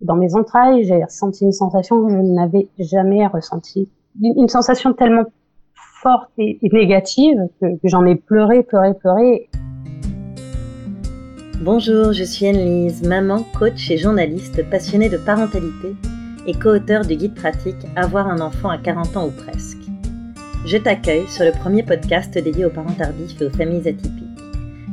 dans 0.00 0.16
mes 0.16 0.34
entrailles, 0.34 0.84
j'ai 0.84 1.04
ressenti 1.04 1.44
une 1.44 1.52
sensation 1.52 2.06
que 2.06 2.12
je 2.12 2.16
n'avais 2.16 2.68
jamais 2.78 3.26
ressentie. 3.26 3.88
Une 4.20 4.48
sensation 4.48 4.92
tellement 4.92 5.24
forte 6.02 6.30
et, 6.38 6.58
négative 6.72 7.38
que, 7.60 7.66
j'en 7.84 8.06
ai 8.06 8.14
pleuré, 8.14 8.62
pleuré, 8.62 8.94
pleuré. 8.94 9.50
Bonjour, 11.62 12.12
je 12.12 12.24
suis 12.24 12.46
Anne-Lise, 12.46 13.06
maman, 13.06 13.44
coach 13.58 13.90
et 13.90 13.98
journaliste 13.98 14.68
passionnée 14.70 15.10
de 15.10 15.18
parentalité 15.18 15.94
et 16.46 16.54
co-auteur 16.54 17.04
du 17.04 17.16
guide 17.16 17.34
pratique 17.34 17.76
Avoir 17.96 18.28
un 18.28 18.40
enfant 18.40 18.70
à 18.70 18.78
40 18.78 19.16
ans 19.18 19.26
ou 19.26 19.30
presque. 19.30 19.76
Je 20.64 20.78
t'accueille 20.78 21.28
sur 21.28 21.44
le 21.44 21.52
premier 21.52 21.82
podcast 21.82 22.32
dédié 22.32 22.64
aux 22.64 22.70
parents 22.70 22.94
tardifs 22.96 23.40
et 23.40 23.46
aux 23.46 23.50
familles 23.50 23.86
atypiques. 23.86 24.24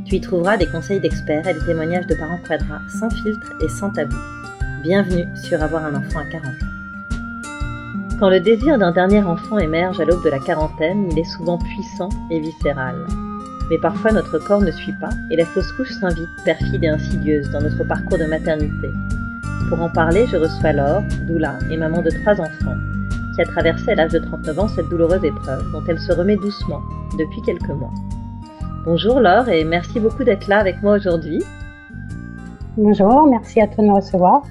Tu 0.05 0.16
y 0.16 0.21
trouveras 0.21 0.58
des 0.58 0.68
conseils 0.68 1.00
d'experts 1.00 1.48
et 1.48 1.54
des 1.54 1.66
témoignages 1.66 2.08
de 2.08 2.16
parents 2.16 2.39
quadras 2.46 2.80
sans 3.00 3.10
filtre 3.10 3.54
et 3.64 3.70
sans 3.70 3.92
tabou. 3.92 4.36
Bienvenue 4.88 5.27
sur 5.35 5.61
Avoir 5.61 5.83
un 5.83 5.95
enfant 5.95 6.19
à 6.19 6.23
40 6.23 6.45
ans. 6.45 6.65
Quand 8.21 8.29
le 8.29 8.39
désir 8.39 8.78
d'un 8.78 8.93
dernier 8.93 9.21
enfant 9.21 9.57
émerge 9.57 10.00
à 10.00 10.05
l'aube 10.05 10.23
de 10.23 10.29
la 10.29 10.39
quarantaine, 10.39 11.09
il 11.11 11.19
est 11.19 11.25
souvent 11.25 11.57
puissant 11.57 12.07
et 12.32 12.39
viscéral. 12.39 12.95
Mais 13.69 13.78
parfois 13.79 14.14
notre 14.14 14.39
corps 14.39 14.61
ne 14.61 14.71
suit 14.71 14.93
pas 14.93 15.09
et 15.29 15.36
la 15.36 15.43
fausse 15.43 15.73
couche 15.73 15.92
s'invite, 15.92 16.29
perfide 16.45 16.86
et 16.86 16.87
insidieuse, 16.87 17.50
dans 17.51 17.59
notre 17.59 17.83
parcours 17.83 18.18
de 18.18 18.28
maternité. 18.28 18.87
Pour 19.68 19.81
en 19.81 19.89
parler, 19.89 20.25
je 20.28 20.37
reçois 20.37 20.71
Laure, 20.71 21.04
doula 21.28 21.59
et 21.69 21.75
maman 21.75 22.01
de 22.01 22.09
trois 22.09 22.39
enfants, 22.39 22.78
qui 23.36 23.42
a 23.42 23.45
traversé 23.45 23.92
à 23.92 23.95
l'âge 23.95 24.14
de 24.14 24.19
39 24.19 24.57
ans 24.57 24.69
cette 24.69 24.87
douloureuse 24.87 25.25
épreuve 25.25 25.69
dont 25.73 25.83
elle 25.89 26.00
se 26.00 26.14
remet 26.14 26.37
doucement 26.37 26.79
depuis 27.19 27.42
quelques 27.42 27.67
mois. 27.67 27.92
Bonjour 28.86 29.19
Laure 29.19 29.50
et 29.50 29.65
merci 29.65 30.00
beaucoup 30.00 30.23
d'être 30.23 30.47
là 30.47 30.59
avec 30.59 30.81
moi 30.81 30.95
aujourd'hui. 30.95 31.43
Bonjour, 32.78 33.28
merci 33.28 33.59
à 33.59 33.67
toi 33.67 33.83
de 33.83 33.89
me 33.89 33.95
recevoir. 33.95 34.44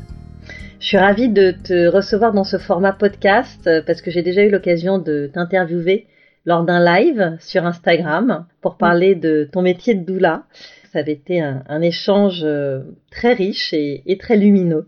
Je 0.87 0.91
suis 0.91 0.99
ravie 0.99 1.29
de 1.29 1.51
te 1.51 1.89
recevoir 1.89 2.33
dans 2.33 2.45
ce 2.45 2.59
format 2.59 2.93
podcast 2.93 3.67
euh, 3.67 3.83
parce 3.85 4.01
que 4.01 4.13
j'ai 4.13 4.23
déjà 4.23 4.45
eu 4.45 4.51
l'occasion 4.51 5.01
de 5.01 5.29
t'interviewer 5.35 6.07
lors 6.45 6.63
d'un 6.63 6.79
live 6.79 7.37
sur 7.41 7.67
Instagram 7.67 8.47
pour 8.61 8.77
parler 8.77 9.17
de 9.17 9.49
ton 9.51 9.63
métier 9.63 9.97
de 9.97 10.05
doula. 10.05 10.45
Ça 10.93 11.01
avait 11.01 11.15
été 11.15 11.41
un, 11.41 11.83
échange 11.83 12.43
euh, 12.45 12.85
très 13.11 13.33
riche 13.33 13.73
et, 13.73 14.17
très 14.21 14.37
lumineux. 14.37 14.87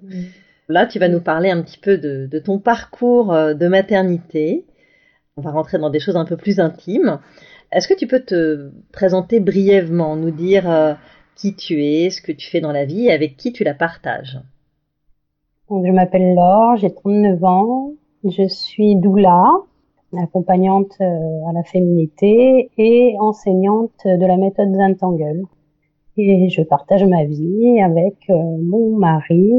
Là, 0.68 0.86
tu 0.86 1.00
vas 1.00 1.08
nous 1.08 1.20
parler 1.20 1.50
un 1.50 1.62
petit 1.62 1.80
peu 1.80 1.98
de, 1.98 2.38
ton 2.38 2.60
parcours 2.60 3.34
euh, 3.34 3.54
de 3.54 3.66
maternité. 3.66 4.66
On 5.36 5.42
va 5.42 5.50
rentrer 5.50 5.78
dans 5.78 5.90
des 5.90 5.98
choses 5.98 6.16
un 6.16 6.26
peu 6.26 6.36
plus 6.36 6.60
intimes. 6.60 7.18
Est-ce 7.72 7.88
que 7.88 7.98
tu 7.98 8.06
peux 8.06 8.20
te 8.20 8.70
présenter 8.92 9.40
brièvement, 9.40 10.14
nous 10.14 10.30
dire 10.30 10.96
qui 11.34 11.56
tu 11.56 11.82
es, 11.84 12.10
ce 12.10 12.22
que 12.22 12.30
tu 12.30 12.48
fais 12.48 12.60
dans 12.60 12.70
la 12.70 12.84
vie 12.84 13.06
et 13.06 13.12
avec 13.12 13.36
qui 13.36 13.52
tu 13.52 13.64
la 13.64 13.74
partages? 13.74 14.38
Je 15.70 15.92
m'appelle 15.92 16.34
Laure, 16.34 16.76
j'ai 16.76 16.92
39 16.92 17.44
ans, 17.44 17.90
je 18.24 18.48
suis 18.48 18.96
doula, 18.96 19.44
accompagnante 20.16 20.92
euh, 21.00 21.48
à 21.48 21.52
la 21.52 21.62
féminité 21.62 22.70
et 22.78 23.16
enseignante 23.20 24.04
de 24.04 24.26
la 24.26 24.36
méthode 24.36 24.74
Zentangle. 24.74 25.42
Et 26.16 26.48
je 26.48 26.62
partage 26.62 27.04
ma 27.04 27.24
vie 27.24 27.80
avec 27.80 28.16
euh, 28.30 28.34
mon 28.62 28.96
mari, 28.96 29.52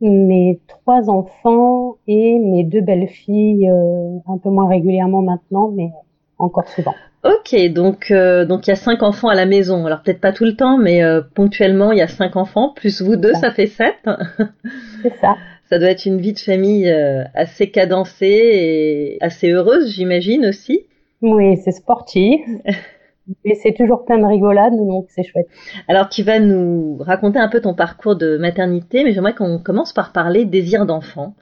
mes 0.00 0.60
trois 0.66 1.10
enfants 1.10 1.96
et 2.06 2.38
mes 2.38 2.64
deux 2.64 2.80
belles-filles, 2.80 3.70
euh, 3.70 4.18
un 4.26 4.38
peu 4.38 4.48
moins 4.48 4.66
régulièrement 4.66 5.22
maintenant, 5.22 5.70
mais 5.74 5.90
encore 6.38 6.68
souvent. 6.68 6.94
Ok, 7.24 7.56
donc 7.72 8.12
donc 8.12 8.66
il 8.66 8.70
y 8.70 8.72
a 8.72 8.76
cinq 8.76 9.02
enfants 9.02 9.28
à 9.28 9.34
la 9.34 9.46
maison. 9.46 9.86
Alors 9.86 10.02
peut-être 10.02 10.20
pas 10.20 10.32
tout 10.32 10.44
le 10.44 10.54
temps, 10.54 10.78
mais 10.78 11.02
ponctuellement 11.34 11.90
il 11.90 11.98
y 11.98 12.02
a 12.02 12.06
cinq 12.08 12.36
enfants 12.36 12.72
plus 12.74 13.02
vous 13.02 13.16
deux, 13.16 13.34
ça 13.34 13.50
fait 13.50 13.66
sept. 13.66 13.96
C'est 15.02 15.16
ça. 15.16 15.36
Ça 15.68 15.78
doit 15.78 15.90
être 15.90 16.06
une 16.06 16.18
vie 16.18 16.32
de 16.32 16.38
famille 16.38 16.88
euh, 16.88 17.24
assez 17.34 17.70
cadencée 17.70 18.26
et 18.26 19.18
assez 19.20 19.50
heureuse, 19.50 19.90
j'imagine 19.90 20.46
aussi. 20.46 20.86
Oui, 21.20 21.58
c'est 21.58 21.72
sportif. 21.72 22.40
Mais 23.44 23.54
c'est 23.56 23.74
toujours 23.74 24.06
plein 24.06 24.16
de 24.16 24.24
rigolades, 24.24 24.74
donc 24.74 25.04
c'est 25.10 25.22
chouette. 25.22 25.48
Alors 25.86 26.08
tu 26.08 26.22
vas 26.22 26.38
nous 26.38 26.96
raconter 27.00 27.38
un 27.38 27.48
peu 27.48 27.60
ton 27.60 27.74
parcours 27.74 28.16
de 28.16 28.38
maternité, 28.38 29.04
mais 29.04 29.12
j'aimerais 29.12 29.34
qu'on 29.34 29.58
commence 29.58 29.92
par 29.92 30.12
parler 30.12 30.46
désir 30.46 30.86
d'enfant. 30.86 31.34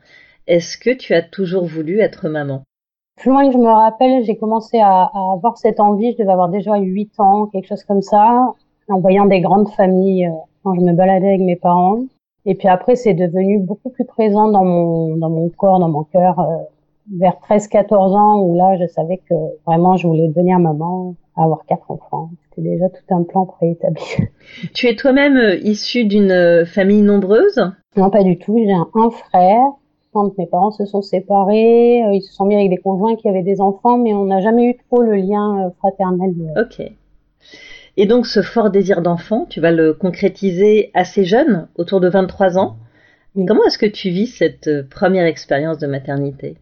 Est-ce 0.48 0.76
que 0.78 0.90
tu 0.90 1.14
as 1.14 1.22
toujours 1.22 1.64
voulu 1.64 2.00
être 2.00 2.28
maman? 2.28 2.64
Plus 3.16 3.30
loin 3.30 3.46
que 3.46 3.52
je 3.52 3.58
me 3.58 3.70
rappelle, 3.70 4.24
j'ai 4.24 4.36
commencé 4.36 4.78
à, 4.78 5.04
à, 5.04 5.32
avoir 5.32 5.56
cette 5.56 5.80
envie, 5.80 6.12
je 6.12 6.18
devais 6.18 6.32
avoir 6.32 6.48
déjà 6.50 6.76
8 6.76 7.18
ans, 7.18 7.46
quelque 7.46 7.66
chose 7.66 7.82
comme 7.84 8.02
ça, 8.02 8.52
en 8.88 9.00
voyant 9.00 9.26
des 9.26 9.40
grandes 9.40 9.70
familles 9.70 10.26
euh, 10.26 10.32
quand 10.62 10.74
je 10.74 10.80
me 10.80 10.92
baladais 10.92 11.28
avec 11.28 11.40
mes 11.40 11.56
parents. 11.56 12.00
Et 12.44 12.54
puis 12.54 12.68
après, 12.68 12.94
c'est 12.94 13.14
devenu 13.14 13.58
beaucoup 13.58 13.90
plus 13.90 14.04
présent 14.04 14.48
dans 14.48 14.64
mon, 14.64 15.16
dans 15.16 15.30
mon 15.30 15.48
corps, 15.48 15.80
dans 15.80 15.88
mon 15.88 16.04
cœur, 16.04 16.38
euh, 16.38 16.56
vers 17.18 17.36
13-14 17.48 18.16
ans, 18.16 18.40
où 18.42 18.54
là, 18.54 18.76
je 18.80 18.86
savais 18.86 19.18
que 19.28 19.34
vraiment, 19.66 19.96
je 19.96 20.06
voulais 20.06 20.28
devenir 20.28 20.58
maman, 20.58 21.14
avoir 21.36 21.64
quatre 21.66 21.90
enfants. 21.90 22.30
C'était 22.50 22.68
déjà 22.68 22.88
tout 22.88 23.14
un 23.14 23.22
plan 23.22 23.46
préétabli. 23.46 24.02
Tu 24.74 24.86
es 24.86 24.94
toi-même 24.94 25.36
euh, 25.36 25.56
issue 25.56 26.04
d'une 26.04 26.64
famille 26.66 27.02
nombreuse? 27.02 27.60
Non, 27.96 28.10
pas 28.10 28.22
du 28.22 28.38
tout. 28.38 28.56
J'ai 28.58 28.72
un, 28.72 29.10
frère. 29.10 29.62
Quand 30.16 30.38
mes 30.38 30.46
parents 30.46 30.70
se 30.70 30.86
sont 30.86 31.02
séparés, 31.02 32.02
ils 32.14 32.22
se 32.22 32.32
sont 32.32 32.46
mis 32.46 32.54
avec 32.54 32.70
des 32.70 32.78
conjoints 32.78 33.16
qui 33.16 33.28
avaient 33.28 33.42
des 33.42 33.60
enfants, 33.60 33.98
mais 33.98 34.14
on 34.14 34.24
n'a 34.24 34.40
jamais 34.40 34.64
eu 34.64 34.78
trop 34.88 35.02
le 35.02 35.14
lien 35.14 35.70
fraternel. 35.78 36.32
Ok. 36.56 36.90
Et 37.98 38.06
donc 38.06 38.26
ce 38.26 38.40
fort 38.40 38.70
désir 38.70 39.02
d'enfant, 39.02 39.44
tu 39.48 39.60
vas 39.60 39.72
le 39.72 39.92
concrétiser 39.92 40.90
assez 40.94 41.24
jeune, 41.24 41.68
autour 41.76 42.00
de 42.00 42.08
23 42.08 42.56
ans. 42.56 42.76
Comment 43.46 43.62
est-ce 43.66 43.76
que 43.76 43.84
tu 43.84 44.08
vis 44.08 44.28
cette 44.28 44.68
euh, 44.68 44.82
première 44.88 45.26
expérience 45.26 45.76
de 45.76 45.86
maternité? 45.86 46.56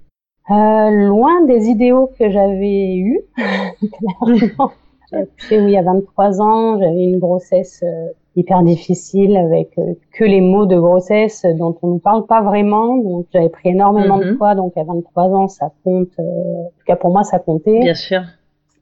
Euh, 0.50 0.90
Loin 0.90 1.44
des 1.46 1.66
idéaux 1.66 2.10
que 2.18 2.28
j'avais 2.28 2.96
eus. 2.96 3.20
sais, 5.38 5.60
oui, 5.60 5.76
à 5.76 5.82
23 5.82 6.40
ans, 6.40 6.80
j'avais 6.80 7.04
une 7.04 7.20
grossesse 7.20 7.84
euh, 7.84 8.08
hyper 8.36 8.62
difficile 8.62 9.36
avec 9.36 9.70
euh, 9.78 9.94
que 10.12 10.24
les 10.24 10.40
mots 10.40 10.66
de 10.66 10.76
grossesse 10.76 11.44
dont 11.58 11.76
on 11.82 11.94
ne 11.94 11.98
parle 11.98 12.26
pas 12.26 12.42
vraiment. 12.42 12.96
Donc 12.96 13.26
j'avais 13.32 13.48
pris 13.48 13.70
énormément 13.70 14.18
de 14.18 14.30
mhm. 14.30 14.36
poids, 14.38 14.54
donc 14.54 14.76
à 14.76 14.84
23 14.84 15.24
ans, 15.30 15.48
ça 15.48 15.70
compte. 15.84 16.10
en 16.18 16.68
tout 16.78 16.84
cas 16.86 16.96
pour 16.96 17.12
moi, 17.12 17.24
ça 17.24 17.38
comptait. 17.38 17.80
Bien 17.80 17.94
sûr. 17.94 18.22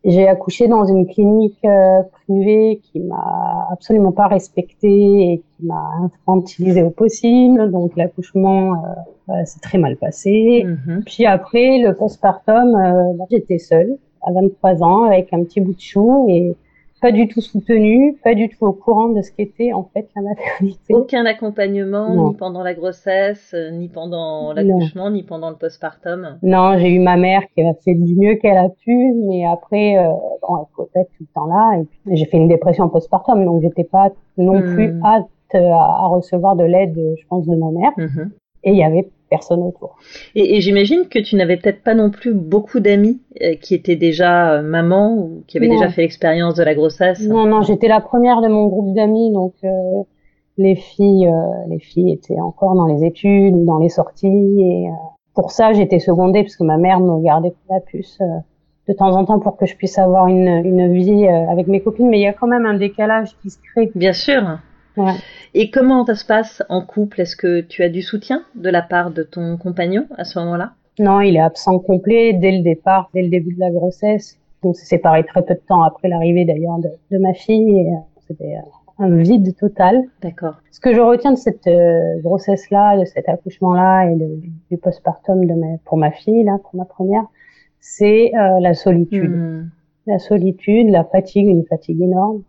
J'ai 0.04 0.26
accouché 0.26 0.66
dans 0.66 0.84
une 0.84 1.06
clinique 1.06 1.64
euh, 1.64 2.02
privée 2.24 2.80
qui 2.82 2.98
m'a 2.98 3.68
absolument 3.70 4.10
pas 4.10 4.26
respectée 4.26 4.88
et 5.32 5.38
qui 5.38 5.64
m'a 5.64 5.90
infantilisée 6.02 6.82
au 6.82 6.90
possible. 6.90 7.70
Donc 7.70 7.92
l'accouchement 7.96 8.82
euh, 9.28 9.32
s'est 9.44 9.60
très 9.60 9.78
mal 9.78 9.96
passé. 9.96 10.66
Mm-hmm. 10.66 11.04
Puis 11.04 11.24
après 11.24 11.78
le 11.78 11.94
postpartum, 11.94 12.74
euh, 12.74 13.24
j'étais 13.30 13.58
seule 13.58 13.96
à 14.26 14.32
23 14.32 14.82
ans 14.82 15.04
avec 15.04 15.32
un 15.32 15.44
petit 15.44 15.60
bout 15.60 15.74
de 15.74 15.80
chou 15.80 16.26
et 16.28 16.56
pas 17.02 17.10
du 17.10 17.26
tout 17.26 17.40
soutenu, 17.40 18.16
pas 18.22 18.34
du 18.34 18.48
tout 18.48 18.64
au 18.64 18.72
courant 18.72 19.08
de 19.08 19.20
ce 19.22 19.32
qu'était 19.32 19.72
en 19.72 19.82
fait 19.92 20.08
la 20.14 20.22
maternité. 20.22 20.94
Aucun 20.94 21.26
accompagnement, 21.26 22.30
ni 22.30 22.36
pendant 22.36 22.62
la 22.62 22.74
grossesse, 22.74 23.52
euh, 23.54 23.70
ni 23.72 23.88
pendant 23.88 24.52
l'accouchement, 24.52 25.10
ni 25.10 25.24
pendant 25.24 25.50
le 25.50 25.56
postpartum. 25.56 26.38
Non, 26.42 26.78
j'ai 26.78 26.90
eu 26.90 27.00
ma 27.00 27.16
mère 27.16 27.42
qui 27.54 27.62
a 27.62 27.74
fait 27.84 27.94
du 27.94 28.14
mieux 28.14 28.36
qu'elle 28.36 28.56
a 28.56 28.68
pu, 28.68 29.12
mais 29.28 29.44
après, 29.44 29.98
euh, 29.98 30.12
bon, 30.48 30.64
elle 30.78 31.02
être 31.02 31.10
tout 31.18 31.24
le 31.24 31.34
temps 31.34 31.46
là. 31.46 31.82
Et 32.08 32.16
j'ai 32.16 32.26
fait 32.26 32.36
une 32.36 32.48
dépression 32.48 32.88
postpartum, 32.88 33.44
donc 33.44 33.62
j'étais 33.62 33.84
pas 33.84 34.10
non 34.38 34.60
hmm. 34.60 34.74
plus 34.74 35.00
hâte 35.04 35.26
à, 35.54 36.06
recevoir 36.06 36.54
de 36.54 36.64
l'aide, 36.64 36.94
je 36.94 37.26
pense, 37.28 37.46
de 37.46 37.56
ma 37.56 37.70
mère. 37.70 37.92
Mm-hmm. 37.98 38.30
Et 38.64 38.70
il 38.70 38.76
y 38.76 38.84
avait 38.84 39.10
personne 39.32 39.62
autour. 39.62 39.96
Et, 40.34 40.60
j'imagine 40.60 41.08
que 41.08 41.18
tu 41.18 41.36
n'avais 41.36 41.56
peut-être 41.56 41.82
pas 41.82 41.94
non 41.94 42.10
plus 42.10 42.34
beaucoup 42.34 42.80
d'amis 42.80 43.22
euh, 43.40 43.54
qui 43.54 43.74
étaient 43.74 43.96
déjà 43.96 44.52
euh, 44.52 44.62
mamans 44.62 45.14
ou 45.16 45.42
qui 45.46 45.56
avaient 45.56 45.68
déjà 45.68 45.88
fait 45.88 46.02
l'expérience 46.02 46.54
de 46.54 46.62
la 46.62 46.74
grossesse. 46.74 47.26
Non, 47.26 47.46
non, 47.46 47.62
j'étais 47.62 47.88
la 47.88 48.02
première 48.02 48.42
de 48.42 48.48
mon 48.48 48.66
groupe 48.66 48.94
d'amis, 48.94 49.32
donc 49.32 49.54
euh, 49.64 49.68
les 50.58 50.74
filles, 50.74 51.30
les 51.68 51.78
filles 51.78 52.12
étaient 52.12 52.40
encore 52.40 52.74
dans 52.74 52.86
les 52.86 53.04
études 53.06 53.54
ou 53.54 53.64
dans 53.64 53.78
les 53.78 53.88
sorties. 53.88 54.26
Et 54.60 54.86
pour 55.34 55.50
ça, 55.50 55.72
j'étais 55.72 55.98
secondée 55.98 56.42
parce 56.42 56.56
que 56.56 56.64
ma 56.64 56.76
mère 56.76 57.00
me 57.00 57.22
gardait 57.22 57.54
la 57.70 57.80
puce 57.80 58.18
de 58.86 58.92
temps 58.92 59.16
en 59.16 59.24
temps 59.24 59.38
pour 59.38 59.56
que 59.56 59.64
je 59.64 59.74
puisse 59.76 59.96
avoir 59.98 60.26
une, 60.26 60.48
une 60.66 60.92
vie 60.92 61.26
avec 61.26 61.68
mes 61.68 61.80
copines. 61.80 62.10
Mais 62.10 62.18
il 62.18 62.22
y 62.22 62.26
a 62.26 62.34
quand 62.34 62.48
même 62.48 62.66
un 62.66 62.76
décalage 62.76 63.34
qui 63.40 63.48
se 63.48 63.56
crée. 63.62 63.90
Bien 63.94 64.12
sûr. 64.12 64.58
Et 65.54 65.70
comment 65.70 66.04
ça 66.06 66.14
se 66.14 66.24
passe 66.24 66.62
en 66.68 66.84
couple? 66.84 67.20
Est-ce 67.20 67.36
que 67.36 67.60
tu 67.60 67.82
as 67.82 67.88
du 67.88 68.02
soutien 68.02 68.44
de 68.54 68.70
la 68.70 68.82
part 68.82 69.10
de 69.10 69.22
ton 69.22 69.56
compagnon 69.56 70.06
à 70.16 70.24
ce 70.24 70.38
moment-là? 70.38 70.72
Non, 70.98 71.20
il 71.20 71.36
est 71.36 71.40
absent 71.40 71.78
complet 71.78 72.34
dès 72.34 72.52
le 72.52 72.62
départ, 72.62 73.10
dès 73.14 73.22
le 73.22 73.28
début 73.28 73.54
de 73.54 73.60
la 73.60 73.70
grossesse. 73.70 74.38
On 74.62 74.74
s'est 74.74 74.86
séparés 74.86 75.24
très 75.24 75.42
peu 75.42 75.54
de 75.54 75.60
temps 75.66 75.82
après 75.82 76.08
l'arrivée 76.08 76.44
d'ailleurs 76.44 76.78
de, 76.78 77.18
ma 77.18 77.32
fille. 77.32 77.80
Et, 77.80 77.88
euh, 77.88 77.98
c'était 78.28 78.56
euh, 78.56 79.04
un 79.04 79.16
vide 79.16 79.56
total. 79.56 80.04
D'accord. 80.20 80.54
Ce 80.70 80.80
que 80.80 80.94
je 80.94 81.00
retiens 81.00 81.32
de 81.32 81.38
cette 81.38 81.66
euh, 81.66 82.20
grossesse-là, 82.20 82.98
de 82.98 83.04
cet 83.04 83.28
accouchement-là 83.28 84.10
et 84.10 84.16
du 84.70 84.78
postpartum 84.78 85.44
de 85.46 85.54
pour 85.84 85.96
ma 85.96 86.10
fille, 86.10 86.44
là, 86.44 86.58
pour 86.62 86.76
ma 86.76 86.84
première, 86.84 87.24
c'est 87.80 88.30
la 88.34 88.74
solitude. 88.74 89.30
Hmm. 89.30 89.70
La 90.06 90.18
solitude, 90.18 90.88
la 90.90 91.04
fatigue, 91.04 91.48
une 91.48 91.64
fatigue 91.64 92.00
énorme 92.00 92.42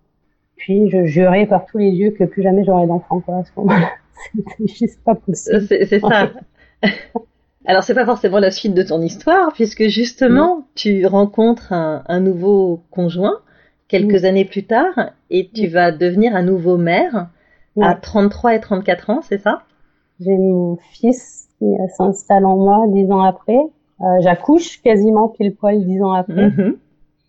puis 0.63 0.89
je 0.89 1.05
jurais 1.05 1.45
par 1.45 1.65
tous 1.65 1.77
les 1.77 1.89
yeux 1.89 2.11
que 2.11 2.23
plus 2.23 2.41
jamais 2.41 2.63
j'aurais 2.63 2.87
d'enfant 2.87 3.19
quoi 3.19 3.39
à 3.39 3.43
ce 3.43 3.51
moment-là. 3.57 3.89
C'était 4.33 4.73
juste 4.73 5.03
pas 5.03 5.13
possible. 5.13 5.67
C'est 5.67 5.99
ça. 5.99 6.31
Alors 7.65 7.83
c'est 7.83 7.93
pas 7.93 8.05
forcément 8.05 8.39
la 8.39 8.49
suite 8.49 8.73
de 8.73 8.81
ton 8.81 9.01
histoire, 9.01 9.51
puisque 9.51 9.89
justement 9.89 10.65
tu 10.73 11.05
rencontres 11.05 11.73
un, 11.73 12.19
nouveau 12.21 12.81
conjoint 12.91 13.39
quelques 13.89 14.23
années 14.23 14.45
plus 14.45 14.65
tard 14.65 15.11
et 15.29 15.49
tu 15.53 15.67
vas 15.67 15.91
devenir 15.91 16.33
un 16.33 16.43
nouveau 16.43 16.77
mère 16.77 17.27
à 17.81 17.95
33 17.95 18.55
et 18.55 18.59
34 18.61 19.09
ans, 19.09 19.21
c'est 19.21 19.39
ça? 19.39 19.63
J'ai 20.21 20.37
mon 20.37 20.77
fils 20.93 21.49
qui 21.59 21.65
s'installe 21.97 22.45
en 22.45 22.55
moi 22.55 22.85
dix 22.87 23.11
ans 23.11 23.21
après. 23.21 23.59
Euh, 23.99 24.05
j'accouche 24.21 24.81
quasiment 24.81 25.27
pile 25.27 25.55
poil 25.55 25.83
dix 25.83 26.01
ans 26.01 26.13
après. 26.13 26.49
Mm-hmm. 26.49 26.75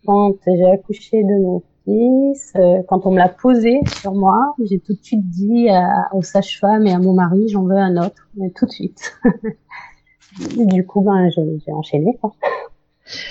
Quand 0.05 0.35
j'ai 0.47 0.71
accouché 0.71 1.23
de 1.23 1.43
mon 1.43 1.61
euh, 1.87 2.81
quand 2.87 3.05
on 3.05 3.11
me 3.11 3.17
l'a 3.17 3.29
posé 3.29 3.79
sur 3.99 4.13
moi, 4.13 4.55
j'ai 4.63 4.79
tout 4.79 4.93
de 4.93 5.03
suite 5.03 5.29
dit 5.29 5.67
aux 6.13 6.23
sages-femmes 6.23 6.87
et 6.87 6.91
à 6.91 6.99
mon 6.99 7.13
mari, 7.13 7.47
j'en 7.49 7.63
veux 7.63 7.77
un 7.77 7.97
autre, 7.97 8.27
mais 8.35 8.49
tout 8.49 8.65
de 8.65 8.71
suite. 8.71 9.17
du 10.57 10.85
coup, 10.85 11.01
ben, 11.01 11.29
j'ai 11.29 11.71
enchaîné. 11.71 12.17
Quoi. 12.19 12.33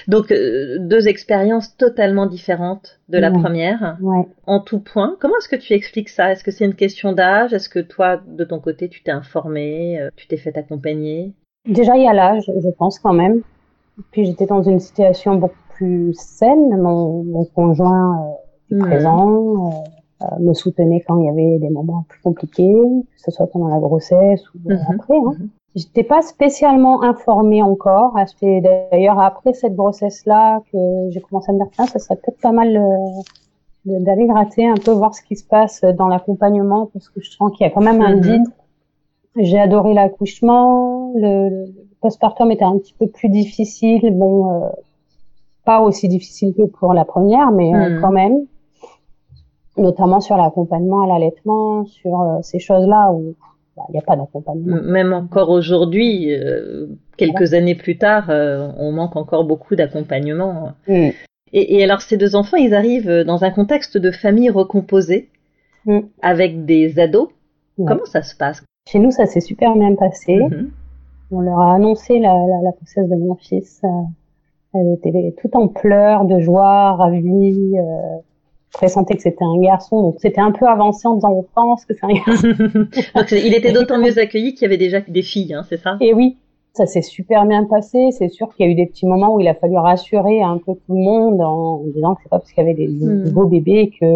Donc 0.06 0.30
euh, 0.30 0.78
deux 0.78 1.08
expériences 1.08 1.76
totalement 1.76 2.26
différentes 2.26 3.00
de 3.08 3.18
la 3.18 3.30
première, 3.30 3.96
ouais. 4.00 4.26
en 4.46 4.60
tout 4.60 4.78
point. 4.78 5.16
Comment 5.20 5.34
est-ce 5.38 5.48
que 5.48 5.56
tu 5.56 5.72
expliques 5.72 6.08
ça? 6.08 6.30
Est-ce 6.30 6.44
que 6.44 6.50
c'est 6.50 6.64
une 6.64 6.74
question 6.74 7.12
d'âge? 7.12 7.52
Est-ce 7.52 7.68
que 7.68 7.80
toi, 7.80 8.20
de 8.26 8.44
ton 8.44 8.60
côté, 8.60 8.88
tu 8.88 9.02
t'es 9.02 9.10
informé, 9.10 10.00
euh, 10.00 10.10
tu 10.16 10.28
t'es 10.28 10.36
fait 10.36 10.56
accompagner? 10.56 11.32
Déjà, 11.66 11.96
il 11.96 12.04
y 12.04 12.08
a 12.08 12.12
l'âge, 12.12 12.44
je 12.46 12.70
pense 12.70 12.98
quand 12.98 13.14
même. 13.14 13.42
Puis 14.10 14.26
j'étais 14.26 14.46
dans 14.46 14.62
une 14.62 14.80
situation 14.80 15.36
beaucoup 15.36 15.54
plus 15.70 16.14
saine. 16.14 16.80
Mon, 16.80 17.24
mon 17.24 17.44
conjoint 17.44 18.36
euh, 18.72 18.78
présent, 18.78 19.84
euh, 20.22 20.26
me 20.40 20.54
soutenait 20.54 21.00
quand 21.06 21.18
il 21.18 21.26
y 21.26 21.28
avait 21.28 21.58
des 21.58 21.70
moments 21.70 22.04
plus 22.08 22.20
compliqués, 22.20 22.72
que 22.72 23.20
ce 23.20 23.30
soit 23.30 23.46
pendant 23.46 23.68
la 23.68 23.78
grossesse 23.78 24.42
ou 24.54 24.58
mhm. 24.64 24.78
après. 24.94 25.16
Hein. 25.16 25.34
Mhm. 25.38 25.48
J'étais 25.76 26.04
pas 26.04 26.22
spécialement 26.22 27.02
informée 27.02 27.62
encore. 27.62 28.16
C'est 28.38 28.60
d'ailleurs 28.60 29.18
après 29.18 29.52
cette 29.54 29.74
grossesse-là 29.74 30.60
que 30.72 30.78
j'ai 31.10 31.20
commencé 31.20 31.50
à 31.50 31.52
me 31.52 31.58
dire 31.58 31.68
tiens, 31.72 31.86
ça 31.86 31.98
serait 31.98 32.14
peut-être 32.14 32.40
pas 32.40 32.52
mal 32.52 32.76
euh, 32.76 33.98
d'aller 34.00 34.26
gratter 34.26 34.68
un 34.68 34.76
peu 34.76 34.92
voir 34.92 35.14
ce 35.14 35.22
qui 35.22 35.34
se 35.34 35.44
passe 35.44 35.82
dans 35.98 36.06
l'accompagnement 36.06 36.86
parce 36.92 37.08
que 37.08 37.20
je 37.20 37.30
sens 37.30 37.50
qu'il 37.52 37.66
y 37.66 37.68
a 37.68 37.72
quand 37.72 37.82
même 37.82 38.02
un 38.02 38.16
mhm. 38.16 38.22
vide. 38.22 38.44
J'ai 39.36 39.58
adoré 39.58 39.94
l'accouchement. 39.94 41.12
Le, 41.16 41.48
le 41.48 41.74
postpartum 42.00 42.52
était 42.52 42.64
un 42.64 42.78
petit 42.78 42.94
peu 42.96 43.08
plus 43.08 43.28
difficile. 43.28 44.16
Bon, 44.16 44.52
euh, 44.52 44.68
pas 45.64 45.80
aussi 45.80 46.08
difficile 46.08 46.54
que 46.54 46.62
pour 46.62 46.92
la 46.92 47.04
première, 47.04 47.50
mais 47.50 47.74
euh, 47.74 48.00
quand 48.00 48.12
même. 48.12 48.46
Notamment 49.76 50.20
sur 50.20 50.36
l'accompagnement 50.36 51.02
à 51.02 51.06
l'allaitement, 51.08 51.84
sur 51.86 52.38
ces 52.42 52.60
choses-là 52.60 53.10
où 53.12 53.30
il 53.30 53.34
bah, 53.76 53.82
n'y 53.92 53.98
a 53.98 54.02
pas 54.02 54.14
d'accompagnement. 54.14 54.76
Même 54.82 55.12
encore 55.12 55.50
aujourd'hui, 55.50 56.32
euh, 56.32 56.86
quelques 57.16 57.54
années 57.54 57.74
plus 57.74 57.98
tard, 57.98 58.30
euh, 58.30 58.70
on 58.78 58.92
manque 58.92 59.16
encore 59.16 59.44
beaucoup 59.44 59.74
d'accompagnement. 59.74 60.72
Mm. 60.86 61.08
Et, 61.52 61.76
et, 61.76 61.82
alors 61.82 62.02
ces 62.02 62.16
deux 62.16 62.36
enfants, 62.36 62.56
ils 62.56 62.72
arrivent 62.72 63.24
dans 63.26 63.42
un 63.42 63.50
contexte 63.50 63.98
de 63.98 64.12
famille 64.12 64.50
recomposée, 64.50 65.28
mm. 65.86 66.00
avec 66.22 66.64
des 66.64 67.00
ados. 67.00 67.28
Comment 67.76 68.04
ça 68.04 68.22
se 68.22 68.36
passe? 68.36 68.62
Chez 68.88 69.00
nous, 69.00 69.10
ça 69.10 69.26
s'est 69.26 69.40
super 69.40 69.74
bien 69.74 69.96
passé. 69.96 70.36
Mm-hmm. 70.36 70.68
On 71.32 71.40
leur 71.40 71.58
a 71.58 71.74
annoncé 71.74 72.20
la, 72.20 72.28
la, 72.32 72.62
la 72.62 72.70
grossesse 72.70 73.08
de 73.08 73.16
mon 73.16 73.34
fils. 73.34 73.80
Euh, 73.82 73.88
elle 74.74 74.94
était 74.94 75.34
tout 75.40 75.56
en 75.56 75.66
pleurs, 75.66 76.24
de 76.26 76.38
joie, 76.38 76.92
ravie 76.92 77.72
pressentais 78.74 79.14
que 79.14 79.22
c'était 79.22 79.44
un 79.44 79.60
garçon, 79.60 80.02
donc 80.02 80.16
c'était 80.18 80.40
un 80.40 80.52
peu 80.52 80.66
avancé 80.66 81.08
en 81.08 81.14
disant 81.14 81.32
on 81.32 81.46
pense 81.54 81.84
que 81.84 81.94
c'est 81.94 82.04
un 82.04 82.12
garçon. 82.12 82.48
donc 83.14 83.30
il 83.32 83.54
était 83.54 83.72
d'autant 83.72 83.98
mieux 83.98 84.18
accueilli 84.18 84.54
qu'il 84.54 84.62
y 84.62 84.66
avait 84.66 84.76
déjà 84.76 85.00
des 85.00 85.22
filles, 85.22 85.54
hein, 85.54 85.62
c'est 85.68 85.78
ça? 85.78 85.96
Et 86.00 86.12
oui, 86.12 86.36
ça 86.74 86.86
s'est 86.86 87.02
super 87.02 87.46
bien 87.46 87.64
passé. 87.64 88.10
C'est 88.10 88.28
sûr 88.28 88.52
qu'il 88.54 88.66
y 88.66 88.68
a 88.68 88.72
eu 88.72 88.74
des 88.74 88.86
petits 88.86 89.06
moments 89.06 89.34
où 89.34 89.40
il 89.40 89.48
a 89.48 89.54
fallu 89.54 89.78
rassurer 89.78 90.42
un 90.42 90.58
peu 90.58 90.74
tout 90.74 90.94
le 90.94 91.02
monde 91.02 91.40
en 91.40 91.82
disant 91.94 92.14
que 92.14 92.22
c'est 92.22 92.28
pas 92.28 92.38
parce 92.40 92.52
qu'il 92.52 92.62
y 92.62 92.66
avait 92.66 92.74
des 92.74 92.88
hmm. 92.88 93.30
beaux 93.30 93.46
bébés 93.46 93.90
que 93.98 94.06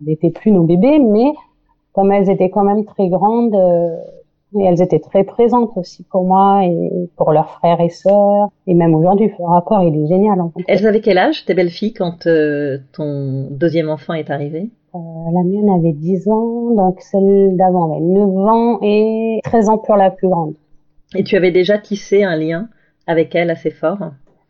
n'étaient 0.00 0.30
plus 0.30 0.52
nos 0.52 0.62
bébés, 0.62 1.00
mais 1.00 1.32
comme 1.92 2.12
elles 2.12 2.30
étaient 2.30 2.50
quand 2.50 2.64
même 2.64 2.84
très 2.84 3.08
grandes, 3.08 3.54
euh, 3.54 3.96
et 4.58 4.64
elles 4.64 4.82
étaient 4.82 5.00
très 5.00 5.24
présentes 5.24 5.72
aussi 5.76 6.04
pour 6.04 6.24
moi 6.24 6.64
et 6.64 7.08
pour 7.16 7.32
leurs 7.32 7.50
frères 7.50 7.80
et 7.80 7.88
sœurs. 7.88 8.48
Et 8.66 8.74
même 8.74 8.94
aujourd'hui, 8.94 9.30
le 9.38 9.44
rapport, 9.44 9.82
il 9.82 9.96
est 9.96 10.06
génial. 10.06 10.40
En 10.40 10.50
fait. 10.50 10.64
Elles 10.68 10.86
avaient 10.86 11.00
quel 11.00 11.18
âge, 11.18 11.44
tes 11.44 11.54
belles-filles, 11.54 11.92
quand 11.92 12.26
euh, 12.26 12.78
ton 12.92 13.48
deuxième 13.50 13.88
enfant 13.88 14.14
est 14.14 14.30
arrivé? 14.30 14.70
Euh, 14.94 14.98
La 15.32 15.42
mienne 15.42 15.68
avait 15.70 15.92
10 15.92 16.28
ans, 16.28 16.74
donc 16.74 17.00
celle 17.00 17.56
d'avant 17.56 17.92
avait 17.92 18.04
9 18.04 18.28
ans 18.36 18.78
et 18.82 19.40
13 19.44 19.68
ans 19.68 19.78
pour 19.78 19.96
la 19.96 20.10
plus 20.10 20.28
grande. 20.28 20.54
Et 21.14 21.24
tu 21.24 21.36
avais 21.36 21.50
déjà 21.50 21.78
tissé 21.78 22.24
un 22.24 22.36
lien 22.36 22.68
avec 23.06 23.34
elle 23.34 23.50
assez 23.50 23.70
fort? 23.70 23.98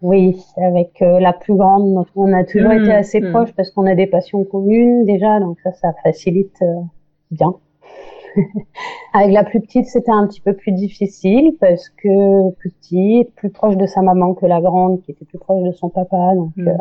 Oui, 0.02 0.36
avec 0.58 1.00
euh, 1.00 1.18
la 1.18 1.32
plus 1.32 1.54
grande, 1.54 2.04
on 2.14 2.32
a 2.34 2.44
toujours 2.44 2.70
mmh, 2.70 2.82
été 2.82 2.92
assez 2.92 3.20
mmh. 3.20 3.30
proches 3.30 3.52
parce 3.54 3.70
qu'on 3.70 3.86
a 3.86 3.94
des 3.94 4.06
passions 4.06 4.44
communes 4.44 5.04
déjà, 5.06 5.40
donc 5.40 5.58
ça, 5.62 5.72
ça 5.72 5.94
facilite 6.02 6.62
bien. 7.30 7.54
Avec 9.12 9.32
la 9.32 9.44
plus 9.44 9.60
petite, 9.60 9.86
c'était 9.86 10.10
un 10.10 10.26
petit 10.26 10.40
peu 10.40 10.54
plus 10.54 10.72
difficile 10.72 11.52
parce 11.60 11.88
que 11.88 12.50
plus 12.54 12.70
petite, 12.70 13.34
plus 13.34 13.50
proche 13.50 13.76
de 13.76 13.86
sa 13.86 14.02
maman 14.02 14.34
que 14.34 14.46
la 14.46 14.60
grande, 14.60 15.02
qui 15.02 15.12
était 15.12 15.24
plus 15.24 15.38
proche 15.38 15.62
de 15.62 15.72
son 15.72 15.88
papa. 15.88 16.34
Donc, 16.34 16.50
mm. 16.56 16.68
euh, 16.68 16.72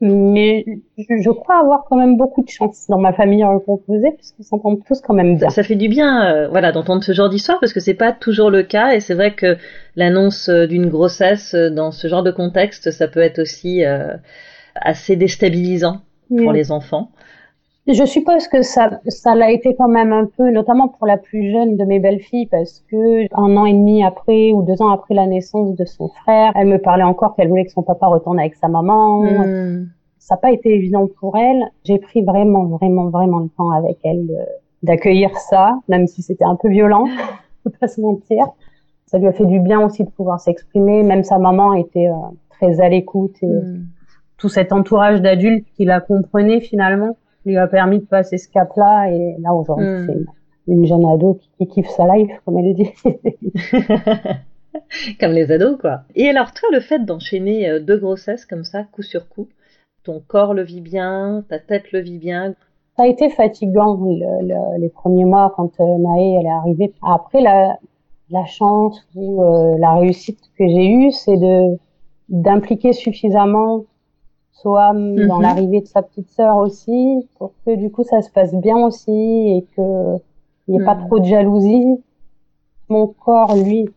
mais 0.00 0.64
je, 0.98 1.30
crois 1.30 1.60
avoir 1.60 1.84
quand 1.88 1.96
même 1.96 2.16
beaucoup 2.16 2.42
de 2.42 2.48
chance 2.48 2.86
dans 2.88 2.98
ma 2.98 3.12
famille 3.12 3.44
recomposée 3.44 4.10
puisqu'on 4.12 4.42
s'entend 4.42 4.76
tous 4.76 5.00
quand 5.00 5.14
même 5.14 5.36
bien. 5.36 5.48
Ça, 5.50 5.62
fait 5.62 5.76
du 5.76 5.88
bien, 5.88 6.26
euh, 6.26 6.48
voilà, 6.48 6.72
d'entendre 6.72 7.02
ce 7.02 7.12
genre 7.12 7.30
d'histoire 7.30 7.60
parce 7.60 7.72
que 7.72 7.80
c'est 7.80 7.94
pas 7.94 8.12
toujours 8.12 8.50
le 8.50 8.64
cas 8.64 8.92
et 8.92 9.00
c'est 9.00 9.14
vrai 9.14 9.34
que 9.34 9.56
l'annonce 9.96 10.48
euh, 10.48 10.66
d'une 10.66 10.88
grossesse 10.88 11.54
dans 11.54 11.90
ce 11.90 12.08
genre 12.08 12.22
de 12.22 12.32
contexte, 12.32 12.90
ça 12.90 13.08
peut 13.08 13.20
être 13.20 13.38
aussi 13.38 13.82
assez 14.74 15.16
déstabilisant 15.16 16.00
pour 16.28 16.52
les 16.52 16.72
enfants. 16.72 17.10
Je 17.86 18.04
suppose 18.06 18.48
que 18.48 18.62
ça, 18.62 18.98
ça 19.08 19.34
l'a 19.34 19.50
été 19.50 19.74
quand 19.74 19.88
même 19.88 20.12
un 20.12 20.24
peu, 20.24 20.50
notamment 20.50 20.88
pour 20.88 21.06
la 21.06 21.18
plus 21.18 21.50
jeune 21.52 21.76
de 21.76 21.84
mes 21.84 21.98
belles-filles, 21.98 22.46
parce 22.46 22.82
que 22.90 23.24
un 23.34 23.56
an 23.58 23.66
et 23.66 23.74
demi 23.74 24.02
après 24.02 24.52
ou 24.52 24.62
deux 24.62 24.80
ans 24.80 24.88
après 24.88 25.14
la 25.14 25.26
naissance 25.26 25.74
de 25.74 25.84
son 25.84 26.08
frère, 26.08 26.52
elle 26.54 26.68
me 26.68 26.78
parlait 26.78 27.02
encore 27.02 27.36
qu'elle 27.36 27.48
voulait 27.48 27.66
que 27.66 27.72
son 27.72 27.82
papa 27.82 28.06
retourne 28.06 28.38
avec 28.38 28.54
sa 28.54 28.68
maman. 28.68 29.22
Hmm. 29.22 29.88
Ça 30.18 30.36
n'a 30.36 30.38
pas 30.38 30.52
été 30.52 30.74
évident 30.74 31.06
pour 31.20 31.36
elle. 31.36 31.62
J'ai 31.84 31.98
pris 31.98 32.22
vraiment, 32.22 32.64
vraiment, 32.64 33.10
vraiment 33.10 33.40
le 33.40 33.50
temps 33.50 33.70
avec 33.70 33.98
elle 34.02 34.30
d'accueillir 34.82 35.36
ça, 35.36 35.78
même 35.88 36.06
si 36.06 36.22
c'était 36.22 36.44
un 36.44 36.56
peu 36.56 36.70
violent, 36.70 37.04
faut 37.64 37.70
pas 37.78 37.88
se 37.88 38.00
mentir. 38.00 38.46
Ça 39.04 39.18
lui 39.18 39.26
a 39.26 39.32
fait 39.32 39.44
du 39.44 39.60
bien 39.60 39.84
aussi 39.84 40.04
de 40.04 40.10
pouvoir 40.10 40.40
s'exprimer. 40.40 41.02
Même 41.02 41.22
sa 41.22 41.38
maman 41.38 41.74
était 41.74 42.08
euh, 42.08 42.14
très 42.48 42.80
à 42.80 42.88
l'écoute 42.88 43.36
et 43.42 43.46
hmm. 43.46 43.84
tout 44.38 44.48
cet 44.48 44.72
entourage 44.72 45.20
d'adultes 45.20 45.66
qui 45.76 45.84
la 45.84 46.00
comprenaient 46.00 46.60
finalement 46.60 47.18
lui 47.44 47.56
a 47.56 47.66
permis 47.66 47.98
de 47.98 48.04
passer 48.04 48.38
ce 48.38 48.48
cap-là. 48.48 49.10
Et 49.10 49.36
là, 49.40 49.54
aujourd'hui, 49.54 49.86
hmm. 49.86 50.24
c'est 50.66 50.72
une 50.72 50.86
jeune 50.86 51.04
ado 51.04 51.38
qui, 51.58 51.66
kiffe 51.66 51.88
sa 51.88 52.04
life, 52.14 52.30
comme 52.44 52.58
elle 52.58 52.74
dit. 52.74 52.90
comme 55.20 55.32
les 55.32 55.52
ados, 55.52 55.78
quoi. 55.80 56.02
Et 56.14 56.28
alors, 56.28 56.52
toi, 56.52 56.68
le 56.72 56.80
fait 56.80 57.04
d'enchaîner 57.04 57.68
euh, 57.68 57.80
deux 57.80 57.98
grossesses 57.98 58.46
comme 58.46 58.64
ça, 58.64 58.84
coup 58.84 59.02
sur 59.02 59.28
coup, 59.28 59.48
ton 60.04 60.22
corps 60.26 60.54
le 60.54 60.62
vit 60.62 60.80
bien, 60.80 61.44
ta 61.48 61.58
tête 61.58 61.92
le 61.92 62.00
vit 62.00 62.18
bien? 62.18 62.54
Ça 62.96 63.02
a 63.02 63.06
été 63.06 63.28
fatigant 63.28 64.00
les 64.78 64.88
premiers 64.88 65.24
mois 65.24 65.52
quand 65.56 65.80
euh, 65.80 65.98
Naé 65.98 66.36
elle 66.38 66.46
est 66.46 66.50
arrivée. 66.50 66.92
Après, 67.02 67.40
la, 67.40 67.76
la 68.30 68.44
chance 68.44 69.06
ou 69.14 69.42
euh, 69.42 69.76
la 69.78 69.94
réussite 69.94 70.38
que 70.58 70.66
j'ai 70.66 70.90
eue, 70.90 71.10
c'est 71.10 71.36
de 71.36 71.76
d'impliquer 72.28 72.92
suffisamment 72.92 73.84
soit 74.54 74.92
dans 74.92 75.36
mhm. 75.36 75.42
l'arrivée 75.42 75.80
de 75.80 75.86
sa 75.86 76.02
petite 76.02 76.30
sœur 76.30 76.56
aussi, 76.56 77.28
pour 77.38 77.52
que 77.66 77.74
du 77.74 77.90
coup 77.90 78.04
ça 78.04 78.22
se 78.22 78.30
passe 78.30 78.54
bien 78.54 78.78
aussi 78.78 79.10
et 79.10 79.66
que 79.76 80.16
il 80.66 80.74
n'y 80.74 80.82
ait 80.82 80.84
pas 80.84 80.94
mhm. 80.94 81.06
trop 81.06 81.18
de 81.18 81.24
jalousie. 81.26 82.02
Mon 82.88 83.06
corps, 83.06 83.54
lui, 83.56 83.88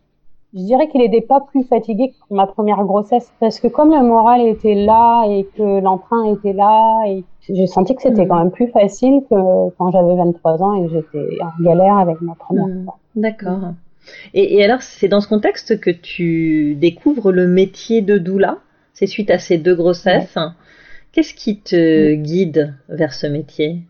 je 0.54 0.60
dirais 0.60 0.88
qu'il 0.88 1.00
n'était 1.00 1.20
pas 1.20 1.40
plus 1.40 1.62
fatigué 1.64 2.10
que 2.10 2.26
pour 2.26 2.36
ma 2.36 2.46
première 2.46 2.82
grossesse 2.84 3.32
parce 3.40 3.60
que 3.60 3.68
comme 3.68 3.90
le 3.90 4.02
moral 4.02 4.42
était 4.42 4.74
là 4.74 5.24
et 5.28 5.46
que 5.56 5.80
l'emprunt 5.80 6.24
était 6.24 6.52
là 6.52 7.04
et 7.06 7.24
j'ai 7.48 7.66
senti 7.66 7.94
que 7.94 8.02
c'était 8.02 8.22
mhm. 8.22 8.28
quand 8.28 8.38
même 8.38 8.50
plus 8.50 8.68
facile 8.68 9.22
que 9.30 9.70
quand 9.78 9.90
j'avais 9.90 10.16
23 10.16 10.62
ans 10.62 10.74
et 10.74 10.86
que 10.86 10.92
j'étais 10.92 11.38
en 11.42 11.62
galère 11.62 11.96
avec 11.96 12.20
ma 12.20 12.34
première 12.34 12.66
D'accord. 13.14 13.58
Et, 14.32 14.56
et, 14.56 14.64
alors, 14.64 14.80
c'est 14.80 15.08
dans 15.08 15.20
ce 15.20 15.28
contexte 15.28 15.80
que 15.80 15.90
tu 15.90 16.74
découvres 16.76 17.30
le 17.30 17.46
métier 17.46 18.00
de 18.00 18.16
doula? 18.16 18.58
C'est 18.98 19.06
suite 19.06 19.30
à 19.30 19.38
ces 19.38 19.58
deux 19.58 19.76
grossesses. 19.76 20.36
Qu'est-ce 21.12 21.32
qui 21.32 21.60
te 21.60 22.14
guide 22.14 22.74
vers 22.88 23.14
ce 23.14 23.28
métier? 23.28 23.82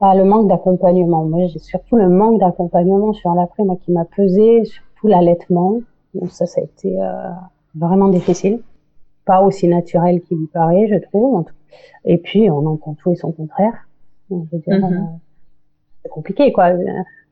Bah, 0.00 0.14
Le 0.14 0.24
manque 0.24 0.48
d'accompagnement. 0.48 1.24
Moi, 1.24 1.46
j'ai 1.48 1.58
surtout 1.58 1.96
le 1.96 2.08
manque 2.08 2.40
d'accompagnement 2.40 3.12
sur 3.12 3.34
l'après, 3.34 3.64
moi, 3.64 3.76
qui 3.84 3.92
m'a 3.92 4.06
pesé, 4.06 4.64
surtout 4.64 5.08
l'allaitement. 5.08 5.80
Donc 6.14 6.30
ça, 6.30 6.46
ça 6.46 6.62
a 6.62 6.64
été 6.64 6.98
euh, 7.02 7.28
vraiment 7.74 8.08
difficile. 8.08 8.60
Pas 9.26 9.42
aussi 9.42 9.68
naturel 9.68 10.22
qu'il 10.22 10.38
lui 10.38 10.46
paraît, 10.46 10.88
je 10.88 10.96
trouve. 10.96 11.44
Et 12.06 12.16
puis, 12.16 12.50
on 12.50 12.64
entend 12.64 12.94
tout 12.94 13.12
et 13.12 13.16
son 13.16 13.30
contraire. 13.30 13.88
Je 14.30 14.36
veux 14.36 14.58
dire, 14.58 14.88
mhm. 14.88 15.18
c'est 16.02 16.08
compliqué, 16.08 16.50
quoi. 16.50 16.70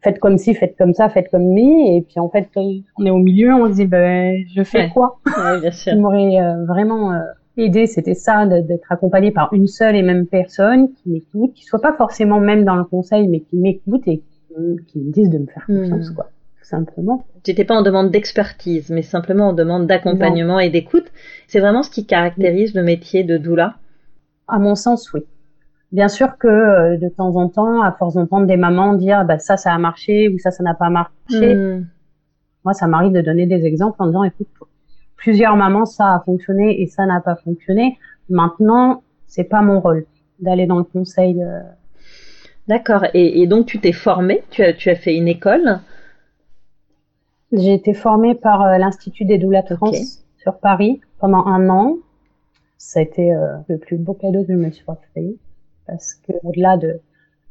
Faites 0.02 0.18
comme 0.18 0.36
ci, 0.38 0.54
faites 0.54 0.76
comme 0.76 0.94
ça, 0.94 1.08
faites 1.08 1.30
comme 1.30 1.44
mi. 1.44 1.96
Et 1.96 2.02
puis, 2.02 2.18
en 2.18 2.28
fait, 2.28 2.48
on 2.56 3.06
est 3.06 3.10
au 3.10 3.18
milieu, 3.18 3.54
on 3.54 3.68
se 3.68 3.74
dit, 3.76 3.86
ben, 3.86 4.44
je 4.54 4.62
fais 4.64 4.88
quoi? 4.88 5.20
Ouais, 5.26 5.60
bien 5.60 5.70
sûr. 5.70 5.92
qui 5.92 5.98
m'aurait 5.98 6.40
euh, 6.40 6.64
vraiment 6.64 7.12
euh, 7.12 7.20
aidé, 7.56 7.86
c'était 7.86 8.14
ça, 8.14 8.46
d'être 8.46 8.90
accompagné 8.90 9.30
par 9.30 9.52
une 9.52 9.66
seule 9.68 9.94
et 9.96 10.02
même 10.02 10.26
personne 10.26 10.92
qui 10.94 11.10
m'écoute, 11.10 11.52
qui 11.54 11.64
soit 11.64 11.80
pas 11.80 11.92
forcément 11.96 12.40
même 12.40 12.64
dans 12.64 12.74
le 12.76 12.84
conseil, 12.84 13.28
mais 13.28 13.40
qui 13.40 13.56
m'écoute 13.56 14.02
et 14.06 14.18
qui, 14.18 14.84
qui 14.88 14.98
me 14.98 15.12
dise 15.12 15.30
de 15.30 15.38
me 15.38 15.46
faire 15.46 15.64
confiance, 15.66 16.10
Hmm. 16.10 16.14
quoi, 16.14 16.24
tout 16.58 16.64
simplement. 16.66 17.24
Tu 17.44 17.50
n'étais 17.52 17.64
pas 17.64 17.74
en 17.76 17.82
demande 17.82 18.10
d'expertise, 18.10 18.90
mais 18.90 19.02
simplement 19.02 19.48
en 19.48 19.52
demande 19.52 19.86
d'accompagnement 19.86 20.58
et 20.60 20.68
d'écoute. 20.70 21.12
C'est 21.46 21.60
vraiment 21.60 21.82
ce 21.82 21.90
qui 21.90 22.06
caractérise 22.06 22.74
le 22.74 22.82
métier 22.82 23.22
de 23.24 23.36
doula. 23.38 23.76
À 24.48 24.58
mon 24.58 24.74
sens, 24.74 25.12
oui. 25.12 25.20
Bien 25.92 26.08
sûr 26.08 26.38
que 26.38 26.48
euh, 26.48 26.96
de 26.96 27.08
temps 27.08 27.36
en 27.36 27.48
temps, 27.48 27.82
à 27.82 27.92
force 27.92 28.14
d'entendre 28.14 28.46
des 28.46 28.56
mamans 28.56 28.94
dire 28.94 29.24
bah, 29.26 29.38
ça, 29.38 29.56
ça 29.56 29.72
a 29.72 29.78
marché 29.78 30.28
ou 30.30 30.38
ça, 30.38 30.50
ça 30.50 30.62
n'a 30.62 30.74
pas 30.74 30.88
marché, 30.90 31.10
Hmm. 31.54 31.84
moi, 32.64 32.72
ça 32.72 32.86
m'arrive 32.86 33.12
de 33.12 33.20
donner 33.20 33.46
des 33.46 33.64
exemples 33.66 33.96
en 34.02 34.06
disant 34.06 34.24
écoute, 34.24 34.48
plusieurs 35.16 35.54
mamans, 35.56 35.84
ça 35.84 36.14
a 36.14 36.20
fonctionné 36.20 36.80
et 36.82 36.86
ça 36.86 37.04
n'a 37.06 37.20
pas 37.20 37.36
fonctionné. 37.36 37.98
Maintenant, 38.30 39.02
c'est 39.26 39.44
pas 39.44 39.60
mon 39.62 39.80
rôle 39.80 40.06
d'aller 40.40 40.66
dans 40.66 40.78
le 40.78 40.84
conseil. 40.84 41.42
euh, 41.42 41.60
D'accord. 42.68 43.04
Et, 43.14 43.42
et 43.42 43.46
donc 43.46 43.66
tu 43.66 43.78
t'es 43.80 43.92
formée, 43.92 44.42
tu 44.50 44.62
as, 44.62 44.72
tu 44.72 44.88
as 44.88 44.94
fait 44.96 45.14
une 45.14 45.28
école? 45.28 45.80
J'ai 47.52 47.74
été 47.74 47.92
formée 47.92 48.34
par 48.34 48.62
euh, 48.62 48.78
l'Institut 48.78 49.24
des 49.26 49.36
doulas 49.38 49.62
de. 49.62 49.76
France 49.76 50.24
sur 50.38 50.58
Paris 50.58 51.00
pendant 51.18 51.44
un 51.46 51.68
an. 51.68 51.96
Ça 52.78 53.00
a 53.00 53.02
été 53.02 53.32
euh, 53.32 53.56
le 53.68 53.78
plus 53.78 53.96
beau 53.98 54.14
cadeau 54.14 54.42
que 54.44 54.52
je 54.52 54.58
me 54.58 54.70
suis 54.70 54.84
offert 54.88 55.22
parce 55.86 56.14
que 56.14 56.32
au-delà 56.44 56.76
de, 56.76 57.00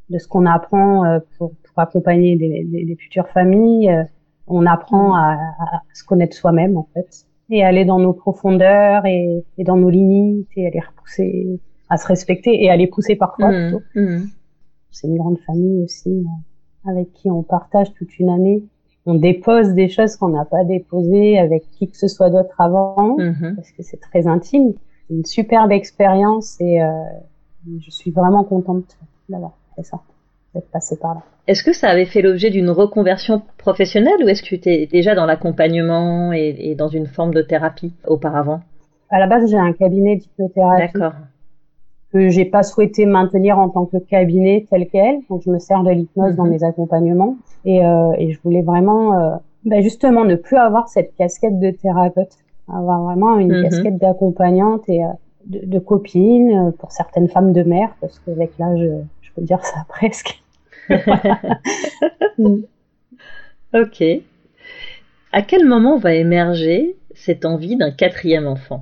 de 0.09 0.17
ce 0.17 0.27
qu'on 0.27 0.45
apprend 0.45 1.05
euh, 1.05 1.19
pour, 1.37 1.51
pour 1.63 1.79
accompagner 1.79 2.35
des, 2.37 2.63
des, 2.65 2.85
des 2.85 2.95
futures 2.95 3.27
familles, 3.29 3.89
euh, 3.89 4.03
on 4.47 4.65
apprend 4.65 5.15
à, 5.15 5.33
à 5.59 5.81
se 5.93 6.03
connaître 6.03 6.35
soi-même 6.35 6.75
en 6.77 6.87
fait 6.93 7.25
et 7.49 7.63
aller 7.63 7.85
dans 7.85 7.99
nos 7.99 8.13
profondeurs 8.13 9.05
et, 9.05 9.43
et 9.57 9.63
dans 9.63 9.77
nos 9.77 9.89
limites 9.89 10.47
et 10.55 10.67
à 10.67 10.69
les 10.69 10.79
repousser, 10.79 11.59
à 11.89 11.97
se 11.97 12.07
respecter 12.07 12.63
et 12.63 12.69
à 12.69 12.77
les 12.77 12.87
pousser 12.87 13.15
parfois. 13.15 13.49
Plutôt. 13.49 13.81
Hmm. 13.95 14.25
C'est 14.91 15.07
une 15.07 15.17
grande 15.17 15.39
famille 15.45 15.83
aussi 15.83 16.09
euh, 16.09 16.89
avec 16.91 17.11
qui 17.13 17.29
on 17.29 17.43
partage 17.43 17.93
toute 17.93 18.17
une 18.19 18.29
année. 18.29 18.63
On 19.05 19.15
dépose 19.15 19.73
des 19.73 19.89
choses 19.89 20.15
qu'on 20.15 20.29
n'a 20.29 20.45
pas 20.45 20.63
déposées 20.63 21.39
avec 21.39 21.63
qui 21.71 21.89
que 21.89 21.97
ce 21.97 22.07
soit 22.07 22.29
d'autre 22.29 22.59
avant 22.59 23.15
Mhm. 23.17 23.55
parce 23.55 23.71
que 23.71 23.83
c'est 23.83 23.99
très 23.99 24.27
intime. 24.27 24.73
Une 25.09 25.25
superbe 25.25 25.71
expérience 25.71 26.59
et 26.61 26.81
euh, 26.81 26.87
je 27.79 27.91
suis 27.91 28.11
vraiment 28.11 28.43
contente 28.43 28.97
d'avoir 29.29 29.51
fait 29.75 29.83
ça, 29.83 29.99
d'être 30.53 30.69
passée 30.71 30.97
par 30.97 31.15
là. 31.15 31.21
Est-ce 31.47 31.63
que 31.63 31.73
ça 31.73 31.87
avait 31.89 32.05
fait 32.05 32.21
l'objet 32.21 32.49
d'une 32.49 32.69
reconversion 32.69 33.41
professionnelle 33.57 34.23
ou 34.23 34.27
est-ce 34.27 34.41
que 34.43 34.47
tu 34.49 34.55
étais 34.55 34.85
déjà 34.85 35.15
dans 35.15 35.25
l'accompagnement 35.25 36.33
et, 36.33 36.55
et 36.59 36.75
dans 36.75 36.87
une 36.87 37.07
forme 37.07 37.33
de 37.33 37.41
thérapie 37.41 37.93
auparavant? 38.07 38.61
À 39.09 39.19
la 39.19 39.27
base, 39.27 39.49
j'ai 39.49 39.57
un 39.57 39.73
cabinet 39.73 40.15
d'hypnothérapie 40.17 40.99
que 42.13 42.29
j'ai 42.29 42.45
pas 42.45 42.63
souhaité 42.63 43.05
maintenir 43.05 43.57
en 43.57 43.69
tant 43.69 43.85
que 43.85 43.97
cabinet 43.97 44.65
tel 44.69 44.87
quel. 44.91 45.19
Donc, 45.29 45.41
je 45.45 45.49
me 45.49 45.59
sers 45.59 45.81
de 45.83 45.91
l'hypnose 45.91 46.35
dans 46.35 46.43
Mhm. 46.43 46.51
mes 46.51 46.63
accompagnements 46.63 47.37
et, 47.65 47.85
euh, 47.85 48.11
et 48.17 48.31
je 48.31 48.39
voulais 48.43 48.61
vraiment, 48.61 49.17
euh, 49.17 49.35
bah, 49.65 49.79
justement, 49.81 50.25
ne 50.25 50.35
plus 50.35 50.57
avoir 50.57 50.89
cette 50.89 51.15
casquette 51.15 51.59
de 51.59 51.71
thérapeute, 51.71 52.31
avoir 52.67 53.01
vraiment 53.03 53.37
une 53.37 53.53
Mhm. 53.53 53.61
casquette 53.63 53.97
d'accompagnante 53.97 54.87
et 54.89 55.03
euh, 55.03 55.07
de, 55.45 55.59
de 55.65 55.79
copine 55.79 56.51
euh, 56.67 56.71
pour 56.71 56.91
certaines 56.91 57.27
femmes 57.29 57.53
de 57.53 57.63
mère, 57.63 57.95
parce 58.01 58.19
qu'avec 58.19 58.51
l'âge, 58.59 58.87
je 59.21 59.29
peux 59.35 59.41
dire 59.41 59.63
ça 59.65 59.85
presque. 59.89 60.41
Mm. 62.37 62.61
Ok. 63.73 64.03
À 65.31 65.41
quel 65.43 65.65
moment 65.65 65.97
va 65.97 66.13
émerger 66.13 66.97
cette 67.15 67.45
envie 67.45 67.77
d'un 67.77 67.91
quatrième 67.91 68.45
enfant? 68.47 68.81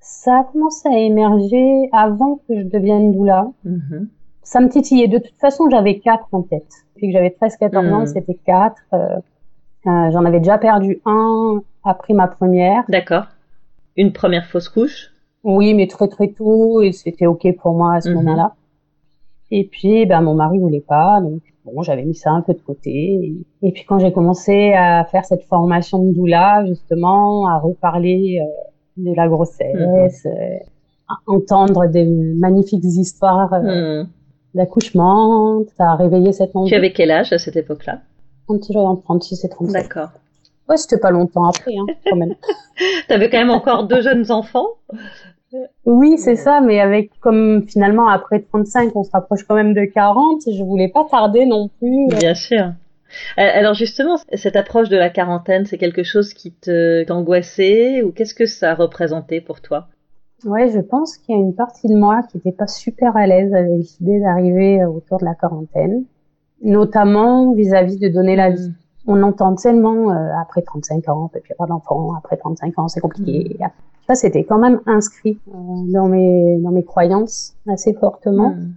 Ça 0.00 0.40
a 0.40 0.44
commencé 0.44 0.86
à 0.90 0.98
émerger 0.98 1.88
avant 1.92 2.36
que 2.46 2.54
je 2.58 2.64
devienne 2.64 3.12
doula. 3.12 3.46
Mhm. 3.64 4.08
Ça 4.42 4.60
me 4.60 4.68
titillait. 4.68 5.08
De 5.08 5.16
toute 5.16 5.38
façon, 5.40 5.70
j'avais 5.70 6.00
quatre 6.00 6.26
en 6.32 6.42
tête. 6.42 6.68
Depuis 6.94 7.06
que 7.06 7.12
j'avais 7.14 7.30
13-14 7.30 7.92
ans, 7.94 8.00
Mhm. 8.00 8.06
c'était 8.08 8.34
quatre. 8.44 8.82
Euh, 8.92 9.16
euh, 9.86 10.10
J'en 10.10 10.24
avais 10.26 10.40
déjà 10.40 10.58
perdu 10.58 11.00
un 11.06 11.62
après 11.82 12.12
ma 12.12 12.28
première. 12.28 12.84
D'accord. 12.90 13.24
Une 13.96 14.12
première 14.12 14.44
fausse 14.46 14.68
couche? 14.68 15.11
Oui, 15.44 15.74
mais 15.74 15.86
très 15.86 16.08
très 16.08 16.28
tôt 16.28 16.82
et 16.82 16.92
c'était 16.92 17.26
ok 17.26 17.46
pour 17.60 17.74
moi 17.74 17.94
à 17.96 18.00
ce 18.00 18.08
Mhm. 18.08 18.14
moment-là. 18.16 18.54
Et 19.50 19.64
puis, 19.64 20.06
ben 20.06 20.20
mon 20.22 20.34
mari 20.34 20.58
voulait 20.58 20.80
pas, 20.80 21.20
donc 21.20 21.40
bon, 21.64 21.82
j'avais 21.82 22.04
mis 22.04 22.14
ça 22.14 22.30
un 22.30 22.40
peu 22.42 22.54
de 22.54 22.60
côté. 22.60 23.34
Et, 23.62 23.72
puis 23.72 23.84
quand 23.84 23.98
j'ai 23.98 24.12
commencé 24.12 24.72
à 24.72 25.04
faire 25.04 25.24
cette 25.26 25.42
formation 25.44 25.98
de 26.02 26.12
doula, 26.12 26.64
justement, 26.66 27.46
à 27.48 27.58
reparler 27.58 28.40
euh, 28.40 28.46
de 28.96 29.14
la 29.14 29.28
grossesse, 29.28 30.24
euh, 30.26 30.56
à 31.08 31.14
entendre 31.26 31.86
des 31.88 32.06
magnifiques 32.06 32.84
histoires 32.84 33.52
euh, 33.52 34.02
Mhm. 34.04 34.08
d'accouchement, 34.54 35.62
ça 35.76 35.90
a 35.90 35.96
réveillé 35.96 36.32
cette 36.32 36.56
envie. 36.56 36.70
Tu 36.70 36.74
avais 36.76 36.92
quel 36.92 37.10
âge 37.10 37.32
à 37.32 37.38
cette 37.38 37.56
époque-là? 37.56 38.00
Quand 38.46 38.58
j'avais 38.70 38.84
entre 38.86 39.02
36 39.02 39.44
et 39.44 39.48
37. 39.50 39.82
D'accord. 39.82 40.08
Ouais, 40.68 40.76
c'était 40.78 40.98
pas 40.98 41.10
longtemps 41.10 41.44
après, 41.44 41.74
hein, 41.76 41.86
quand 42.08 42.16
même. 42.16 42.34
Tu 43.08 43.12
avais 43.12 43.28
quand 43.28 43.38
même 43.38 43.50
encore 43.50 43.86
deux 43.86 44.00
jeunes 44.00 44.30
enfants? 44.32 44.66
Oui, 45.84 46.18
c'est 46.18 46.36
ça, 46.36 46.60
mais 46.60 46.80
avec 46.80 47.10
comme 47.20 47.64
finalement 47.68 48.08
après 48.08 48.40
35, 48.40 48.94
on 48.94 49.04
se 49.04 49.10
rapproche 49.10 49.44
quand 49.44 49.54
même 49.54 49.74
de 49.74 49.84
40, 49.84 50.42
je 50.50 50.62
voulais 50.62 50.88
pas 50.88 51.04
tarder 51.10 51.46
non 51.46 51.68
plus. 51.78 52.08
Bien 52.18 52.34
sûr. 52.34 52.72
Euh, 53.38 53.48
Alors 53.54 53.74
justement, 53.74 54.16
cette 54.32 54.56
approche 54.56 54.88
de 54.88 54.96
la 54.96 55.10
quarantaine, 55.10 55.66
c'est 55.66 55.78
quelque 55.78 56.02
chose 56.02 56.32
qui 56.32 56.52
te 56.52 57.04
t'angoissait 57.04 58.02
ou 58.02 58.12
qu'est-ce 58.12 58.34
que 58.34 58.46
ça 58.46 58.74
représentait 58.74 59.40
pour 59.40 59.60
toi? 59.60 59.88
Ouais, 60.44 60.70
je 60.70 60.80
pense 60.80 61.18
qu'il 61.18 61.36
y 61.36 61.38
a 61.38 61.40
une 61.40 61.54
partie 61.54 61.88
de 61.88 61.94
moi 61.94 62.22
qui 62.30 62.38
n'était 62.38 62.52
pas 62.52 62.66
super 62.66 63.16
à 63.16 63.26
l'aise 63.26 63.54
avec 63.54 63.70
l'idée 64.00 64.20
d'arriver 64.20 64.84
autour 64.84 65.18
de 65.18 65.24
la 65.24 65.34
quarantaine, 65.34 66.04
notamment 66.62 67.52
vis-à-vis 67.52 67.98
de 67.98 68.08
donner 68.08 68.34
la 68.34 68.50
vie. 68.50 68.72
On 69.06 69.22
entend 69.22 69.54
tellement 69.54 70.10
euh, 70.10 70.30
après 70.40 70.62
35 70.62 71.08
ans, 71.08 71.24
on 71.24 71.28
peut 71.28 71.40
plus 71.40 71.52
avoir 71.52 71.68
d'enfant, 71.68 72.14
après 72.16 72.36
35 72.36 72.78
ans, 72.78 72.88
c'est 72.88 73.00
compliqué. 73.00 73.56
Ça, 74.08 74.14
c'était 74.14 74.44
quand 74.44 74.58
même 74.58 74.80
inscrit 74.86 75.38
euh, 75.48 75.52
dans 75.92 76.08
mes 76.08 76.58
dans 76.58 76.70
mes 76.70 76.84
croyances 76.84 77.54
assez 77.68 77.92
fortement. 77.94 78.50
Mhm. 78.50 78.74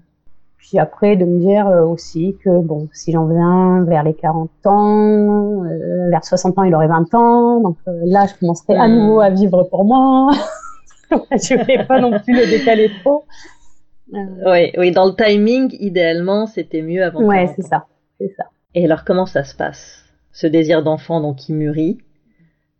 Puis 0.58 0.79
après, 0.79 1.15
de 1.15 1.25
me 1.25 1.39
dire 1.39 1.67
euh, 1.67 1.84
aussi 1.86 2.38
que, 2.44 2.60
bon, 2.60 2.88
si 2.91 3.12
j'en 3.12 3.27
viens 3.27 3.84
vers 3.84 4.03
les 4.03 4.15
40 4.15 4.50
ans, 4.65 5.63
euh, 5.63 6.10
vers 6.10 6.24
60 6.24 6.58
ans, 6.58 6.63
il 6.63 6.74
aurait 6.74 6.88
20 6.88 7.13
ans. 7.13 7.62
Donc 7.62 7.77
là, 7.86 8.25
je 8.27 8.34
commencerai 8.39 8.75
à 8.75 8.88
Hmm. 8.88 8.96
nouveau 8.96 9.20
à 9.20 9.29
vivre 9.29 9.63
pour 9.70 9.86
moi. 9.86 10.32
je 11.32 11.60
voulais 11.62 11.86
pas 11.86 12.00
non 12.01 12.20
plus 12.20 12.34
le 12.34 12.50
décaler 12.50 12.89
trop. 13.03 13.25
Oui, 14.12 14.72
oui, 14.77 14.91
dans 14.91 15.05
le 15.05 15.13
timing, 15.15 15.75
idéalement, 15.79 16.46
c'était 16.48 16.82
mieux 16.82 17.03
avant. 17.03 17.22
ouais, 17.24 17.46
40 17.46 17.55
c'est 17.55 17.62
ça. 17.67 17.86
C'est 18.20 18.34
ça. 18.38 18.44
Et 18.74 18.86
alors, 18.86 19.03
comment 19.03 19.25
ça 19.25 19.44
se 19.44 19.55
passe? 19.55 20.03
Ce 20.32 20.48
désir 20.48 20.84
d'enfant, 20.84 21.22
donc, 21.22 21.38
qui 21.38 21.53
mûrit 21.53 21.98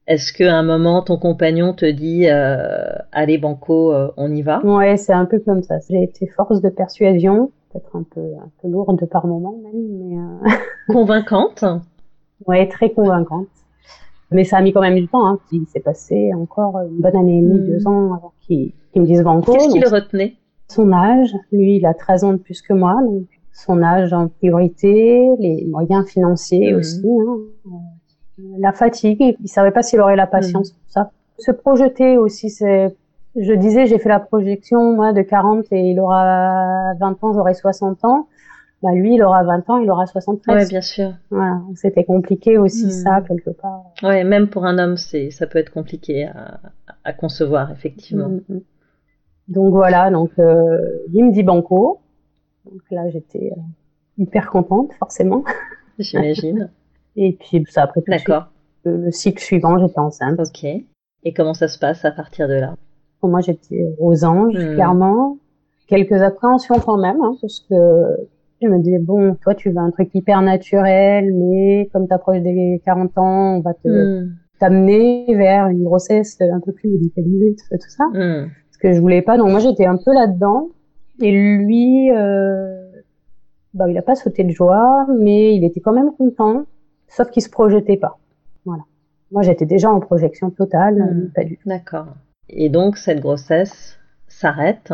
Est-ce 0.08 0.32
qu'à 0.34 0.56
un 0.56 0.62
moment, 0.64 1.02
ton 1.02 1.18
compagnon 1.18 1.74
te 1.74 1.86
dit 1.86 2.28
euh, 2.30 2.86
Allez, 3.12 3.38
Banco, 3.40 3.92
euh, 3.92 4.12
on 4.18 4.32
y 4.32 4.42
va? 4.44 4.64
Ouais, 4.64 4.98
c'est 4.98 5.14
un 5.14 5.26
peu 5.26 5.40
comme 5.40 5.64
ça. 5.64 5.76
J'ai 5.90 6.04
été 6.04 6.28
force 6.28 6.62
de 6.62 6.70
persuasion, 6.70 7.52
peut-être 7.72 7.96
un 7.96 8.04
peu, 8.04 8.22
un 8.22 8.50
peu 8.62 8.68
lourde 8.68 9.04
par 9.08 9.26
moment 9.26 9.56
même, 9.64 9.82
mais 9.92 10.18
euh, 10.18 10.56
Convaincante 10.94 11.66
ouais, 12.48 12.68
très 12.68 12.92
convaincante. 12.92 13.48
Mais 14.32 14.44
ça 14.44 14.58
a 14.58 14.62
mis 14.62 14.74
quand 14.74 14.82
même 14.82 14.96
du 14.96 15.08
temps. 15.08 15.26
Hein. 15.26 15.40
Il 15.52 15.66
s'est 15.68 15.80
passé 15.80 16.32
encore 16.36 16.78
une 16.80 17.00
bonne 17.02 17.16
année 17.16 17.40
et 17.40 17.42
demie, 17.42 17.60
Hmm. 17.60 17.68
deux 17.68 17.88
ans 17.88 18.14
avant 18.14 18.34
qu'il 18.42 18.74
qu'il 18.92 19.02
me 19.02 19.08
dise 19.08 19.24
banco. 19.24 19.54
Qu'est-ce 19.54 19.70
qui 19.74 19.80
le 19.80 19.90
retenait? 19.90 20.36
son 20.68 20.92
âge. 20.94 21.34
Lui, 21.52 21.78
il 21.78 21.86
a 21.86 21.94
13 21.94 22.24
ans 22.24 22.32
de 22.34 22.38
plus 22.38 22.62
que 22.62 22.74
moi, 22.74 22.96
donc 23.04 23.26
son 23.54 23.82
âge 23.84 24.14
en 24.14 24.28
priorité, 24.28 25.22
les 25.40 25.66
moyens 25.68 26.06
financiers 26.08 26.74
Mhm. 26.74 26.80
aussi, 26.80 27.08
hein. 27.08 27.38
La 28.60 28.72
fatigue. 28.74 29.38
Il 29.42 29.48
savait 29.48 29.72
pas 29.72 29.82
s'il 29.82 30.00
aurait 30.01 30.15
la 30.15 30.27
patience 30.27 30.72
pour 30.72 30.89
ça. 30.89 31.12
Se 31.38 31.51
projeter 31.51 32.18
aussi, 32.18 32.50
c'est, 32.50 32.96
je 33.36 33.54
disais, 33.54 33.86
j'ai 33.86 33.98
fait 34.00 34.10
la 34.10 34.20
projection, 34.20 34.94
moi, 34.96 35.13
de 35.13 35.22
40 35.22 35.65
et 35.72 35.92
il 35.92 36.00
aura 36.00 36.94
20 37.00 37.24
ans, 37.24 37.34
j'aurai 37.34 37.54
60 37.54 38.04
ans. 38.06 38.27
Bah, 38.84 38.92
lui, 38.94 39.15
il 39.15 39.24
aura 39.24 39.44
20 39.44 39.70
ans, 39.70 39.77
il 39.77 39.89
aura 39.89 40.06
73. 40.06 40.56
Ouais, 40.63 40.68
bien 40.70 40.82
sûr. 40.82 41.13
Voilà. 41.32 41.62
C'était 41.75 42.04
compliqué 42.04 42.58
aussi, 42.58 42.86
Mhm. 42.86 42.92
ça, 42.92 43.22
quelque 43.27 43.50
part. 43.50 43.84
Ouais, 44.04 44.24
même 44.24 44.48
pour 44.48 44.65
un 44.65 44.77
homme, 44.77 44.98
c'est 44.98 45.32
ça 45.32 45.48
peut 45.48 45.60
être 45.60 45.72
compliqué 45.72 46.25
à, 46.25 46.60
à 47.04 47.13
concevoir, 47.13 47.72
effectivement. 47.72 48.27
Mhm. 48.50 48.62
Donc 49.48 49.72
voilà, 49.74 50.10
donc 50.12 50.32
euh, 50.39 50.77
il 51.13 51.24
me 51.25 51.32
dit 51.32 51.44
banco. 51.44 52.00
Donc 52.65 52.82
là, 52.92 53.10
j'étais 53.10 53.51
euh, 53.56 53.62
hyper 54.18 54.50
contente, 54.50 54.92
forcément. 55.00 55.44
J'imagine. 56.00 56.70
Et 57.16 57.34
puis 57.40 57.64
ça 57.70 57.84
après 57.84 58.02
tout 58.02 58.12
D'accord. 58.12 58.48
le, 58.84 58.98
le 59.06 59.12
cycle 59.12 59.42
suivant, 59.42 59.78
j'étais 59.80 60.00
enceinte. 60.00 60.40
Ok. 60.40 60.64
Et 60.64 61.34
comment 61.34 61.54
ça 61.54 61.68
se 61.68 61.80
passe 61.80 62.06
à 62.06 62.12
partir 62.12 62.48
de 62.48 62.54
là? 62.56 62.76
Pour 63.20 63.30
moi, 63.30 63.42
j'étais 63.42 63.84
aux 64.00 64.24
anges, 64.26 64.54
Mhm. 64.56 64.74
clairement. 64.76 65.38
Quelques 65.88 66.22
appréhensions 66.22 66.80
quand 66.80 66.98
même, 66.98 67.22
hein, 67.22 67.36
parce 67.42 67.60
que 67.70 67.76
Je 68.62 68.68
me 68.70 68.80
disais, 68.80 69.00
bon, 69.00 69.36
toi, 69.44 69.54
tu 69.54 69.70
veux 69.70 69.78
un 69.78 69.92
truc 69.92 70.10
hyper 70.16 70.42
naturel, 70.42 71.34
mais 71.36 71.90
comme 71.92 72.08
tu 72.08 72.14
approches 72.14 72.42
des 72.42 72.82
40 72.86 73.18
ans, 73.18 73.58
on 73.58 73.60
va 73.60 73.74
te 73.74 73.88
Hmm. 74.24 74.32
t'amener 74.60 75.26
vers 75.36 75.68
une 75.68 75.84
grossesse 75.84 76.40
un 76.42 76.62
peu 76.62 76.72
plus 76.72 76.90
médicalisée, 76.90 77.54
tout 77.58 77.66
ça. 77.70 77.78
Tout 77.78 77.90
ça. 77.90 78.06
Hmm. 78.14 78.50
Ce 78.72 78.78
que 78.78 78.94
je 78.94 79.02
voulais 79.02 79.22
pas. 79.22 79.38
Donc 79.38 79.50
moi, 79.52 79.60
j'étais 79.60 79.86
un 79.86 79.98
peu 79.98 80.12
là-dedans. 80.14 80.70
Et 81.22 81.32
lui, 81.32 82.10
euh, 82.12 82.82
bah, 83.74 83.90
il 83.90 83.98
a 83.98 84.02
pas 84.02 84.16
sauté 84.16 84.44
de 84.46 84.52
joie, 84.52 85.06
mais 85.20 85.54
il 85.56 85.64
était 85.66 85.82
quand 85.82 85.94
même 85.94 86.12
content, 86.18 86.64
sauf 87.08 87.30
qu'il 87.30 87.42
se 87.44 87.50
projetait 87.50 87.98
pas. 87.98 88.18
Voilà. 88.66 88.84
Moi, 89.32 89.42
j'étais 89.42 89.66
déjà 89.66 89.90
en 89.92 90.00
projection 90.00 90.50
totale, 90.50 90.96
Hmm. 90.96 91.30
pas 91.34 91.44
du 91.44 91.58
tout. 91.58 91.68
D'accord. 91.70 92.08
Et 92.50 92.70
donc 92.70 92.98
cette 92.98 93.22
grossesse 93.22 93.98
s'arrête. 94.28 94.94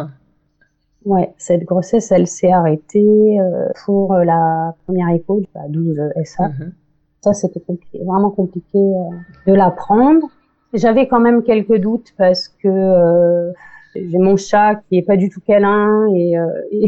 Ouais, 1.05 1.33
cette 1.37 1.63
grossesse, 1.63 2.11
elle 2.11 2.27
s'est 2.27 2.51
arrêtée 2.51 3.39
euh, 3.39 3.67
pour 3.85 4.13
euh, 4.13 4.23
la 4.23 4.75
première 4.85 5.09
écho, 5.09 5.41
à 5.55 5.67
12 5.67 5.99
SA. 6.23 6.49
Mhm. 6.49 6.73
Ça, 7.21 7.33
c'était 7.33 7.59
compliqué, 7.59 7.99
vraiment 8.03 8.29
compliqué 8.29 8.77
euh, 8.77 9.15
de 9.47 9.53
la 9.53 9.69
prendre. 9.71 10.27
J'avais 10.73 11.07
quand 11.07 11.19
même 11.19 11.43
quelques 11.43 11.77
doutes 11.77 12.13
parce 12.17 12.47
que 12.47 12.67
euh, 12.67 13.51
j'ai 13.95 14.17
mon 14.17 14.37
chat 14.37 14.75
qui 14.87 14.97
est 14.97 15.01
pas 15.01 15.17
du 15.17 15.29
tout 15.29 15.41
câlin 15.41 16.07
et, 16.15 16.35
et, 16.71 16.85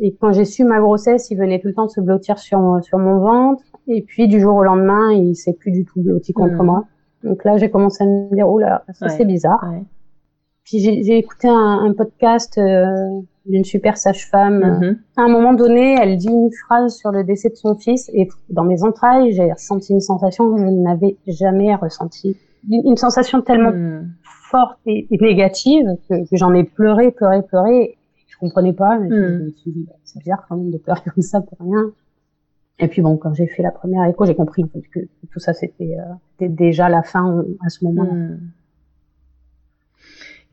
et 0.00 0.14
quand 0.20 0.32
j'ai 0.32 0.44
su 0.44 0.64
ma 0.64 0.78
grossesse, 0.78 1.30
il 1.30 1.38
venait 1.38 1.58
tout 1.60 1.68
le 1.68 1.74
temps 1.74 1.88
se 1.88 2.00
blottir 2.00 2.38
sur, 2.38 2.78
sur 2.82 2.98
mon 2.98 3.18
ventre. 3.18 3.64
Et 3.88 4.02
puis 4.02 4.28
du 4.28 4.38
jour 4.40 4.54
au 4.56 4.62
lendemain, 4.62 5.12
il 5.12 5.34
s'est 5.34 5.52
plus 5.54 5.70
du 5.72 5.84
tout 5.84 6.00
blotti 6.02 6.32
contre 6.32 6.54
Mhm. 6.60 6.66
moi. 6.66 6.84
Donc 7.24 7.44
là, 7.44 7.56
j'ai 7.56 7.70
commencé 7.70 8.04
à 8.04 8.06
me 8.06 8.32
dire, 8.34 8.48
oh 8.48 8.58
là, 8.58 8.84
ça 8.92 9.06
Ouais. 9.06 9.12
c'est 9.16 9.24
bizarre. 9.24 9.64
Ouais. 9.70 9.82
Puis 10.64 10.78
j'ai 10.80 11.16
écouté 11.16 11.48
un, 11.48 11.80
un 11.88 11.92
podcast 11.94 12.58
euh, 12.58 12.84
d'une 13.46 13.64
super 13.64 13.96
sage-femme. 13.96 14.58
Mhm. 14.80 14.98
À 15.16 15.22
un 15.22 15.28
moment 15.28 15.54
donné, 15.54 15.96
elle 16.00 16.16
dit 16.18 16.28
une 16.28 16.50
phrase 16.66 16.94
sur 16.96 17.10
le 17.10 17.24
décès 17.24 17.48
de 17.48 17.54
son 17.54 17.74
fils 17.74 18.10
et 18.12 18.28
dans 18.50 18.64
mes 18.64 18.82
entrailles, 18.84 19.32
j'ai 19.32 19.50
ressenti 19.50 19.94
une 19.94 20.00
sensation 20.00 20.52
que 20.54 20.60
je 20.60 20.66
n'avais 20.66 21.16
jamais 21.26 21.74
ressentie. 21.74 22.36
Une, 22.70 22.82
une 22.90 22.96
sensation 22.98 23.40
tellement 23.40 23.70
Hmm. 23.72 24.10
forte 24.50 24.78
et, 24.86 25.06
et 25.10 25.18
négative 25.18 25.86
que, 26.08 26.28
que 26.28 26.36
j'en 26.36 26.52
ai 26.54 26.64
pleuré, 26.64 27.10
pleuré, 27.12 27.42
pleuré. 27.42 27.96
Je 28.26 28.36
comprenais 28.38 28.72
pas, 28.74 28.98
mais 28.98 29.08
je- 29.08 29.14
Mm. 29.14 29.44
me 29.46 29.50
suis 29.52 29.70
dit, 29.72 29.84
bah, 29.88 29.94
c'est 30.04 30.18
bizarre 30.20 30.44
quand 30.48 30.56
même 30.56 30.70
de 30.70 30.78
pleurer 30.78 31.00
comme 31.14 31.22
ça 31.22 31.40
pour 31.40 31.58
rien. 31.66 31.90
Et 32.80 32.86
puis 32.88 33.02
bon, 33.02 33.16
quand 33.16 33.34
j'ai 33.34 33.46
fait 33.48 33.62
la 33.62 33.72
première 33.72 34.04
écho, 34.04 34.24
j'ai 34.24 34.34
compris 34.36 34.62
en 34.64 34.68
fait, 34.68 34.82
que 34.92 35.00
tout 35.32 35.40
ça 35.40 35.52
c'était 35.52 35.96
euh, 35.98 36.48
déjà 36.48 36.88
la 36.88 37.02
fin 37.02 37.44
à 37.64 37.68
ce 37.70 37.84
moment-là. 37.84 38.12
Hmm. 38.12 38.38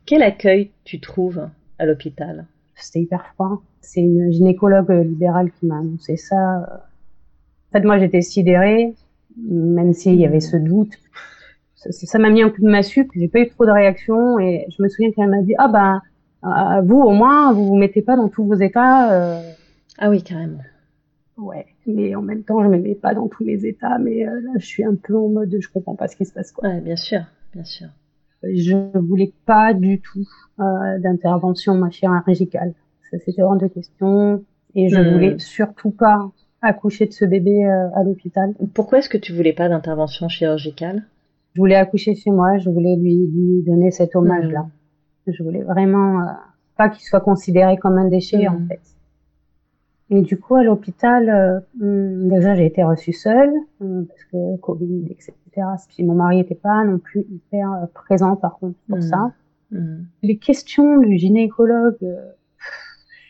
Quel 0.06 0.22
accueil 0.22 0.70
tu 0.84 1.00
trouves 1.00 1.48
à 1.78 1.86
l'hôpital? 1.86 2.46
C'était 2.74 3.00
hyper 3.00 3.26
froid. 3.34 3.62
C'est 3.80 4.00
une 4.00 4.30
gynécologue 4.32 4.90
euh, 4.90 5.02
libérale 5.04 5.50
qui 5.52 5.66
m'a 5.66 5.78
annoncé 5.78 6.16
ça. 6.16 6.82
En 7.70 7.72
fait, 7.78 7.84
moi, 7.84 7.98
j'étais 7.98 8.20
sidérée, 8.22 8.94
même 9.36 9.92
s'il 9.92 10.14
y 10.16 10.26
avait 10.26 10.40
ce 10.40 10.56
doute. 10.56 10.92
Ça- 11.74 12.18
m'a 12.18 12.30
mis 12.30 12.42
un 12.42 12.50
coup 12.50 12.62
de 12.62 12.68
massue, 12.68 13.08
j'ai 13.14 13.28
pas 13.28 13.40
eu 13.40 13.48
trop 13.48 13.64
de 13.64 13.70
réaction 13.70 14.38
et 14.40 14.66
je 14.76 14.82
me 14.82 14.88
souviens 14.88 15.12
qu'elle 15.12 15.28
m'a 15.28 15.42
dit 15.42 15.54
ah 15.58 15.68
ben 15.68 16.02
euh, 16.44 16.80
vous 16.82 16.96
au 17.00 17.10
moins 17.12 17.52
vous 17.52 17.64
vous 17.66 17.76
mettez 17.76 18.02
pas 18.02 18.16
dans 18.16 18.28
tous 18.28 18.44
vos 18.44 18.54
états. 18.54 19.12
euh, 19.12 19.52
Ah 19.98 20.10
oui, 20.10 20.20
carrément. 20.22 20.58
Ouais, 21.38 21.66
mais 21.86 22.14
en 22.14 22.22
même 22.22 22.42
temps 22.44 22.62
je 22.62 22.68
me 22.68 22.78
mets 22.78 22.94
pas 22.94 23.14
dans 23.14 23.28
tous 23.28 23.44
mes 23.44 23.64
états, 23.64 23.98
mais 23.98 24.26
euh, 24.26 24.40
là 24.42 24.50
je 24.58 24.66
suis 24.66 24.84
un 24.84 24.94
peu 24.94 25.16
en 25.16 25.28
mode 25.28 25.54
je 25.60 25.68
comprends 25.68 25.94
pas 25.96 26.08
ce 26.08 26.16
qui 26.16 26.24
se 26.24 26.32
passe 26.32 26.52
quoi. 26.52 26.68
Ouais, 26.68 26.80
bien 26.80 26.96
sûr, 26.96 27.20
bien 27.54 27.64
sûr. 27.64 27.88
Je 28.42 28.76
voulais 28.98 29.32
pas 29.46 29.74
du 29.74 30.00
tout 30.00 30.24
euh, 30.60 30.98
d'intervention 30.98 31.90
chirurgicale. 31.90 32.74
Ça 33.10 33.18
c'était 33.24 33.42
hors 33.42 33.56
de 33.56 33.66
question. 33.66 34.44
Et 34.74 34.88
je 34.88 34.96
Hmm. 35.00 35.12
voulais 35.12 35.38
surtout 35.38 35.90
pas 35.90 36.30
accoucher 36.62 37.06
de 37.06 37.12
ce 37.12 37.24
bébé 37.24 37.64
euh, 37.66 37.88
à 37.94 38.02
l'hôpital. 38.04 38.54
Pourquoi 38.74 38.98
est-ce 38.98 39.08
que 39.08 39.16
tu 39.18 39.32
voulais 39.32 39.52
pas 39.54 39.68
d'intervention 39.68 40.28
chirurgicale? 40.28 41.04
Je 41.54 41.60
voulais 41.60 41.76
accoucher 41.76 42.14
chez 42.14 42.30
moi. 42.30 42.58
Je 42.58 42.68
voulais 42.68 42.96
lui, 42.96 43.14
lui 43.26 43.62
donner 43.62 43.90
cet 43.90 44.14
hommage-là. 44.16 44.62
Hmm. 44.62 45.32
Je 45.32 45.42
voulais 45.42 45.62
vraiment 45.62 46.26
pas 46.76 46.88
qu'il 46.90 47.04
soit 47.04 47.20
considéré 47.20 47.78
comme 47.78 47.96
un 47.98 48.08
déchet 48.08 48.46
Hmm. 48.48 48.54
en 48.64 48.66
fait. 48.68 48.80
Et 50.10 50.22
du 50.22 50.38
coup 50.38 50.54
à 50.54 50.62
l'hôpital, 50.62 51.28
euh, 51.28 52.28
déjà 52.28 52.54
j'ai 52.54 52.66
été 52.66 52.84
reçue 52.84 53.12
seule 53.12 53.52
hum, 53.80 54.06
parce 54.06 54.24
que 54.24 54.56
Covid, 54.58 55.06
etc. 55.10 55.32
Puis 55.88 56.04
mon 56.04 56.14
mari 56.14 56.40
était 56.40 56.54
pas 56.54 56.84
non 56.84 56.98
plus 56.98 57.22
hyper 57.30 57.72
euh, 57.72 57.86
présent 57.92 58.36
par 58.36 58.58
contre 58.58 58.76
pour 58.88 58.98
Hmm. 58.98 59.02
ça. 59.02 59.32
Hmm. 59.72 60.04
les 60.22 60.36
questions 60.36 60.98
du 61.00 61.16
gynécologue 61.18 61.96
euh, 62.04 62.30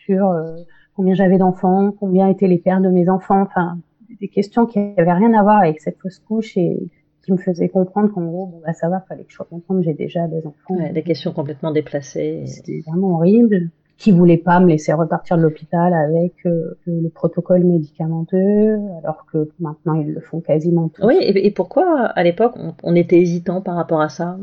sur 0.05 0.29
euh, 0.29 0.55
combien 0.95 1.15
j'avais 1.15 1.39
d'enfants, 1.39 1.91
combien 1.99 2.27
étaient 2.29 2.47
les 2.47 2.59
pères 2.59 2.79
de 2.79 2.89
mes 2.89 3.09
enfants, 3.09 3.41
enfin 3.41 3.79
des 4.21 4.27
questions 4.27 4.67
qui 4.67 4.77
avaient 4.97 5.13
rien 5.13 5.33
à 5.33 5.41
voir 5.41 5.57
avec 5.57 5.81
cette 5.81 5.97
fausse 5.99 6.19
couche 6.19 6.55
et 6.57 6.77
qui 7.23 7.31
me 7.31 7.37
faisaient 7.37 7.69
comprendre 7.69 8.13
qu'en 8.13 8.23
gros 8.25 8.45
bon 8.45 8.61
bah 8.63 8.73
ça 8.73 8.87
va, 8.87 8.99
fallait 9.01 9.23
que 9.23 9.31
je 9.31 9.35
sois 9.35 9.47
contente, 9.49 9.81
j'ai 9.81 9.93
déjà 9.95 10.27
des 10.27 10.45
enfants. 10.45 10.75
Ouais, 10.75 10.91
des 10.91 11.01
questions 11.01 11.33
complètement 11.33 11.71
déplacées. 11.71 12.43
C'était 12.45 12.81
vraiment 12.87 13.15
horrible. 13.15 13.69
Qui 13.97 14.11
voulait 14.11 14.37
pas 14.37 14.59
me 14.59 14.67
laisser 14.67 14.93
repartir 14.93 15.37
de 15.37 15.41
l'hôpital 15.41 15.91
avec 15.93 16.33
euh, 16.45 16.77
le 16.85 17.09
protocole 17.09 17.63
médicamenteux, 17.63 18.77
alors 19.01 19.25
que 19.31 19.49
maintenant 19.59 19.95
ils 19.95 20.13
le 20.13 20.21
font 20.21 20.39
quasiment 20.39 20.87
tous. 20.89 21.03
Oui, 21.03 21.15
et, 21.19 21.47
et 21.47 21.51
pourquoi 21.51 22.05
à 22.05 22.23
l'époque 22.23 22.53
on, 22.57 22.73
on 22.83 22.95
était 22.95 23.19
hésitant 23.19 23.59
par 23.61 23.75
rapport 23.75 24.01
à 24.01 24.09
ça? 24.09 24.37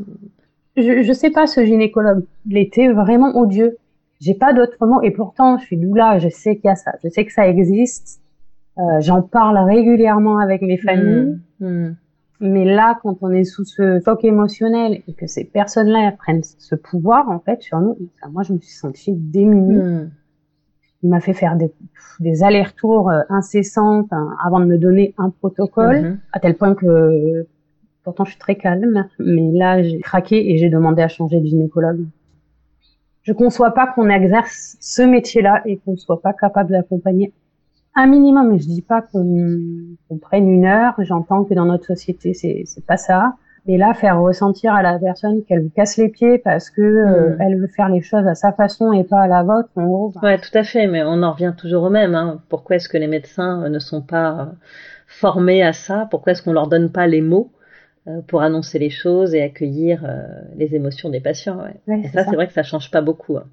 Je, 0.75 1.03
je 1.03 1.13
sais 1.13 1.29
pas 1.29 1.47
ce 1.47 1.63
gynécologue. 1.63 2.25
Il 2.47 2.57
était 2.57 2.89
vraiment 2.91 3.37
odieux. 3.37 3.77
J'ai 4.19 4.33
pas 4.33 4.51
d'autres 4.51 4.85
mots. 4.85 5.01
Et 5.03 5.11
pourtant, 5.11 5.57
je 5.57 5.65
suis 5.65 5.77
doula. 5.77 6.19
Je 6.19 6.27
sais 6.27 6.57
qu'il 6.57 6.65
y 6.65 6.71
a 6.71 6.75
ça. 6.75 6.91
Je 7.01 7.07
sais 7.07 7.23
que 7.25 7.31
ça 7.31 7.47
existe. 7.47 8.19
Euh, 8.77 8.99
J'en 8.99 9.21
parle 9.21 9.57
régulièrement 9.57 10.37
avec 10.39 10.61
mes 10.63 10.77
familles. 10.77 11.37
Hmm. 11.61 11.65
Hmm. 11.65 11.95
Mais 12.39 12.65
là, 12.65 12.99
quand 13.01 13.17
on 13.21 13.31
est 13.31 13.43
sous 13.45 13.63
ce 13.65 13.99
choc 14.03 14.23
émotionnel 14.23 15.01
et 15.07 15.13
que 15.13 15.25
ces 15.27 15.45
personnes-là 15.45 16.11
prennent 16.17 16.43
ce 16.43 16.75
pouvoir, 16.75 17.29
en 17.29 17.39
fait, 17.39 17.61
sur 17.61 17.79
nous, 17.79 17.97
moi, 18.31 18.43
je 18.43 18.53
me 18.53 18.59
suis 18.59 18.73
sentie 18.73 19.13
démunie. 19.13 19.77
Hmm. 19.77 20.09
Il 21.03 21.09
m'a 21.09 21.19
fait 21.19 21.33
faire 21.33 21.55
des, 21.55 21.71
des 22.19 22.43
allers-retours 22.43 23.09
euh, 23.09 23.21
incessants 23.29 24.07
hein, 24.11 24.35
avant 24.43 24.59
de 24.59 24.65
me 24.65 24.77
donner 24.77 25.13
un 25.17 25.29
protocole, 25.29 26.01
Mhm. 26.01 26.19
à 26.33 26.39
tel 26.39 26.55
point 26.55 26.73
que 26.75 27.45
Pourtant, 28.03 28.23
je 28.23 28.29
suis 28.31 28.39
très 28.39 28.53
calme, 28.53 29.07
mais 29.17 29.51
là, 29.51 29.81
j'ai 29.81 29.97
craqué 29.99 30.51
et 30.51 30.59
j'ai 30.59 30.69
demandé 30.69 31.01
à 31.01 31.07
changer 31.07 31.39
de 31.39 31.47
gynécologue. 31.47 32.05
Je 33.23 33.33
conçois 33.33 33.71
pas 33.71 33.87
qu'on 33.87 34.09
exerce 34.09 34.77
ce 34.79 35.01
métier-là 35.01 35.63
et 35.65 35.77
qu'on 35.77 35.97
soit 35.97 36.21
pas 36.21 36.31
capable 36.31 36.69
d'accompagner 36.69 37.33
un 37.95 38.07
minimum. 38.07 38.57
Je 38.59 38.65
dis 38.65 38.81
pas 38.81 39.01
qu'on 39.01 40.17
prenne 40.21 40.49
une 40.49 40.65
heure. 40.65 40.93
J'entends 40.99 41.43
que 41.43 41.53
dans 41.53 41.65
notre 41.65 41.85
société, 41.85 42.33
c'est 42.33 42.63
c'est 42.65 42.85
pas 42.85 42.97
ça. 42.97 43.35
Mais 43.67 43.77
là, 43.77 43.95
faire 43.95 44.21
ressentir 44.21 44.73
à 44.75 44.83
la 44.83 44.99
personne 44.99 45.43
qu'elle 45.43 45.63
vous 45.63 45.71
casse 45.71 45.97
les 45.97 46.09
pieds 46.09 46.37
parce 46.37 46.69
que 46.69 46.81
euh, 46.81 47.35
Mm. 47.35 47.41
elle 47.41 47.59
veut 47.61 47.67
faire 47.67 47.89
les 47.89 48.01
choses 48.01 48.27
à 48.27 48.35
sa 48.35 48.51
façon 48.51 48.93
et 48.93 49.03
pas 49.03 49.21
à 49.21 49.27
la 49.27 49.41
vôtre, 49.41 49.69
en 49.75 49.85
gros, 49.87 50.09
bah, 50.13 50.21
Ouais, 50.23 50.37
tout 50.39 50.55
à 50.55 50.63
fait, 50.63 50.85
mais 50.85 51.01
on 51.03 51.23
en 51.23 51.31
revient 51.31 51.53
toujours 51.57 51.83
au 51.85 51.89
même. 51.89 52.13
Hein. 52.13 52.41
Pourquoi 52.49 52.75
est-ce 52.75 52.87
que 52.89 52.97
les 52.99 53.07
médecins 53.07 53.63
euh, 53.63 53.69
ne 53.69 53.79
sont 53.79 54.01
pas 54.03 54.39
euh, 54.39 54.45
formés 55.07 55.63
à 55.63 55.73
ça? 55.73 56.07
Pourquoi 56.11 56.33
est-ce 56.33 56.43
qu'on 56.43 56.53
leur 56.53 56.67
donne 56.67 56.91
pas 56.91 57.07
les 57.07 57.21
mots 57.21 57.51
pour 58.27 58.43
annoncer 58.43 58.77
les 58.77 58.91
choses 58.91 59.33
et 59.33 59.41
accueillir 59.41 60.07
les 60.55 60.75
émotions 60.75 61.09
des 61.09 61.19
patients 61.21 61.57
ouais? 61.57 61.73
ouais, 61.87 62.01
Et 62.03 62.07
ça. 62.09 62.23
c'est 62.23 62.35
vrai 62.35 62.45
que 62.45 62.53
ça 62.53 62.61
change 62.61 62.91
pas 62.91 63.01
beaucoup. 63.01 63.37
hein. 63.37 63.45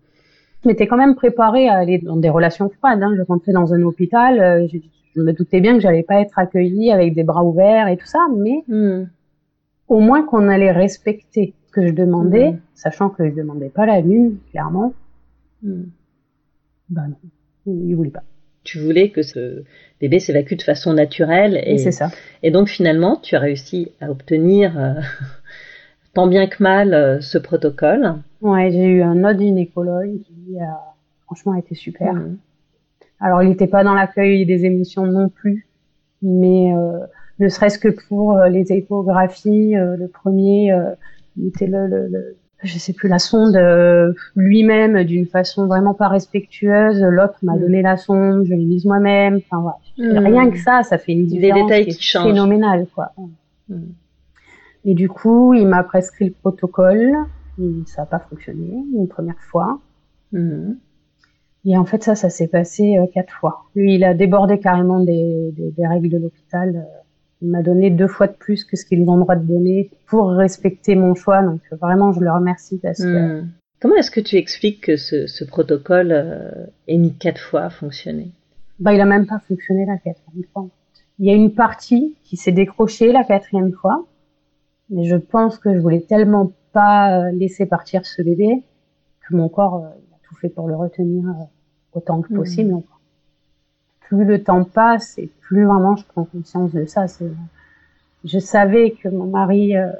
Je 0.63 0.69
m'étais 0.69 0.87
quand 0.87 0.97
même 0.97 1.15
préparée 1.15 1.69
à 1.69 1.75
aller 1.79 1.99
dans 1.99 2.17
des 2.17 2.29
relations 2.31 2.69
froides. 2.71 3.03
Hein. 3.03 3.15
Je 3.17 3.23
rentrais 3.23 3.53
dans 3.53 3.73
un 3.75 3.83
hôpital, 3.83 4.41
euh, 4.41 4.67
je, 4.73 4.79
je 5.15 5.21
me 5.21 5.33
doutais 5.33 5.61
bien 5.61 5.75
que 5.75 5.81
j'allais 5.81 6.03
pas 6.05 6.21
être 6.21 6.39
accueillie 6.39 6.91
avec 6.91 7.15
des 7.15 7.25
bras 7.25 7.45
ouverts 7.45 7.89
et 7.89 7.97
tout 7.97 8.07
ça, 8.07 8.21
mais 8.37 8.63
Hmm. 8.69 9.05
au 9.89 10.01
moins 10.01 10.23
qu'on 10.25 10.49
allait 10.49 10.73
respecter 10.73 11.55
ce 11.67 11.73
que 11.73 11.87
je 11.87 11.93
demandais, 11.93 12.53
Mhm. 12.53 12.61
sachant 12.75 13.09
que 13.11 13.29
je 13.29 13.35
demandais 13.35 13.69
pas 13.71 13.87
la 13.87 14.01
lune, 14.01 14.39
clairement. 14.51 14.95
Hmm. 15.63 15.85
Ben 16.89 17.09
non, 17.09 17.17
il 17.67 17.95
voulait 17.95 18.11
pas. 18.11 18.23
Tu 18.65 18.79
voulais 18.79 19.11
que 19.11 19.23
ce 19.23 19.65
bébé 20.01 20.21
s'évacue 20.21 20.55
de 20.55 20.63
façon 20.63 20.93
naturelle 20.93 21.61
Et, 21.65 21.75
et, 21.75 21.79
c'est 21.79 21.91
ça. 21.91 22.11
et 22.45 22.51
donc 22.53 22.69
finalement, 22.69 23.17
tu 23.17 23.35
as 23.35 23.41
réussi 23.41 23.91
à 24.01 24.11
obtenir 24.11 24.79
euh, 24.79 24.95
tant 26.15 26.27
bien 26.27 26.47
que 26.47 26.63
mal 26.63 26.95
euh, 26.95 27.21
ce 27.21 27.39
protocole. 27.39 28.15
Ouais, 28.41 28.71
j'ai 28.71 28.87
eu 28.87 29.03
un 29.03 29.25
autre 29.25 29.39
gynécologue 29.41 30.19
qui 30.27 30.59
a 30.61 30.79
franchement 31.27 31.55
été 31.55 31.75
super. 31.75 32.13
Hmm. 32.15 32.37
Alors, 33.21 33.43
il 33.43 33.49
n'était 33.51 33.69
pas 33.69 33.85
dans 33.85 33.95
l'accueil 33.95 34.45
des 34.47 34.65
émotions 34.65 35.07
non 35.07 35.29
plus, 35.29 35.67
mais 36.23 36.75
euh, 36.75 36.99
ne 37.39 37.49
serait-ce 37.49 37.79
que 37.79 37.89
pour 38.09 38.37
euh, 38.37 38.49
les 38.49 38.73
échographies, 38.73 39.77
euh, 39.77 39.97
le 39.97 40.09
premier, 40.09 40.73
euh, 40.73 40.91
il 41.37 41.47
était 41.49 41.67
le, 41.69 41.87
le, 41.87 42.09
le- 42.09 42.37
je 42.65 42.79
sais 42.79 42.93
plus, 42.93 43.09
la 43.09 43.19
sonde 43.19 43.57
euh, 43.57 44.13
lui-même 44.37 45.03
d'une 45.05 45.27
façon 45.27 45.67
vraiment 45.67 45.95
pas 45.95 46.09
respectueuse. 46.09 47.01
L'autre 47.01 47.39
m'a 47.43 47.55
Mm. 47.57 47.61
donné 47.61 47.83
la 47.83 47.97
sonde, 47.97 48.45
je 48.45 48.51
l'ai 48.55 48.65
mise 48.65 48.85
moi-même. 48.85 49.37
Enfin, 49.51 49.61
voilà. 49.99 50.21
Mm. 50.21 50.27
Rien 50.27 50.51
que 50.51 50.59
ça, 50.59 50.83
ça 50.83 50.99
fait 50.99 51.13
une 51.13 51.27
Des 51.27 51.39
différence 51.39 51.69
détails 51.71 51.87
qui 51.87 51.97
qui 51.97 52.03
changent. 52.05 52.27
phénoménale, 52.27 52.87
quoi. 52.95 53.13
Et 54.85 54.95
du 54.95 55.09
coup, 55.09 55.55
il 55.55 55.67
m'a 55.67 55.83
prescrit 55.83 56.27
le 56.27 56.33
protocole. 56.33 57.13
Ça 57.87 58.03
n'a 58.03 58.07
pas 58.07 58.19
fonctionné 58.19 58.85
une 58.95 59.09
première 59.09 59.41
fois. 59.51 59.81
Et 61.65 61.77
en 61.77 61.85
fait, 61.85 62.03
ça, 62.03 62.15
ça 62.15 62.31
s'est 62.31 62.49
passé 62.49 62.97
euh, 62.99 63.07
quatre 63.13 63.33
fois. 63.33 63.65
Lui, 63.77 63.95
il 63.95 64.05
a 64.05 64.15
débordé 64.15 64.59
carrément 64.59 64.99
des, 64.99 65.53
des, 65.53 65.71
des 65.71 65.87
règles 65.87 66.09
de 66.09 66.19
l'hôpital. 66.19 66.87
Il 67.41 67.51
m'a 67.51 67.63
donné 67.63 67.91
deux 67.91 68.09
fois 68.09 68.27
de 68.27 68.33
plus 68.33 68.65
que 68.65 68.77
ce 68.77 68.85
qu'ils 68.85 69.09
ont 69.09 69.17
le 69.17 69.23
droit 69.23 69.37
de 69.37 69.47
donner 69.47 69.91
pour 70.07 70.31
respecter 70.31 70.97
mon 70.97 71.15
choix. 71.15 71.43
Donc 71.43 71.61
vraiment, 71.81 72.13
je 72.13 72.21
le 72.21 72.33
remercie 72.33 72.79
parce 72.79 73.03
que. 73.03 73.43
Hmm. 73.43 73.49
Comment 73.81 73.97
est-ce 73.97 74.11
que 74.11 74.21
tu 74.21 74.37
expliques 74.37 74.81
que 74.81 74.97
ce, 74.97 75.27
ce 75.27 75.45
protocole 75.45 76.13
euh, 76.13 76.67
ait 76.87 76.99
mis 76.99 77.15
quatre 77.15 77.41
fois 77.41 77.63
à 77.63 77.71
fonctionner? 77.71 78.31
Bah, 78.79 78.95
il 78.95 79.01
a 79.01 79.05
même 79.05 79.27
pas 79.27 79.41
fonctionné 79.41 79.87
la 79.87 79.97
quatrième 79.97 80.45
fois. 80.53 80.69
Il 81.19 81.27
y 81.27 81.31
a 81.31 81.35
une 81.35 81.53
partie 81.53 82.17
qui 82.25 82.37
s'est 82.37 82.53
décrochée 82.53 83.13
la 83.13 83.25
quatrième 83.25 83.73
fois, 83.73 84.07
mais 84.93 85.05
je 85.05 85.17
pense 85.17 85.59
que 85.59 85.75
je 85.75 85.81
voulais 85.81 86.03
tellement 86.03 86.53
pas 86.73 87.31
laisser 87.33 87.67
partir 87.67 88.07
ce 88.07 88.23
bébé 88.23 88.63
que 89.21 89.35
mon 89.35 89.49
corps 89.49 89.93
fait 90.43 90.49
pour 90.49 90.69
le 90.69 90.77
retenir 90.77 91.29
euh, 91.29 91.45
autant 91.95 92.21
que 92.21 92.35
possible. 92.35 92.73
Mmh. 92.73 92.83
Plus 94.01 94.25
le 94.25 94.43
temps 94.43 94.65
passe 94.65 95.19
et 95.19 95.31
plus 95.41 95.65
vraiment 95.65 95.97
je 95.97 96.05
prends 96.07 96.25
conscience 96.25 96.73
de 96.73 96.85
ça. 96.85 97.07
Je 98.25 98.39
savais 98.39 98.93
que 98.93 99.09
mon 99.09 99.27
mari, 99.27 99.77
euh, 99.77 99.91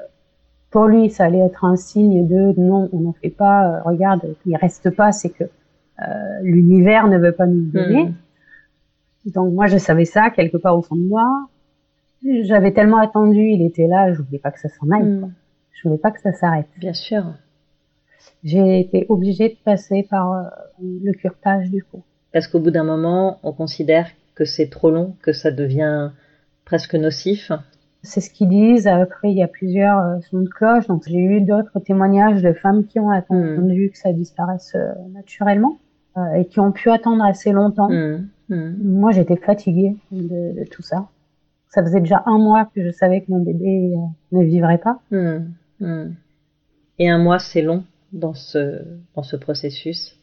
pour 0.69 0.85
lui, 0.85 1.09
ça 1.09 1.25
allait 1.25 1.39
être 1.39 1.65
un 1.65 1.75
signe 1.75 2.27
de 2.27 2.59
non, 2.59 2.89
on 2.93 2.99
n'en 2.99 3.13
fait 3.13 3.29
pas. 3.29 3.67
Euh, 3.67 3.81
regarde, 3.83 4.35
il 4.45 4.55
reste 4.55 4.89
pas, 4.91 5.11
c'est 5.11 5.29
que 5.29 5.45
l'univers 6.41 7.07
ne 7.07 7.17
veut 7.17 7.31
pas 7.31 7.45
nous 7.45 7.61
donner. 7.61 8.05
Mmh. 8.05 9.31
Donc 9.31 9.53
moi, 9.53 9.67
je 9.67 9.77
savais 9.77 10.03
ça 10.03 10.31
quelque 10.31 10.57
part 10.57 10.77
au 10.77 10.81
fond 10.81 10.97
de 10.97 11.07
moi. 11.07 11.47
J'avais 12.43 12.71
tellement 12.71 12.99
attendu, 12.99 13.41
il 13.41 13.65
était 13.65 13.87
là, 13.87 14.13
je 14.13 14.21
voulais 14.21 14.39
pas 14.39 14.51
que 14.51 14.59
ça 14.59 14.69
s'en 14.69 14.89
aille. 14.91 15.03
Mmh. 15.03 15.33
Je 15.71 15.87
voulais 15.87 15.99
pas 15.99 16.11
que 16.11 16.21
ça 16.21 16.31
s'arrête. 16.31 16.67
Bien 16.77 16.93
sûr 16.93 17.25
j'ai 18.43 18.79
été 18.79 19.05
obligée 19.09 19.49
de 19.49 19.57
passer 19.63 20.05
par 20.09 20.33
euh, 20.33 20.43
le 20.81 21.11
curtage 21.13 21.69
du 21.69 21.83
coup. 21.83 22.03
Parce 22.31 22.47
qu'au 22.47 22.59
bout 22.59 22.71
d'un 22.71 22.83
moment, 22.83 23.39
on 23.43 23.53
considère 23.53 24.07
que 24.35 24.45
c'est 24.45 24.69
trop 24.69 24.91
long, 24.91 25.15
que 25.21 25.31
ça 25.31 25.51
devient 25.51 26.11
presque 26.65 26.95
nocif. 26.95 27.51
C'est 28.01 28.19
ce 28.19 28.29
qu'ils 28.29 28.49
disent. 28.49 28.87
Après, 28.87 29.31
il 29.31 29.37
y 29.37 29.43
a 29.43 29.47
plusieurs 29.47 29.99
euh, 29.99 30.19
sons 30.29 30.41
de 30.41 30.49
cloche. 30.49 30.87
Donc, 30.87 31.03
j'ai 31.07 31.19
eu 31.19 31.41
d'autres 31.41 31.79
témoignages 31.79 32.41
de 32.41 32.51
femmes 32.53 32.85
qui 32.85 32.99
ont 32.99 33.11
attendu 33.11 33.85
hmm. 33.85 33.89
que 33.91 33.97
ça 33.97 34.11
disparaisse 34.11 34.73
euh, 34.75 34.91
naturellement 35.13 35.77
euh, 36.17 36.33
et 36.33 36.45
qui 36.45 36.59
ont 36.59 36.71
pu 36.71 36.89
attendre 36.89 37.23
assez 37.23 37.51
longtemps. 37.51 37.89
Hmm. 37.89 38.27
Hmm. 38.49 38.73
Moi, 38.81 39.11
j'étais 39.11 39.37
fatiguée 39.37 39.95
de, 40.11 40.59
de, 40.59 40.65
tout 40.69 40.81
ça. 40.81 41.07
Ça 41.73 41.81
faisait 41.83 42.01
déjà 42.01 42.21
un 42.27 42.37
mois 42.37 42.65
que 42.75 42.83
je 42.83 42.91
savais 42.91 43.21
que 43.21 43.31
mon 43.31 43.39
bébé 43.39 43.95
ne 44.31 44.43
vivrait 44.43 44.77
pas. 44.77 44.99
Et 46.99 47.09
un 47.09 47.17
mois, 47.17 47.39
c'est 47.39 47.63
long 47.63 47.83
dans 48.11 48.35
ce, 48.35 48.81
dans 49.15 49.23
ce 49.23 49.35
processus 49.35 50.15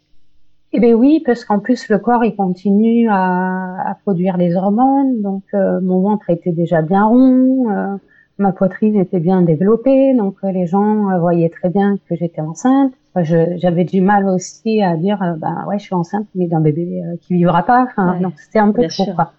Eh 0.73 0.79
bien 0.79 0.95
oui, 0.95 1.23
parce 1.27 1.45
qu'en 1.45 1.59
plus 1.59 1.89
le 1.89 1.99
corps 1.99 2.25
il 2.25 2.37
continue 2.37 3.09
à, 3.11 3.91
à 3.91 3.95
produire 3.97 4.37
les 4.37 4.55
hormones, 4.55 5.21
donc 5.23 5.43
euh, 5.55 5.81
mon 5.81 6.01
ventre 6.01 6.31
était 6.31 6.53
déjà 6.53 6.83
bien 6.83 7.05
rond, 7.05 7.69
euh, 7.71 7.97
ma 8.39 8.53
poitrine 8.53 8.95
était 8.95 9.19
bien 9.19 9.43
développée, 9.43 10.15
donc 10.15 10.37
euh, 10.45 10.53
les 10.53 10.67
gens 10.67 11.19
voyaient 11.19 11.49
très 11.51 11.69
bien 11.69 11.97
que 12.09 12.15
j'étais 12.15 12.41
enceinte. 12.41 12.93
J'avais 13.17 13.83
du 13.85 14.01
mal 14.01 14.29
aussi 14.29 14.81
à 14.83 14.97
dire, 14.97 15.19
ben 15.39 15.65
ouais, 15.67 15.81
je 15.81 15.85
suis 15.87 15.97
enceinte, 15.97 16.29
mais 16.37 16.47
d'un 16.47 16.61
bébé 16.61 17.03
qui 17.23 17.35
vivra 17.35 17.65
pas. 17.65 17.83
Enfin, 17.91 18.21
donc 18.21 18.35
c'était 18.39 18.61
un 18.61 18.71
peu 18.71 18.87
trop. 18.87 19.03
Sûr. 19.03 19.33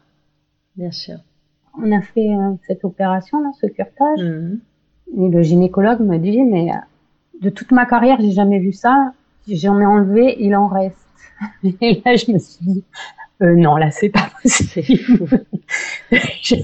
Bien 0.75 0.91
sûr. 0.91 1.15
On 1.77 1.91
a 1.91 2.01
fait 2.01 2.29
cette 2.67 2.83
opération 2.83 3.41
là, 3.41 3.51
ce 3.59 3.67
curtage, 3.67 4.19
mmh. 4.19 4.59
et 5.17 5.29
le 5.29 5.41
gynécologue 5.41 6.01
me 6.01 6.17
dit, 6.17 6.41
mais 6.43 6.71
de 7.41 7.49
toute 7.49 7.71
ma 7.71 7.85
carrière, 7.85 8.17
j'ai 8.19 8.31
jamais 8.31 8.59
vu 8.59 8.71
ça. 8.71 9.13
J'en 9.47 9.79
ai 9.79 9.85
enlevé, 9.85 10.37
il 10.39 10.55
en 10.55 10.67
reste. 10.67 10.97
Et 11.81 12.01
là, 12.05 12.15
je 12.15 12.31
me 12.31 12.37
suis 12.37 12.63
dit, 12.63 12.83
euh, 13.41 13.55
non, 13.55 13.75
là, 13.75 13.89
c'est 13.89 14.09
pas 14.09 14.29
possible. 14.41 15.43
je, 16.11 16.55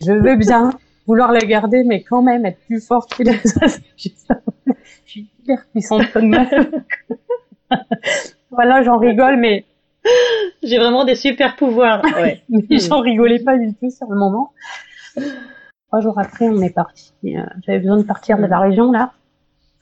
je, 0.00 0.12
veux 0.12 0.36
bien 0.36 0.70
vouloir 1.06 1.32
la 1.32 1.40
garder, 1.40 1.84
mais 1.84 2.02
quand 2.02 2.22
même 2.22 2.46
être 2.46 2.58
plus 2.66 2.80
forte 2.80 3.14
que 3.14 3.22
les 3.22 3.34
autres. 3.34 3.80
Je 5.06 5.10
suis 5.10 5.30
hyper 5.38 5.64
puissante 5.70 6.10
comme 6.12 6.34
voilà, 8.50 8.82
j'en 8.82 8.98
rigole, 8.98 9.36
mais 9.36 9.64
j'ai 10.62 10.78
vraiment 10.78 11.04
des 11.04 11.14
super 11.14 11.56
pouvoirs. 11.56 12.02
Ouais. 12.16 12.42
mais 12.48 12.78
j'en 12.78 13.00
rigolais 13.00 13.40
pas 13.40 13.56
du 13.56 13.74
tout 13.74 13.90
sur 13.90 14.06
le 14.08 14.16
moment. 14.16 14.50
Trois 15.88 16.00
jours 16.00 16.18
après, 16.18 16.48
on 16.48 16.60
est 16.62 16.74
parti. 16.74 17.12
Euh, 17.24 17.42
j'avais 17.66 17.78
besoin 17.78 17.98
de 17.98 18.02
partir 18.02 18.38
de 18.38 18.46
la 18.46 18.58
région 18.58 18.92
là. 18.92 19.12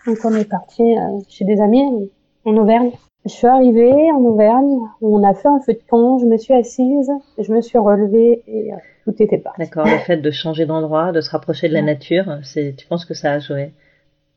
Donc 0.07 0.19
on 0.25 0.35
est 0.35 0.49
parti 0.49 0.83
euh, 0.83 1.21
chez 1.29 1.45
des 1.45 1.61
amis 1.61 2.11
en 2.45 2.57
Auvergne. 2.57 2.91
Je 3.25 3.31
suis 3.31 3.47
arrivée 3.47 4.11
en 4.11 4.19
Auvergne, 4.25 4.81
on 5.01 5.23
a 5.23 5.33
fait 5.33 5.47
un 5.47 5.61
feu 5.61 5.75
de 5.75 5.81
camp, 5.89 6.19
je 6.19 6.27
me 6.27 6.37
suis 6.37 6.55
assise, 6.55 7.09
je 7.39 7.53
me 7.53 7.61
suis 7.61 7.79
relevée 7.79 8.43
et 8.49 8.73
euh, 8.73 8.77
tout 9.05 9.15
était 9.23 9.39
parti. 9.39 9.61
D'accord, 9.61 9.87
le 9.87 9.99
fait 9.99 10.17
de 10.17 10.31
changer 10.33 10.67
d'endroit, 10.67 11.13
de 11.13 11.21
se 11.21 11.31
rapprocher 11.31 11.69
de 11.69 11.75
la 11.75 11.83
nature, 11.83 12.41
c'est, 12.43 12.75
tu 12.77 12.85
penses 12.89 13.05
que 13.05 13.15
ça 13.15 13.31
a 13.31 13.39
joué? 13.39 13.73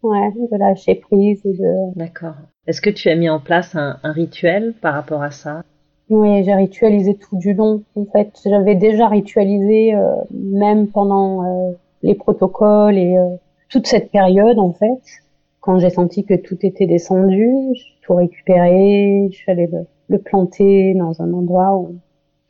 Ouais, 0.04 0.32
de 0.34 0.58
lâcher 0.58 0.96
prise 0.96 1.42
et 1.46 1.54
de... 1.54 1.98
D'accord. 1.98 2.36
Est-ce 2.68 2.80
que 2.80 2.92
tu 2.92 3.10
as 3.10 3.16
mis 3.16 3.28
en 3.28 3.40
place 3.40 3.76
un, 3.76 3.98
un 4.04 4.12
rituel 4.12 4.76
par 4.80 4.94
rapport 4.94 5.24
à 5.24 5.32
ça? 5.32 5.64
Oui, 6.10 6.44
j'ai 6.44 6.54
ritualisé 6.54 7.16
tout 7.16 7.38
du 7.38 7.54
long. 7.54 7.84
En 7.96 8.06
fait, 8.06 8.40
j'avais 8.46 8.76
déjà 8.76 9.08
ritualisé 9.08 9.96
euh, 9.96 10.14
même 10.32 10.88
pendant 10.88 11.44
euh, 11.44 11.72
les 12.04 12.16
protocoles 12.16 12.98
et 12.98 13.18
toute 13.70 13.88
cette 13.88 14.12
période 14.12 14.60
en 14.60 14.72
fait 14.72 15.02
quand 15.66 15.80
j'ai 15.80 15.90
senti 15.90 16.24
que 16.24 16.36
tout 16.36 16.58
était 16.62 16.86
descendu, 16.86 17.52
j'ai 17.74 17.84
tout 18.04 18.14
récupéré, 18.14 19.28
je 19.32 19.36
suis 19.36 19.52
allée 19.52 19.68
le, 20.10 20.20
planter 20.20 20.94
dans 20.94 21.24
un 21.24 21.34
endroit 21.34 21.76
où 21.76 21.96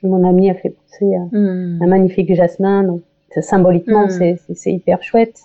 mon 0.04 0.28
ami 0.28 0.50
a 0.50 0.54
fait 0.54 0.72
pousser 0.72 1.16
un, 1.16 1.30
hmm. 1.32 1.88
magnifique 1.88 2.36
jasmin. 2.36 2.84
Donc, 2.84 3.02
symboliquement, 3.40 4.08
hmm. 4.08 4.36
c'est 4.54 4.74
hyper 4.74 5.02
chouette. 5.02 5.40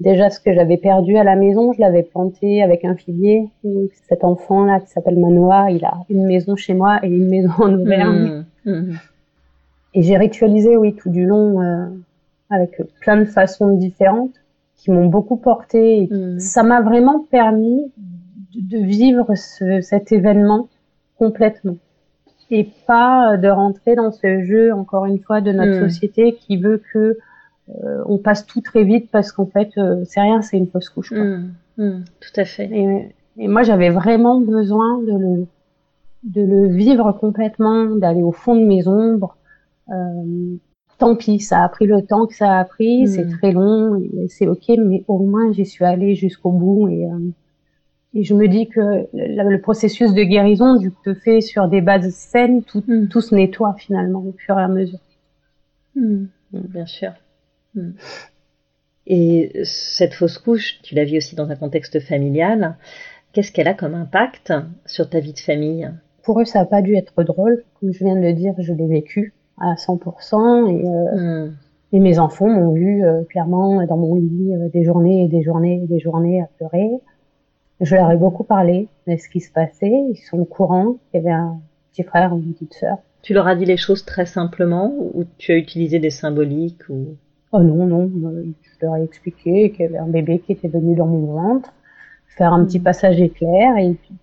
Déjà, 0.00 0.30
ce 0.30 0.40
que 0.40 0.54
j'avais 0.54 0.78
perdu 0.78 1.16
à 1.16 1.24
la 1.24 1.36
maison, 1.36 1.72
je 1.72 1.80
l'avais 1.80 2.02
planté 2.02 2.62
avec 2.62 2.84
un 2.84 2.96
figuier. 2.96 3.48
Donc, 3.64 3.90
cet 4.08 4.24
enfant-là, 4.24 4.80
qui 4.80 4.88
s'appelle 4.88 5.18
Manoa, 5.18 5.70
il 5.70 5.84
a 5.84 5.98
une 6.08 6.26
maison 6.26 6.56
chez 6.56 6.72
moi 6.72 7.00
et 7.02 7.08
une 7.08 7.28
maison 7.28 7.52
en 7.58 7.74
Auvergne. 7.74 8.44
Hmm. 8.64 8.94
Et 9.92 10.02
j'ai 10.02 10.16
ritualisé, 10.16 10.76
oui, 10.76 10.94
tout 10.94 11.10
du 11.10 11.26
long, 11.26 11.60
euh, 11.60 11.86
avec 12.48 12.80
plein 13.00 13.16
de 13.16 13.24
façons 13.24 13.76
différentes 13.76 14.34
qui 14.76 14.90
m'ont 14.90 15.06
beaucoup 15.06 15.36
porté. 15.36 16.08
Mm. 16.10 16.38
Ça 16.38 16.62
m'a 16.62 16.80
vraiment 16.80 17.26
permis 17.30 17.92
de, 18.54 18.78
vivre 18.78 19.34
ce, 19.34 19.80
cet 19.80 20.12
événement 20.12 20.68
complètement 21.18 21.76
et 22.50 22.68
pas 22.86 23.36
de 23.36 23.48
rentrer 23.48 23.94
dans 23.94 24.10
ce 24.10 24.42
jeu 24.42 24.72
encore 24.74 25.06
une 25.06 25.20
fois 25.20 25.40
de 25.40 25.52
notre 25.52 25.84
mm. 25.84 25.88
société 25.88 26.34
qui 26.34 26.56
veut 26.56 26.82
que 26.92 26.98
euh, 26.98 27.18
on 28.06 28.18
passe 28.18 28.46
tout 28.46 28.60
très 28.60 28.84
vite 28.84 29.10
parce 29.10 29.32
qu'en 29.32 29.46
fait 29.46 29.70
euh, 29.78 30.02
c'est 30.04 30.20
rien, 30.20 30.42
c'est 30.42 30.56
une 30.56 30.66
fausse 30.66 30.88
couche. 30.88 31.10
Quoi. 31.10 31.38
Mm. 31.76 32.04
Tout 32.20 32.40
à 32.40 32.44
fait. 32.44 32.68
Et, 32.72 33.14
et 33.38 33.48
moi 33.48 33.62
j'avais 33.62 33.90
vraiment 33.90 34.40
besoin 34.40 35.00
de 35.02 35.12
le 35.12 35.46
de 36.22 36.42
le 36.42 36.68
vivre 36.68 37.12
complètement, 37.12 37.86
d'aller 37.86 38.22
au 38.22 38.32
fond 38.32 38.54
de 38.54 38.64
mes 38.64 38.86
ombres. 38.86 39.36
Euh, 39.88 40.56
tant 40.98 41.16
pis, 41.16 41.40
ça 41.40 41.64
a 41.64 41.68
pris 41.68 41.86
le 41.86 42.02
temps 42.02 42.26
que 42.26 42.34
ça 42.34 42.58
a 42.58 42.64
pris, 42.64 43.08
c'est 43.08 43.24
hmm. 43.24 43.38
très 43.38 43.52
long, 43.52 44.02
c'est 44.28 44.46
ok, 44.46 44.68
mais 44.78 45.02
au 45.08 45.18
moins 45.18 45.50
j'y 45.52 45.64
suis 45.64 45.84
allée 45.84 46.14
jusqu'au 46.14 46.52
bout 46.52 46.88
et, 46.88 47.06
euh, 47.06 47.18
et 48.12 48.22
je 48.22 48.34
me 48.34 48.48
dis 48.48 48.68
que 48.68 49.06
le, 49.14 49.56
processus 49.58 50.12
de 50.12 50.22
guérison 50.22 50.76
du 50.76 50.92
te 51.04 51.14
fait 51.14 51.40
sur 51.40 51.68
des 51.68 51.80
bases 51.80 52.10
saines, 52.10 52.62
tout, 52.64 52.82
tout 53.08 53.20
se 53.20 53.34
nettoie 53.34 53.74
finalement 53.78 54.20
au 54.20 54.34
fur 54.36 54.58
et 54.58 54.62
à 54.62 54.68
mesure. 54.68 54.98
Bien 56.52 56.86
sûr. 56.86 57.12
Et 59.06 59.52
cette 59.64 60.14
fausse 60.14 60.38
couche, 60.38 60.80
tu 60.82 60.94
l'as 60.94 61.04
vu 61.04 61.16
aussi 61.16 61.34
dans 61.34 61.50
un 61.50 61.56
contexte 61.56 62.00
familial. 62.00 62.76
Qu'est-ce 63.32 63.52
qu'elle 63.52 63.68
a 63.68 63.74
comme 63.74 63.94
impact 63.94 64.52
sur 64.86 65.08
ta 65.08 65.20
vie 65.20 65.32
de 65.32 65.38
famille? 65.38 65.90
Pour 66.22 66.40
eux, 66.40 66.44
ça 66.44 66.60
n'a 66.60 66.64
pas 66.66 66.82
dû 66.82 66.94
être 66.96 67.22
drôle. 67.24 67.64
Comme 67.80 67.92
je 67.92 68.04
viens 68.04 68.16
de 68.16 68.20
le 68.20 68.32
dire, 68.32 68.54
je 68.58 68.72
l'ai 68.72 68.86
vécu 68.86 69.34
à 69.58 69.74
100% 69.74 70.68
et, 70.68 70.86
euh, 70.86 71.46
hmm. 71.46 71.56
et 71.92 72.00
mes 72.00 72.18
enfants 72.18 72.48
m'ont 72.48 72.72
vu 72.72 73.04
euh, 73.04 73.24
clairement 73.24 73.84
dans 73.86 73.96
mon 73.96 74.14
lit 74.14 74.54
euh, 74.54 74.68
des 74.68 74.84
journées 74.84 75.24
et 75.24 75.28
des 75.28 75.42
journées 75.42 75.82
et 75.82 75.86
des 75.86 76.00
journées 76.00 76.42
à 76.42 76.48
pleurer. 76.56 76.90
Je 77.80 77.94
leur 77.94 78.10
ai 78.10 78.16
beaucoup 78.16 78.44
parlé 78.44 78.88
de 79.06 79.16
ce 79.16 79.28
qui 79.28 79.40
se 79.40 79.50
passait. 79.52 79.90
Ils 79.90 80.20
sont 80.28 80.38
au 80.38 80.44
courant 80.44 80.96
qu'il 81.10 81.20
y 81.20 81.26
avait 81.26 81.32
un 81.32 81.60
petit 81.92 82.02
frère 82.02 82.34
ou 82.34 82.38
une 82.38 82.52
petite 82.52 82.74
sœur. 82.74 82.98
Tu 83.22 83.34
leur 83.34 83.46
as 83.46 83.56
dit 83.56 83.64
les 83.64 83.76
choses 83.76 84.04
très 84.04 84.26
simplement 84.26 84.94
ou 84.98 85.24
tu 85.38 85.52
as 85.52 85.56
utilisé 85.56 85.98
des 85.98 86.10
symboliques 86.10 86.88
ou 86.88 87.16
Oh 87.52 87.62
non, 87.62 87.86
non, 87.86 88.10
je 88.12 88.86
leur 88.86 88.96
ai 88.96 89.02
expliqué 89.02 89.72
qu'il 89.72 89.86
y 89.86 89.88
avait 89.88 89.98
un 89.98 90.06
bébé 90.06 90.38
qui 90.38 90.52
était 90.52 90.68
venu 90.68 90.94
dans 90.94 91.06
mon 91.06 91.32
ventre, 91.32 91.72
faire 92.36 92.52
un 92.52 92.64
petit 92.64 92.78
hmm. 92.78 92.84
passage 92.84 93.20
éclair 93.20 93.76
et 93.76 93.94
puis 93.94 94.14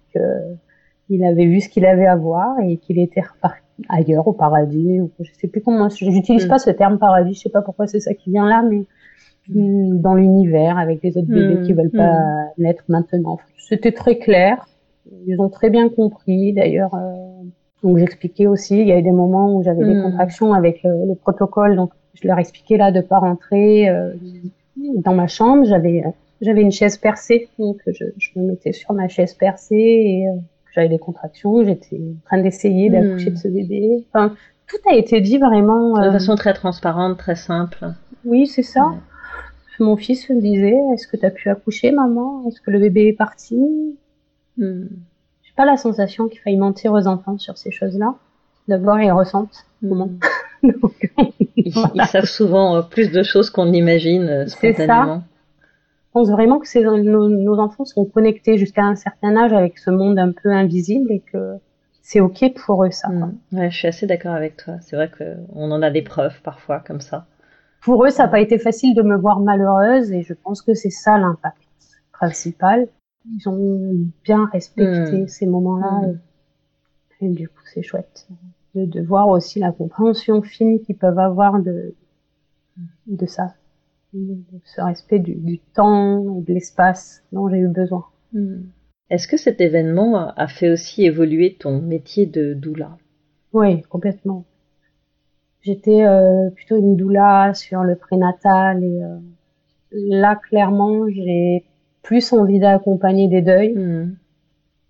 qu'il 1.10 1.26
avait 1.26 1.46
vu 1.46 1.60
ce 1.62 1.70
qu'il 1.70 1.86
avait 1.86 2.08
à 2.08 2.16
voir 2.16 2.60
et 2.62 2.78
qu'il 2.78 3.00
était 3.00 3.22
reparti 3.22 3.62
ailleurs 3.90 4.28
au 4.28 4.34
paradis 4.34 5.02
ou 5.02 5.12
je 5.20 5.32
sais 5.34 5.48
plus 5.48 5.62
comment 5.62 5.88
j'utilise 5.90 6.48
mm. 6.48 6.50
pas 6.50 6.58
ce 6.58 6.72
terme 6.72 6.98
paradis 6.98 7.36
je 7.36 7.42
sais 7.42 7.50
pas 7.50 7.62
pourquoi 7.62 7.86
c'est 7.86 8.00
ça 8.00 8.16
qui 8.16 8.32
vient 8.32 8.50
là 8.50 8.64
mais 8.68 8.86
mm. 9.50 10.02
dans 10.02 10.16
l'univers 10.16 10.80
avec 10.80 11.04
les 11.04 11.16
autres 11.16 11.28
bébés 11.28 11.62
qui 11.62 11.74
mm. 11.74 11.78
veulent 11.78 11.92
pas 11.92 12.18
naître 12.58 12.84
maintenant 12.88 13.38
c'était 13.70 13.92
très 13.92 14.18
clair 14.18 14.68
ils 15.28 15.40
ont 15.40 15.50
très 15.50 15.70
bien 15.70 15.90
compris 15.90 16.54
d'ailleurs 16.54 16.96
euh, 16.96 17.28
Donc 17.84 17.98
j'expliquais 17.98 18.48
aussi, 18.48 18.80
il 18.82 18.88
y 18.88 18.92
a 18.92 18.98
eu 18.98 19.04
des 19.04 19.12
moments 19.12 19.56
où 19.56 19.64
j'avais 19.64 19.86
des 19.86 20.02
contractions 20.02 20.54
avec 20.54 20.82
le, 20.84 21.06
le 21.08 21.16
protocole, 21.16 21.76
donc 21.76 21.92
je 22.22 22.28
leur 22.28 22.40
expliquais 22.40 22.78
là 22.78 22.92
de 22.92 23.02
pas 23.02 23.20
rentrer 23.20 23.90
euh, 23.90 24.14
dans 24.98 25.14
ma 25.14 25.28
chambre. 25.28 25.66
J'avais 25.66 26.04
j'avais 26.42 26.62
une 26.62 26.72
chaise 26.72 26.98
percée, 26.98 27.50
donc 27.58 27.78
je, 27.88 28.06
je 28.18 28.30
me 28.36 28.46
mettais 28.50 28.72
sur 28.74 28.94
ma 28.94 29.08
chaise 29.08 29.34
percée 29.34 29.76
et 29.76 30.28
euh, 30.28 30.34
j'avais 30.76 30.90
des 30.90 31.00
contractions. 31.00 31.64
J'étais 31.64 31.96
en 31.98 32.26
train 32.26 32.42
d'essayer 32.42 32.90
d'accoucher 32.90 33.30
Hmm. 33.32 33.34
de 33.34 33.38
ce 33.40 33.48
bébé. 33.48 34.06
Enfin, 34.14 34.36
tout 34.68 34.78
a 34.92 34.96
été 34.96 35.20
dit 35.22 35.38
vraiment. 35.38 35.94
De 35.94 36.08
euh, 36.08 36.12
façon 36.12 36.36
très 36.36 36.54
transparente, 36.54 37.18
très 37.18 37.36
simple. 37.36 37.88
oui, 38.26 38.46
c'est 38.48 38.64
ça. 38.64 38.86
Ouais. 38.88 38.98
Mon 39.80 39.96
fils 39.96 40.28
me 40.30 40.42
disait, 40.42 40.76
est-ce 40.94 41.08
que 41.08 41.18
tu 41.18 41.26
as 41.26 41.30
pu 41.32 41.50
accoucher, 41.50 41.92
maman? 41.92 42.44
Est-ce 42.48 42.62
que 42.62 42.72
le 42.72 42.80
bébé 42.80 43.08
est 43.08 43.14
parti? 43.14 43.56
Hmm. 44.58 44.86
J'ai 45.44 45.54
pas 45.56 45.66
la 45.66 45.78
sensation 45.78 46.28
qu'il 46.28 46.40
faille 46.40 46.58
mentir 46.58 46.94
aux 46.94 47.08
enfants 47.08 47.38
sur 47.38 47.58
ces 47.58 47.72
choses-là. 47.72 48.16
D'abord, 48.68 49.00
ils 49.00 49.12
ressentent. 49.12 49.66
Hmm. 49.82 50.18
Donc, 50.64 51.12
Ils, 51.56 51.72
Voilà. 51.74 51.92
ils 51.96 52.06
savent 52.08 52.26
souvent 52.26 52.76
euh, 52.78 52.82
plus 52.82 53.12
de 53.12 53.24
choses 53.24 53.50
qu'on 53.50 53.66
n'imagine 53.68 54.24
euh, 54.28 54.46
C'est 54.48 54.74
ça. 54.74 54.84
spontanément. 54.86 55.24
je 55.60 56.12
pense 56.14 56.30
vraiment 56.30 56.60
que 56.60 57.02
nos, 57.04 57.30
nos 57.30 57.60
enfants 57.60 57.86
sont 57.86 58.06
connectés 58.06 58.58
jusqu'à 58.58 58.84
un 58.84 58.96
certain 58.96 59.36
âge 59.38 59.54
avec 59.54 59.78
ce 59.78 59.92
monde 59.92 60.18
un 60.20 60.32
peu 60.32 60.52
invisible 60.52 61.12
et 61.12 61.20
que 61.20 61.56
c'est 62.02 62.20
ok 62.22 62.54
pour 62.66 62.86
eux 62.86 62.92
ça. 62.92 63.10
Ouais, 63.52 63.70
je 63.70 63.78
suis 63.78 63.88
assez 63.88 64.08
d'accord 64.08 64.34
avec 64.34 64.58
toi. 64.58 64.76
C'est 64.82 64.96
vrai 64.96 65.12
qu'on 65.16 65.72
en 65.72 65.82
a 65.82 65.92
des 65.92 66.02
preuves 66.02 66.42
parfois 66.42 66.80
comme 66.80 67.02
ça. 67.02 67.26
Pour 67.82 68.04
eux, 68.06 68.10
ça 68.10 68.24
n'a 68.24 68.30
pas 68.30 68.40
été 68.40 68.58
facile 68.58 68.96
de 68.96 69.02
me 69.04 69.16
voir 69.18 69.40
malheureuse 69.40 70.12
et 70.12 70.24
je 70.24 70.34
pense 70.34 70.62
que 70.62 70.74
c'est 70.74 70.90
ça 70.90 71.18
l'impact 71.18 71.58
principal. 72.14 72.88
Ils 73.30 73.48
ont 73.50 73.92
bien 74.24 74.50
respecté 74.52 75.24
Mm. 75.24 75.28
ces 75.28 75.46
moments-là 75.46 76.08
Mm. 76.08 76.20
et, 77.22 77.26
et 77.26 77.30
du 77.30 77.48
coup 77.50 77.62
c'est 77.66 77.84
chouette 77.84 78.28
de, 78.78 78.86
de 78.86 79.02
voir 79.02 79.28
aussi 79.30 79.60
la 79.60 79.72
compréhension 79.72 80.42
fine 80.42 80.80
qu'ils 80.82 80.98
peuvent 80.98 81.20
avoir 81.20 81.60
de, 81.62 81.96
de 83.08 83.26
ça, 83.26 83.54
de 84.14 84.38
ce 84.66 84.82
respect 84.82 85.20
du, 85.20 85.36
du 85.36 85.60
temps 85.60 86.38
et 86.38 86.42
de 86.44 86.54
l'espace 86.54 87.24
dont 87.32 87.50
j'ai 87.50 87.58
eu 87.60 87.68
besoin. 87.70 88.06
Hmm. 88.34 88.62
Est-ce 89.10 89.28
que 89.28 89.38
cet 89.38 89.62
événement 89.62 90.18
a- 90.18 90.34
a 90.38 90.48
fait 90.48 90.70
aussi 90.70 91.06
évoluer 91.06 91.56
ton 91.60 91.82
métier 91.82 92.26
de 92.26 92.54
doula? 92.54 92.98
Oui, 93.52 93.82
complètement. 93.84 94.46
J'étais 95.62 96.04
euh, 96.04 96.50
plutôt 96.50 96.78
une 96.78 96.96
doula 96.96 97.54
sur 97.54 97.84
le 97.84 97.96
prénatal 97.96 98.84
et 98.84 99.04
euh, 99.04 99.18
là 99.92 100.36
clairement 100.36 101.08
j'ai 101.10 101.66
plus 102.04 102.34
envie 102.34 102.60
d'accompagner 102.60 103.28
des 103.28 103.42
deuils, 103.42 103.74
Hmm. 103.76 104.16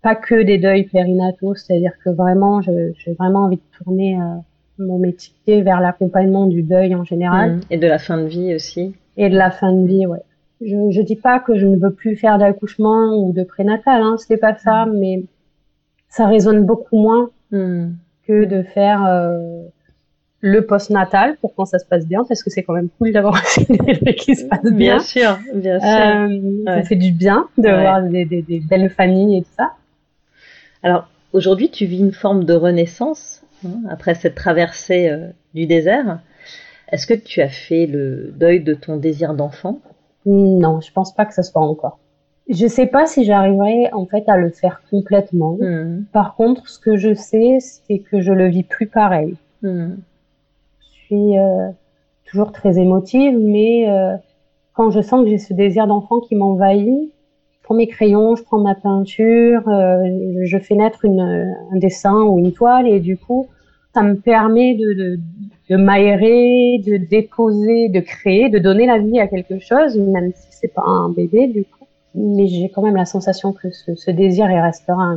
Pas 0.02 0.16
que 0.16 0.44
des 0.44 0.58
deuils 0.58 0.86
périnataux, 0.86 1.56
c'est-à-dire 1.56 1.92
que 2.04 2.10
vraiment 2.10 2.62
j'ai 2.62 2.94
vraiment 3.20 3.42
envie 3.46 3.58
de 3.58 3.78
tourner 3.84 4.20
euh, 4.20 4.36
mon 4.80 5.00
métier 5.00 5.62
vers 5.64 5.80
l'accompagnement 5.82 6.46
du 6.46 6.62
deuil 6.62 6.94
en 6.96 7.04
général 7.04 7.56
Hmm. 7.56 7.60
Et 7.72 7.78
de 7.78 7.88
la 7.88 7.98
fin 8.00 8.18
de 8.18 8.28
vie 8.28 8.54
aussi. 8.56 8.94
et 9.18 9.30
de 9.30 9.36
la 9.38 9.50
fin 9.52 9.74
de 9.74 9.88
vie, 9.88 10.06
ouais. 10.06 10.22
Je, 10.62 10.76
je 10.92 11.02
dis 11.02 11.16
pas 11.16 11.40
que 11.40 11.56
je 11.58 11.68
ne 11.68 11.78
veux 11.78 11.92
plus 11.92 12.16
faire 12.16 12.38
d'accouchement 12.40 13.16
ou 13.18 13.32
de 13.34 13.44
prénatal, 13.44 14.02
hein, 14.02 14.16
c'est 14.18 14.38
pas 14.38 14.56
ça, 14.56 14.86
mais 14.92 15.24
ça 16.10 16.28
résonne 16.28 16.64
beaucoup 16.66 16.98
moins 17.00 17.30
Hmm. 17.52 17.92
que 18.28 18.44
de 18.44 18.62
faire 18.62 19.06
euh, 19.06 19.62
le 20.42 20.66
postnatal 20.66 21.38
pour 21.42 21.56
quand 21.56 21.64
ça 21.66 21.80
se 21.80 21.86
passe 21.86 22.06
bien, 22.06 22.24
parce 22.28 22.44
que 22.44 22.50
c'est 22.50 22.62
quand 22.62 22.74
même 22.74 22.90
cool 22.98 23.12
d'avoir 23.14 23.34
aussi 23.34 23.66
des 23.66 24.14
qui 24.16 24.36
se 24.36 24.46
passent 24.46 24.62
bien. 24.64 24.98
Bien 24.98 25.00
sûr, 25.00 25.38
bien 25.56 25.80
sûr. 25.80 25.90
Euh, 25.90 26.66
Ça 26.66 26.84
fait 26.84 26.96
du 26.98 27.12
bien 27.12 27.48
de 27.58 27.64
Ouais. 27.64 27.82
voir 27.82 28.04
des, 28.04 28.26
des, 28.26 28.42
des 28.42 28.60
belles 28.60 28.90
familles 28.90 29.38
et 29.38 29.42
tout 29.44 29.50
ça. 29.58 29.72
Alors 30.88 31.10
aujourd'hui, 31.34 31.69
tu 31.69 31.86
vis 31.86 32.00
une 32.00 32.13
forme 32.13 32.45
de 32.45 32.54
renaissance 32.54 33.43
hein, 33.65 33.82
après 33.89 34.15
cette 34.15 34.36
traversée 34.36 35.10
euh, 35.10 35.28
du 35.54 35.65
désert. 35.65 36.21
Est-ce 36.93 37.06
que 37.06 37.13
tu 37.13 37.41
as 37.41 37.50
fait 37.50 37.88
le 37.88 38.32
deuil 38.34 38.62
de 38.63 38.73
ton 38.73 38.95
désir 38.95 39.34
d'enfant? 39.34 39.82
Non, 40.26 40.80
je 40.80 40.89
pense 40.93 41.13
pas 41.13 41.26
que 41.26 41.34
ça 41.34 41.43
soit 41.43 41.62
encore. 41.62 42.00
Je 42.47 42.67
sais 42.67 42.86
pas 42.86 43.06
si 43.06 43.26
j'arriverai 43.26 43.91
en 43.91 44.06
fait 44.06 44.30
à 44.30 44.38
le 44.38 44.50
faire 44.50 44.82
complètement. 44.89 45.58
Hmm. 45.60 46.06
Par 46.13 46.36
contre, 46.36 46.69
ce 46.69 46.80
que 46.80 46.95
je 46.95 47.13
sais, 47.13 47.58
c'est 47.60 48.00
que 48.00 48.21
je 48.21 48.32
le 48.32 48.47
vis 48.47 48.63
plus 48.63 48.88
pareil. 48.88 49.36
Hmm. 49.63 49.95
Je 50.80 51.00
suis 51.08 51.38
euh, 51.38 51.67
toujours 52.23 52.54
très 52.54 52.80
émotive, 52.80 53.38
mais 53.38 53.89
euh, 53.89 54.15
quand 54.73 54.89
je 54.89 55.02
sens 55.02 55.26
que 55.26 55.32
j'ai 55.32 55.38
ce 55.38 55.54
désir 55.54 55.86
d'enfant 55.86 56.21
qui 56.21 56.36
m'envahit, 56.36 57.12
prends 57.67 57.75
mes 57.75 57.88
crayons, 57.88 58.38
je 58.38 58.43
prends 58.43 58.60
ma 58.60 58.75
peinture, 58.75 59.67
euh, 59.67 59.97
je, 60.43 60.58
fais 60.58 60.75
naître 60.75 61.03
une, 61.03 61.19
un 61.19 61.77
dessin 61.77 62.21
ou 62.23 62.39
une 62.39 62.53
toile, 62.53 62.88
et 62.88 63.01
du 63.01 63.17
coup, 63.17 63.47
ça 63.93 64.03
me 64.03 64.15
permet 64.15 64.75
de, 64.75 64.93
de, 64.93 65.19
de 65.69 65.75
m'aérer, 65.75 66.82
de 66.86 66.95
déposer, 66.95 67.89
de 67.89 67.99
créer, 67.99 68.47
de 68.49 68.58
donner 68.58 68.86
la 68.86 68.99
vie 68.99 69.19
à 69.19 69.27
quelque 69.27 69.60
chose, 69.60 69.97
même 69.97 70.32
si 70.34 70.47
c'est 70.51 70.73
pas 70.73 70.84
un 70.86 71.10
bébé 71.10 71.47
du 71.47 71.65
coup. 71.65 71.86
Mais 72.15 72.47
j'ai 72.47 72.69
quand 72.69 72.82
même 72.82 72.95
la 72.95 73.06
sensation 73.06 73.51
que 73.51 73.69
ce, 73.69 73.95
ce 73.95 74.12
désir 74.12 74.49
il 74.49 74.60
restera. 74.60 75.15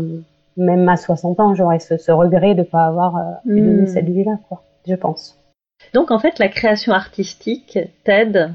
Même 0.56 0.88
à 0.88 0.96
60 0.96 1.38
ans, 1.38 1.54
j'aurai 1.54 1.78
ce, 1.78 1.96
ce 1.98 2.10
regret 2.10 2.56
de 2.56 2.64
pas 2.64 2.86
avoir 2.86 3.16
euh, 3.16 3.20
pu 3.46 3.60
Mm. 3.60 3.64
donner 3.64 3.86
cette 3.86 4.08
vie-là, 4.08 4.38
quoi. 4.48 4.62
Je 4.88 4.96
pense. 4.96 5.38
Donc 5.94 6.10
en 6.10 6.18
fait, 6.18 6.40
la 6.40 6.48
création 6.48 6.92
artistique 6.92 7.78
t'aide 8.04 8.50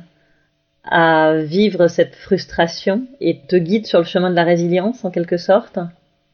à 0.90 1.36
vivre 1.38 1.88
cette 1.88 2.16
frustration 2.16 3.08
et 3.20 3.40
te 3.48 3.56
guide 3.56 3.86
sur 3.86 4.00
le 4.00 4.06
chemin 4.06 4.30
de 4.30 4.36
la 4.36 4.44
résilience 4.44 5.04
en 5.06 5.12
quelque 5.12 5.38
sorte. 5.38 5.80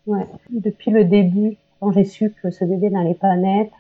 Ouais. 0.08 0.26
Depuis 0.50 0.92
le 0.92 1.06
début, 1.06 1.58
quand 1.80 1.92
j'ai 1.92 2.04
su 2.04 2.34
que 2.42 2.52
ce 2.52 2.66
bébé 2.66 2.90
n'allait 2.90 3.14
pas 3.14 3.36
naître, 3.36 3.74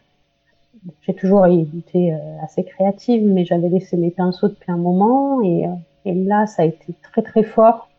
j'ai 1.01 1.13
toujours 1.13 1.45
été 1.45 2.13
euh, 2.13 2.17
assez 2.43 2.63
créative, 2.63 3.23
mais 3.23 3.45
j'avais 3.45 3.69
laissé 3.69 3.97
mes 3.97 4.11
pinceaux 4.11 4.47
depuis 4.47 4.71
un 4.71 4.77
moment 4.77 5.41
et, 5.41 5.65
euh, 5.65 5.71
et 6.05 6.13
là, 6.13 6.47
ça 6.47 6.63
a 6.63 6.65
été 6.65 6.93
très 7.03 7.21
très 7.21 7.43
fort 7.43 7.89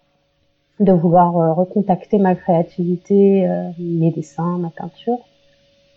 de 0.81 0.93
vouloir 0.93 1.37
euh, 1.37 1.53
recontacter 1.53 2.19
ma 2.19 2.35
créativité, 2.35 3.49
mes 3.79 4.11
dessins, 4.11 4.59
ma 4.59 4.71
peinture. 4.71 5.19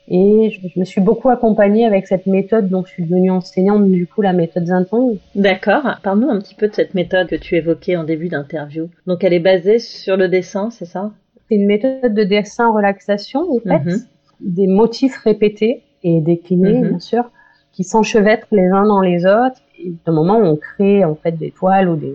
Et 0.08 0.50
je, 0.52 0.68
je 0.68 0.80
me 0.80 0.86
suis 0.86 1.02
beaucoup 1.02 1.30
accompagnée 1.30 1.86
avec 1.86 2.06
cette 2.08 2.28
méthode 2.28 2.70
dont 2.70 2.84
je 2.86 2.92
suis 2.92 3.04
devenue 3.04 3.32
enseignante, 3.32 3.90
du 3.90 4.06
coup, 4.06 4.22
la 4.22 4.34
méthode 4.34 4.68
Zintong. 4.68 5.18
D'accord. 5.34 5.84
Parle-nous 6.04 6.30
un 6.30 6.40
petit 6.40 6.54
peu 6.56 6.68
de 6.68 6.74
cette 6.76 6.94
méthode 6.94 7.28
que 7.28 7.36
tu 7.36 7.56
évoquais 7.56 7.96
en 7.96 8.04
début 8.04 8.30
d'interview. 8.30 8.90
Donc 9.08 9.24
elle 9.24 9.34
est 9.34 9.40
basée 9.40 9.80
sur 9.80 10.16
le 10.18 10.28
dessin, 10.28 10.70
c'est 10.70 10.86
ça? 10.86 11.12
C'est 11.50 11.56
une 11.56 11.66
méthode 11.66 12.14
de 12.14 12.24
dessin 12.24 12.72
relaxation, 12.72 13.42
en 13.52 13.60
fait, 13.60 13.80
Mhm. 13.84 14.00
des 14.42 14.68
motifs 14.68 15.18
répétés 15.18 15.84
et 16.04 16.22
déclinés, 16.22 16.80
Mhm. 16.82 16.90
bien 16.90 17.00
sûr, 17.00 17.32
qui 17.72 17.84
s'enchevêtrent 17.84 18.48
les 18.52 18.68
uns 18.68 18.86
dans 18.86 19.02
les 19.02 19.26
autres. 19.26 19.62
Et 19.84 19.92
de 20.06 20.12
moment, 20.12 20.38
on 20.38 20.56
crée 20.56 21.04
en 21.04 21.16
fait 21.16 21.32
des 21.34 21.52
toiles 21.52 21.90
ou 21.90 21.96
des, 21.96 22.14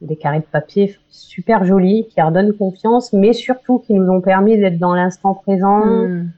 des 0.00 0.16
carrés 0.16 0.40
de 0.40 0.44
papier 0.44 0.96
super 1.10 1.64
jolis 1.64 2.06
qui 2.10 2.20
redonnent 2.20 2.52
confiance, 2.54 3.12
mais 3.12 3.32
surtout 3.32 3.78
qui 3.78 3.94
nous 3.94 4.08
ont 4.10 4.20
permis 4.20 4.58
d'être 4.58 4.78
dans 4.78 4.94
l'instant 4.94 5.34
présent. 5.34 5.84
Hmm. 5.86 6.30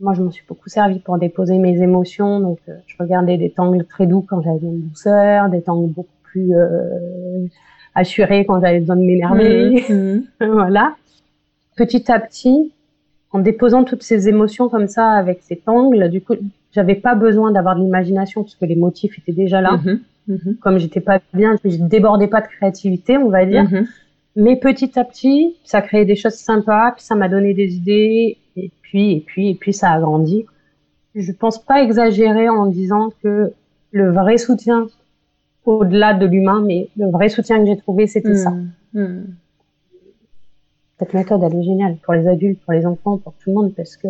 Moi, 0.00 0.14
je 0.14 0.22
m'en 0.22 0.30
suis 0.30 0.44
beaucoup 0.46 0.68
servi 0.68 0.98
pour 0.98 1.18
déposer 1.18 1.58
mes 1.58 1.80
émotions. 1.82 2.40
Donc, 2.40 2.58
euh, 2.68 2.74
je 2.86 2.96
regardais 2.98 3.38
des 3.38 3.50
tangles 3.50 3.84
très 3.84 4.06
doux 4.06 4.24
quand 4.28 4.42
j'avais 4.42 4.66
une 4.66 4.88
douceur, 4.88 5.48
des 5.48 5.62
tangles 5.62 5.90
beaucoup 5.90 6.08
plus 6.24 6.54
euh, 6.54 7.46
assurés 7.94 8.44
quand 8.44 8.60
j'avais 8.60 8.80
besoin 8.80 8.96
de 8.96 9.02
m'énerver. 9.02 9.84
Hmm. 9.88 10.20
voilà. 10.40 10.94
Petit 11.76 12.10
à 12.10 12.20
petit, 12.20 12.72
en 13.32 13.38
déposant 13.38 13.84
toutes 13.84 14.02
ces 14.02 14.28
émotions 14.28 14.68
comme 14.68 14.88
ça 14.88 15.10
avec 15.10 15.40
cet 15.42 15.68
angle, 15.68 16.08
du 16.10 16.20
coup, 16.20 16.34
j'avais 16.72 16.94
pas 16.94 17.14
besoin 17.14 17.52
d'avoir 17.52 17.76
de 17.76 17.82
l'imagination 17.82 18.42
parce 18.42 18.54
que 18.54 18.66
les 18.66 18.76
motifs 18.76 19.18
étaient 19.18 19.32
déjà 19.32 19.60
là. 19.60 19.78
Mhm. 19.78 20.00
Mhm. 20.28 20.56
Comme 20.60 20.78
j'étais 20.78 21.00
pas 21.00 21.20
bien, 21.32 21.56
je 21.64 21.76
débordais 21.76 22.26
pas 22.26 22.40
de 22.40 22.48
créativité, 22.48 23.16
on 23.16 23.30
va 23.30 23.46
dire. 23.46 23.64
Mhm. 23.64 23.86
Mais 24.36 24.56
petit 24.56 24.98
à 24.98 25.04
petit, 25.04 25.56
ça 25.64 25.80
créait 25.80 26.04
des 26.04 26.16
choses 26.16 26.34
sympas, 26.34 26.92
puis 26.92 27.02
ça 27.02 27.14
m'a 27.14 27.28
donné 27.28 27.54
des 27.54 27.74
idées, 27.74 28.36
et 28.56 28.70
puis, 28.82 29.12
et 29.12 29.20
puis, 29.20 29.50
et 29.50 29.54
puis 29.54 29.72
ça 29.72 29.90
a 29.90 30.00
grandi. 30.00 30.46
Je 31.14 31.32
pense 31.32 31.58
pas 31.58 31.82
exagérer 31.82 32.48
en 32.48 32.66
disant 32.66 33.10
que 33.22 33.52
le 33.90 34.12
vrai 34.12 34.38
soutien, 34.38 34.86
au-delà 35.64 36.14
de 36.14 36.26
l'humain, 36.26 36.62
mais 36.66 36.88
le 36.96 37.10
vrai 37.10 37.28
soutien 37.28 37.58
que 37.60 37.66
j'ai 37.66 37.76
trouvé, 37.76 38.06
c'était 38.06 38.36
ça. 38.36 38.52
Hmm. 38.92 39.24
Cette 40.98 41.12
méthode, 41.12 41.42
elle 41.42 41.54
est 41.58 41.62
géniale 41.62 41.96
pour 42.02 42.14
les 42.14 42.26
adultes, 42.26 42.60
pour 42.64 42.72
les 42.72 42.86
enfants, 42.86 43.18
pour 43.18 43.34
tout 43.34 43.50
le 43.50 43.54
monde, 43.54 43.74
parce 43.74 43.96
que 43.96 44.08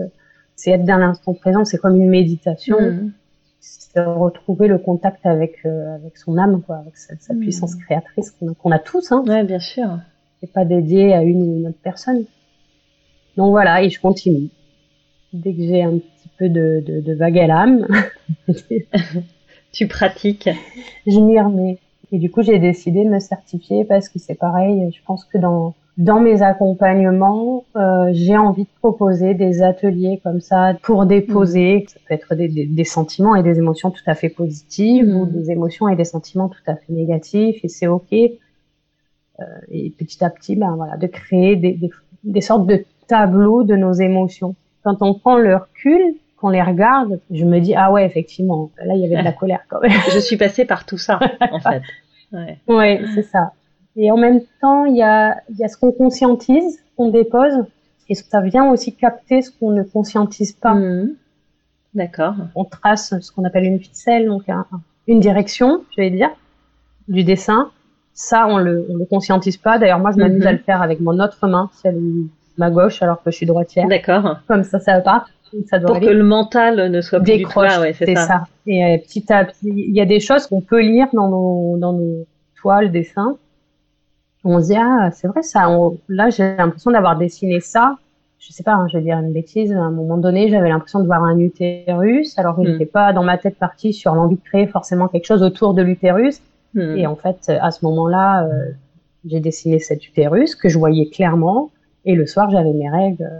c'est 0.55 0.71
être 0.71 0.85
dans 0.85 0.99
l'instant 0.99 1.35
présent, 1.35 1.65
c'est 1.65 1.79
comme 1.79 1.97
une 1.97 2.09
méditation, 2.09 2.77
Hmm. 2.81 3.11
c'est 3.61 4.01
retrouver 4.01 4.69
le 4.69 4.79
contact 4.79 5.25
avec, 5.27 5.59
euh, 5.65 5.97
avec 5.97 6.17
son 6.17 6.39
âme, 6.39 6.63
quoi, 6.63 6.77
avec 6.77 6.97
sa, 6.97 7.15
sa 7.19 7.35
puissance 7.35 7.75
créatrice 7.75 8.31
qu'on 8.31 8.51
a, 8.51 8.55
qu'on 8.55 8.71
a 8.71 8.79
tous, 8.79 9.11
hein. 9.11 9.25
Ouais, 9.27 9.43
bien 9.45 9.59
sûr. 9.59 9.99
C'est 10.41 10.53
pas 10.53 10.65
dédié 10.65 11.15
à 11.15 11.23
une 11.23 11.43
ou 11.43 11.57
une 11.57 11.67
autre 11.69 11.79
personne. 11.83 12.25
Donc 13.37 13.51
voilà, 13.51 13.83
et 13.83 13.91
je 13.91 14.01
continue. 14.01 14.49
Dès 15.33 15.53
que 15.53 15.63
j'ai 15.63 15.83
un 15.83 15.99
petit 15.99 16.29
peu 16.39 16.49
de, 16.49 16.83
de, 16.87 17.01
de 17.01 17.15
vague 17.15 17.39
à 17.39 17.47
l'âme, 17.47 17.87
Tu 19.77 19.89
pratiques. 19.89 20.49
je 21.07 21.21
m'y 21.21 21.39
remets. 21.39 21.79
Et 22.11 22.19
du 22.19 22.31
coup, 22.31 22.43
j'ai 22.43 22.59
décidé 22.59 23.05
de 23.05 23.11
me 23.11 23.19
certifier 23.19 23.85
parce 23.85 24.09
que 24.09 24.19
c'est 24.19 24.39
pareil, 24.39 24.91
je 24.91 25.01
pense 25.05 25.27
que 25.27 25.37
dans, 25.37 25.75
dans 25.99 26.19
mes 26.19 26.41
accompagnements, 26.41 27.65
euh, 27.77 28.09
j'ai 28.13 28.39
envie 28.39 28.63
de 28.63 28.69
proposer 28.81 29.35
des 29.35 29.61
ateliers 29.63 30.19
comme 30.25 30.41
ça 30.41 30.79
pour 30.83 31.05
déposer. 31.05 31.81
Mmh. 31.81 31.89
Ça 31.89 31.99
peut 32.09 32.15
être 32.15 32.35
des, 32.35 32.49
des, 32.49 32.65
des, 32.65 32.85
sentiments 32.85 33.37
et 33.37 33.43
des 33.43 33.59
émotions 33.59 33.91
tout 33.91 34.05
à 34.07 34.15
fait 34.15 34.31
positives 34.31 35.15
ou 35.15 35.27
mmh. 35.27 35.33
des 35.33 35.51
émotions 35.51 35.89
et 35.89 35.97
des 35.97 36.05
sentiments 36.05 36.49
tout 36.49 36.63
à 36.67 36.77
fait 36.77 36.93
négatifs 36.95 37.63
et 37.63 37.69
c'est 37.69 37.87
ok. 37.87 38.13
Euh, 38.13 39.45
et 39.71 39.91
petit 39.91 40.25
à 40.25 40.31
petit, 40.31 40.57
ben 40.57 40.75
voilà, 40.77 40.97
de 40.97 41.07
créer 41.07 41.57
des, 41.57 41.79
des 42.25 42.41
sortes 42.41 42.67
de 42.67 42.83
tableaux 43.09 43.65
de 43.65 43.77
nos 43.77 43.93
émotions. 43.93 44.55
Quand 44.83 44.97
on 45.01 45.15
prend 45.15 45.39
le 45.39 45.57
recul, 45.57 46.01
qu'on 46.37 46.51
les 46.51 46.63
regarde, 46.63 47.21
je 47.31 47.45
me 47.45 47.61
dis 47.61 47.75
ah 47.75 47.91
ouais 47.91 48.05
effectivement, 48.05 48.71
là 48.85 48.95
il 48.95 49.01
y 49.01 49.07
avait 49.07 49.17
de 49.17 49.25
la 49.25 49.33
colère 49.41 49.61
quand 49.69 49.81
même. 49.81 49.93
je 50.13 50.19
suis 50.19 50.37
passée 50.37 50.65
par 50.65 50.85
tout 50.85 50.99
ça 50.99 51.19
en 51.51 51.61
fait. 51.61 51.83
Ouais, 52.33 52.59
ouais 52.69 53.01
c'est 53.15 53.23
ça. 53.23 53.53
Et 53.97 54.11
en 54.11 54.19
même 54.19 54.41
temps, 54.61 54.85
il 54.85 54.97
y 54.97 55.03
a, 55.03 55.41
il 55.49 55.57
y 55.57 55.65
a 55.65 55.69
ce 55.69 55.79
qu'on 55.79 55.91
conscientise, 55.91 56.79
qu'on 56.97 57.09
dépose, 57.09 57.65
et 58.09 58.15
ça 58.15 58.41
vient 58.43 58.71
aussi 58.71 58.95
capter 58.95 59.41
ce 59.41 59.51
qu'on 59.51 59.71
ne 59.71 59.83
conscientise 59.83 60.53
pas. 60.53 60.75
Mmh. 60.75 61.15
D'accord. 61.95 62.35
On 62.55 62.65
trace 62.65 63.19
ce 63.19 63.33
qu'on 63.33 63.45
appelle 63.45 63.65
une 63.65 63.81
ficelle, 63.81 64.27
donc 64.27 64.49
un, 64.49 64.67
une 65.07 65.19
direction, 65.19 65.85
je 65.97 66.03
vais 66.03 66.11
dire, 66.11 66.31
du 67.09 67.25
dessin. 67.25 67.71
Ça, 68.13 68.47
on 68.47 68.59
le, 68.59 68.87
on 68.91 68.97
le 68.97 69.07
conscientise 69.07 69.57
pas. 69.57 69.79
D'ailleurs, 69.79 69.99
moi, 69.99 70.11
je 70.13 70.19
m'amuse 70.19 70.45
mmh. 70.45 70.49
à 70.49 70.53
le 70.53 70.59
faire 70.59 70.83
avec 70.83 71.01
mon 71.01 71.19
autre 71.19 71.47
main, 71.49 71.71
celle 71.73 71.99
ma 72.59 72.71
gauche, 72.71 73.03
alors 73.03 73.23
que 73.23 73.31
je 73.31 73.37
suis 73.37 73.47
droitière. 73.47 73.87
D'accord. 73.89 74.39
Comme 74.49 74.65
ça, 74.65 74.79
ça 74.81 75.01
part. 75.01 75.29
Ça 75.67 75.79
doit 75.79 75.87
Pour 75.89 75.97
aller. 75.97 76.07
que 76.09 76.13
le 76.13 76.25
mental 76.25 76.91
ne 76.91 77.01
soit 77.01 77.21
plus 77.21 77.37
Décroche, 77.39 77.69
du 77.71 77.75
tout 77.77 77.81
ouais, 77.83 77.93
c'est 77.93 78.15
ça. 78.17 78.27
ça. 78.27 78.45
Et 78.67 78.85
euh, 78.85 78.99
petit 78.99 79.33
à 79.33 79.45
petit, 79.45 79.69
il 79.75 79.95
y 79.95 80.01
a 80.01 80.05
des 80.07 80.21
choses 80.21 80.47
qu'on 80.47 80.61
peut 80.61 80.81
lire 80.83 81.07
dans 81.13 81.29
nos, 81.29 81.77
dans 81.79 81.93
nos 81.93 82.27
toiles, 82.61 82.91
dessins, 82.91 83.37
on 84.45 84.61
se 84.61 84.67
dit 84.69 84.77
ah 84.77 85.11
c'est 85.13 85.27
vrai 85.29 85.43
ça 85.43 85.69
on, 85.71 85.99
là 86.09 86.31
j'ai 86.31 86.55
l'impression 86.57 86.91
d'avoir 86.93 87.17
dessiné 87.19 87.59
ça 87.61 87.97
je 88.39 88.53
sais 88.53 88.63
pas 88.63 88.75
hein, 88.75 88.87
je 88.93 88.99
vais 88.99 89.03
dire 89.03 89.19
une 89.19 89.33
bêtise 89.33 89.73
à 89.73 89.79
un 89.81 89.91
moment 89.91 90.19
donné 90.19 90.49
j'avais 90.49 90.69
l'impression 90.69 91.01
de 91.01 91.07
voir 91.07 91.25
un 91.25 91.39
utérus 91.41 92.39
alors 92.39 92.55
il 92.61 92.69
Mm. 92.69 92.73
n'était 92.73 92.87
pas 92.87 93.13
dans 93.13 93.25
ma 93.25 93.39
tête 93.39 93.59
parti 93.59 93.93
sur 93.93 94.15
l'envie 94.15 94.37
de 94.37 94.43
créer 94.45 94.67
forcément 94.69 95.09
quelque 95.09 95.27
chose 95.27 95.43
autour 95.43 95.75
de 95.75 95.83
l'utérus 95.83 96.41
Hmm. 96.75 96.97
et 96.99 97.07
en 97.07 97.17
fait 97.17 97.51
à 97.61 97.71
ce 97.71 97.85
moment-là 97.87 98.45
euh, 98.45 98.71
j'ai 99.25 99.41
dessiné 99.41 99.79
cet 99.79 100.07
utérus 100.07 100.55
que 100.55 100.69
je 100.69 100.79
voyais 100.79 101.07
clairement 101.09 101.71
et 102.07 102.15
le 102.15 102.27
soir 102.27 102.51
j'avais 102.51 102.73
mes 102.73 102.89
règles. 102.91 103.31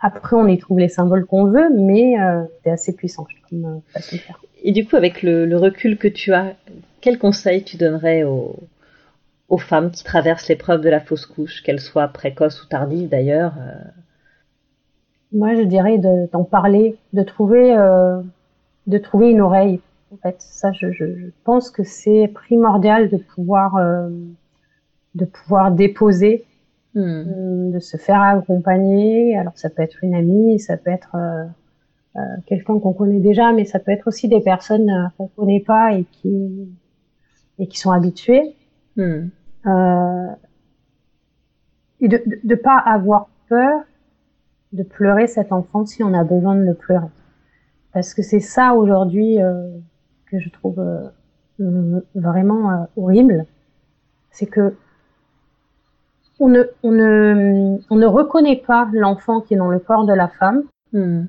Après 0.00 0.36
on 0.36 0.46
y 0.48 0.58
trouve 0.58 0.80
les 0.80 0.88
symboles 0.88 1.26
qu'on 1.26 1.44
veut 1.46 1.70
mais 1.74 2.20
euh, 2.20 2.42
c'est 2.64 2.70
assez 2.70 2.94
puissant 2.94 3.26
comme 3.48 3.64
euh, 3.64 3.78
façon 3.92 4.16
de 4.16 4.20
faire. 4.22 4.40
Et 4.64 4.72
du 4.72 4.84
coup, 4.86 4.96
avec 4.96 5.22
le, 5.22 5.46
le 5.46 5.56
recul 5.56 5.96
que 5.98 6.08
tu 6.08 6.32
as, 6.34 6.54
quel 7.00 7.16
conseil 7.18 7.62
tu 7.62 7.76
donnerais 7.76 8.24
aux, 8.24 8.56
aux 9.48 9.58
femmes 9.58 9.90
qui 9.92 10.02
traversent 10.04 10.48
l'épreuve 10.48 10.80
de 10.80 10.88
la 10.90 11.00
fausse 11.00 11.26
couche, 11.26 11.62
qu'elle 11.62 11.80
soit 11.80 12.08
précoce 12.08 12.62
ou 12.64 12.66
tardive 12.66 13.08
d'ailleurs 13.08 13.54
euh, 13.58 13.74
Moi, 15.32 15.54
je 15.54 15.62
dirais 15.62 15.98
de- 15.98 16.28
d'en 16.32 16.44
parler, 16.44 16.96
de 17.12 17.22
trouver, 17.22 17.76
euh, 17.76 18.20
de 18.86 18.98
trouver 18.98 19.30
une 19.30 19.40
oreille. 19.40 19.80
En 20.12 20.16
fait, 20.16 20.36
ça, 20.40 20.72
je, 20.72 20.90
je, 20.90 21.04
je 21.16 21.26
pense 21.44 21.70
que 21.70 21.84
c'est 21.84 22.28
primordial 22.34 23.10
de 23.10 23.18
pouvoir, 23.18 23.76
euh, 23.76 24.08
de 25.14 25.24
pouvoir 25.24 25.70
déposer, 25.70 26.44
hmm. 26.98 27.72
de 27.72 27.78
se 27.78 27.96
faire 27.96 28.20
accompagner. 28.20 29.36
Alors, 29.36 29.56
ça 29.56 29.70
peut 29.70 29.82
être 29.82 30.02
une 30.02 30.14
amie, 30.14 30.58
ça 30.58 30.76
peut 30.76 30.90
être 30.90 31.14
euh, 31.14 31.44
euh, 32.16 32.20
quelqu'un 32.46 32.78
qu'on 32.78 32.92
connaît 32.92 33.20
déjà, 33.20 33.52
mais 33.52 33.64
ça 33.64 33.78
peut 33.78 33.92
être 33.92 34.06
aussi 34.06 34.28
des 34.28 34.40
personnes 34.40 34.90
euh, 34.90 35.08
qu'on 35.16 35.28
connaît 35.28 35.60
pas 35.60 35.92
et 35.92 36.04
qui 36.04 36.68
et 37.58 37.66
qui 37.66 37.78
sont 37.78 37.90
habituées. 37.90 38.54
Hmm. 38.96 39.28
Euh, 39.66 40.28
et 42.00 42.08
de 42.08 42.22
ne 42.44 42.54
pas 42.54 42.78
avoir 42.78 43.28
peur 43.48 43.80
de 44.72 44.82
pleurer 44.82 45.26
cet 45.26 45.52
enfant 45.52 45.84
si 45.84 46.02
on 46.02 46.14
a 46.14 46.24
besoin 46.24 46.54
de 46.54 46.62
le 46.62 46.74
pleurer. 46.74 47.08
Parce 47.92 48.14
que 48.14 48.22
c'est 48.22 48.40
ça 48.40 48.74
aujourd'hui 48.74 49.42
euh, 49.42 49.76
que 50.26 50.38
je 50.38 50.48
trouve 50.50 50.78
euh, 50.78 52.00
vraiment 52.14 52.86
horrible. 52.96 53.46
C'est 54.30 54.46
que 54.46 54.76
on 56.40 56.48
ne, 56.48 56.62
on, 56.82 56.92
ne, 56.92 57.78
on 57.90 57.96
ne 57.96 58.06
reconnaît 58.06 58.62
pas 58.66 58.88
l'enfant 58.92 59.40
qui 59.40 59.54
est 59.54 59.56
dans 59.56 59.68
le 59.70 59.78
corps 59.78 60.06
de 60.06 60.12
la 60.14 60.28
femme 60.28 60.62
Hmm. 60.92 61.24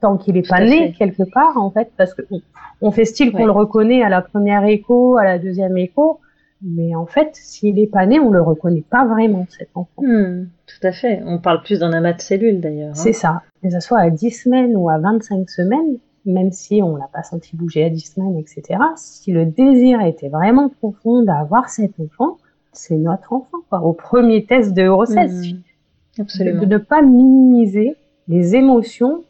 tant 0.00 0.16
qu'il 0.16 0.34
n'est 0.34 0.42
pas 0.42 0.60
né 0.60 0.88
fait. 0.88 0.92
quelque 0.92 1.24
part 1.32 1.56
en 1.56 1.70
fait 1.70 1.90
parce 1.96 2.14
que 2.14 2.22
on, 2.30 2.40
on 2.80 2.90
fait 2.92 3.04
style 3.04 3.32
qu'on 3.32 3.38
Ouais. 3.38 3.44
le 3.46 3.50
reconnaît 3.50 4.02
à 4.04 4.08
la 4.08 4.22
première 4.22 4.64
écho, 4.64 5.18
à 5.18 5.24
la 5.24 5.38
deuxième 5.40 5.76
écho, 5.76 6.20
mais 6.62 6.94
en 6.94 7.06
fait 7.06 7.30
s'il 7.32 7.74
n'est 7.74 7.88
pas 7.88 8.06
né 8.06 8.20
on 8.20 8.30
le 8.30 8.40
reconnaît 8.40 8.84
pas 8.88 9.04
vraiment 9.04 9.46
cet 9.50 9.70
enfant. 9.74 10.02
Hmm. 10.02 10.44
Tout 10.66 10.86
à 10.86 10.92
fait. 10.92 11.22
On 11.26 11.38
parle 11.38 11.62
plus 11.62 11.80
d'un 11.80 11.92
amas 11.92 12.12
de 12.12 12.20
cellules 12.20 12.60
d'ailleurs. 12.60 12.90
hein. 12.90 12.94
C'est 12.94 13.12
ça. 13.12 13.42
Que 13.62 13.70
ce 13.70 13.80
soit 13.80 13.98
à 13.98 14.10
10 14.10 14.30
semaines 14.30 14.76
ou 14.76 14.88
à 14.88 14.98
25 14.98 15.48
semaines, 15.50 15.96
même 16.24 16.52
si 16.52 16.80
on 16.82 16.94
l'a 16.96 17.08
pas 17.12 17.24
senti 17.24 17.56
bouger 17.56 17.82
à 17.84 17.90
10 17.90 18.12
semaines, 18.14 18.36
etc. 18.38 18.78
Si 18.94 19.32
le 19.32 19.44
désir 19.46 20.00
était 20.02 20.28
vraiment 20.28 20.68
profond 20.68 21.22
d'avoir 21.24 21.68
cet 21.68 21.98
enfant, 21.98 22.36
c'est 22.72 22.96
notre 22.96 23.32
enfant. 23.32 23.58
Quoi. 23.68 23.80
Au 23.82 23.92
premier 23.92 24.44
test 24.46 24.72
de 24.74 24.88
grossesse, 24.88 25.42
de, 25.42 26.22
Absolument. 26.22 26.60
de 26.60 26.66
ne 26.66 26.78
pas 26.78 27.02
minimiser 27.02 27.96
les 28.28 28.54
émotions 28.56 29.24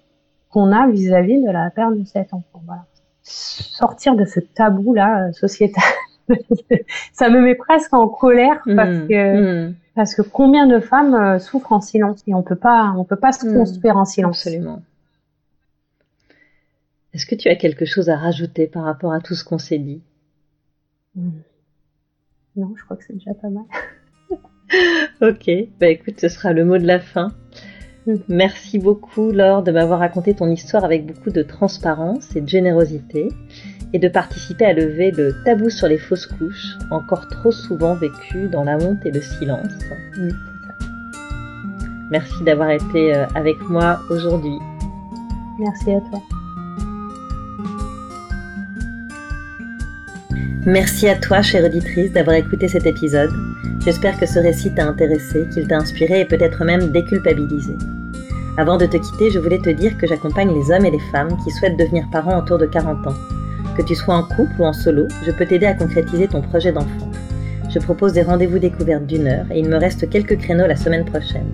qu'on 0.50 0.72
a 0.72 0.88
vis-à-vis 0.88 1.42
de 1.42 1.50
la 1.50 1.70
perte 1.70 1.96
de 1.98 2.04
cet 2.04 2.32
enfant. 2.34 2.62
Voilà. 2.66 2.84
Sortir 3.22 4.16
de 4.16 4.24
ce 4.24 4.40
tabou 4.40 4.94
là 4.94 5.30
sociétal, 5.32 5.84
ça 7.12 7.28
me 7.28 7.40
met 7.40 7.54
presque 7.54 7.92
en 7.92 8.08
colère 8.08 8.62
parce 8.74 8.98
que 9.08 9.68
Hmm. 9.68 9.74
parce 9.94 10.14
que 10.14 10.22
combien 10.22 10.66
de 10.66 10.78
femmes 10.80 11.14
euh, 11.14 11.38
souffrent 11.38 11.72
en 11.72 11.80
silence 11.80 12.22
et 12.26 12.32
on 12.34 12.42
peut 12.42 12.56
pas 12.56 12.94
on 12.96 13.04
peut 13.04 13.16
pas 13.16 13.32
se 13.32 13.46
Hmm. 13.46 13.54
construire 13.58 13.96
en 13.98 14.04
silence. 14.06 14.46
Absolument. 14.46 14.80
Est-ce 17.14 17.26
que 17.26 17.34
tu 17.34 17.48
as 17.48 17.56
quelque 17.56 17.84
chose 17.84 18.08
à 18.08 18.16
rajouter 18.16 18.66
par 18.66 18.84
rapport 18.84 19.12
à 19.12 19.20
tout 19.20 19.34
ce 19.34 19.44
qu'on 19.44 19.58
s'est 19.58 19.78
dit? 19.78 20.00
Non, 22.58 22.74
je 22.76 22.84
crois 22.84 22.96
que 22.96 23.04
c'est 23.04 23.14
déjà 23.14 23.32
pas 23.34 23.48
mal. 23.48 23.64
Ok, 25.22 25.50
bah 25.80 25.88
écoute, 25.88 26.20
ce 26.20 26.28
sera 26.28 26.52
le 26.52 26.62
mot 26.62 26.76
de 26.76 26.86
la 26.86 27.00
fin. 27.00 27.32
Mm. 28.06 28.16
Merci 28.28 28.78
beaucoup 28.78 29.32
Laure 29.32 29.62
de 29.62 29.72
m'avoir 29.72 30.00
raconté 30.00 30.34
ton 30.34 30.50
histoire 30.50 30.84
avec 30.84 31.06
beaucoup 31.06 31.30
de 31.30 31.42
transparence 31.42 32.36
et 32.36 32.42
de 32.42 32.48
générosité 32.48 33.28
et 33.94 33.98
de 33.98 34.08
participer 34.08 34.66
à 34.66 34.74
lever 34.74 35.10
le 35.10 35.32
tabou 35.44 35.70
sur 35.70 35.88
les 35.88 35.96
fausses 35.96 36.26
couches, 36.26 36.76
encore 36.90 37.28
trop 37.28 37.50
souvent 37.50 37.94
vécu 37.94 38.48
dans 38.48 38.64
la 38.64 38.76
honte 38.76 39.04
et 39.06 39.10
le 39.10 39.22
silence. 39.22 39.72
Oui, 40.18 40.32
Merci 42.10 42.44
d'avoir 42.44 42.70
été 42.70 43.14
euh, 43.14 43.26
avec 43.34 43.56
moi 43.70 44.00
aujourd'hui. 44.10 44.58
Merci 45.58 45.92
à 45.92 46.00
toi. 46.10 46.37
Merci 50.68 51.08
à 51.08 51.14
toi, 51.14 51.40
chère 51.40 51.64
auditrice, 51.64 52.12
d'avoir 52.12 52.36
écouté 52.36 52.68
cet 52.68 52.84
épisode. 52.84 53.30
J'espère 53.82 54.20
que 54.20 54.26
ce 54.26 54.38
récit 54.38 54.70
t'a 54.74 54.86
intéressé, 54.86 55.46
qu'il 55.50 55.66
t'a 55.66 55.78
inspiré 55.78 56.20
et 56.20 56.24
peut-être 56.26 56.62
même 56.62 56.92
déculpabilisé. 56.92 57.72
Avant 58.58 58.76
de 58.76 58.84
te 58.84 58.98
quitter, 58.98 59.30
je 59.30 59.38
voulais 59.38 59.60
te 59.60 59.70
dire 59.70 59.96
que 59.96 60.06
j'accompagne 60.06 60.52
les 60.52 60.70
hommes 60.70 60.84
et 60.84 60.90
les 60.90 61.00
femmes 61.10 61.34
qui 61.42 61.50
souhaitent 61.52 61.78
devenir 61.78 62.04
parents 62.12 62.38
autour 62.38 62.58
de 62.58 62.66
40 62.66 63.06
ans. 63.06 63.14
Que 63.78 63.82
tu 63.82 63.94
sois 63.94 64.16
en 64.16 64.24
couple 64.24 64.52
ou 64.58 64.64
en 64.64 64.74
solo, 64.74 65.08
je 65.24 65.30
peux 65.30 65.46
t'aider 65.46 65.64
à 65.64 65.72
concrétiser 65.72 66.28
ton 66.28 66.42
projet 66.42 66.70
d'enfant. 66.70 67.10
Je 67.70 67.78
propose 67.78 68.12
des 68.12 68.20
rendez-vous 68.20 68.58
découvertes 68.58 69.06
d'une 69.06 69.26
heure 69.26 69.46
et 69.50 69.60
il 69.60 69.70
me 69.70 69.78
reste 69.78 70.10
quelques 70.10 70.36
créneaux 70.36 70.66
la 70.66 70.76
semaine 70.76 71.06
prochaine. 71.06 71.48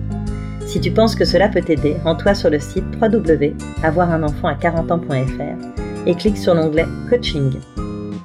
Si 0.65 0.81
tu 0.81 0.91
penses 0.91 1.15
que 1.15 1.23
cela 1.23 1.47
peut 1.47 1.61
t'aider, 1.61 1.95
rends-toi 2.03 2.33
sur 2.33 2.49
le 2.49 2.59
site 2.59 2.83
www.avoirunenfant 3.01 4.49
à 4.49 4.55
40 4.55 4.91
ans.fr 4.91 5.79
et 6.05 6.15
clique 6.15 6.37
sur 6.37 6.53
l'onglet 6.53 6.85
Coaching. 7.09 7.53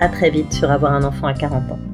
À 0.03 0.09
très 0.09 0.31
vite 0.31 0.55
sur 0.55 0.71
Avoir 0.71 0.95
un 0.95 1.05
enfant 1.05 1.27
à 1.27 1.35
40 1.35 1.73
ans. 1.73 1.90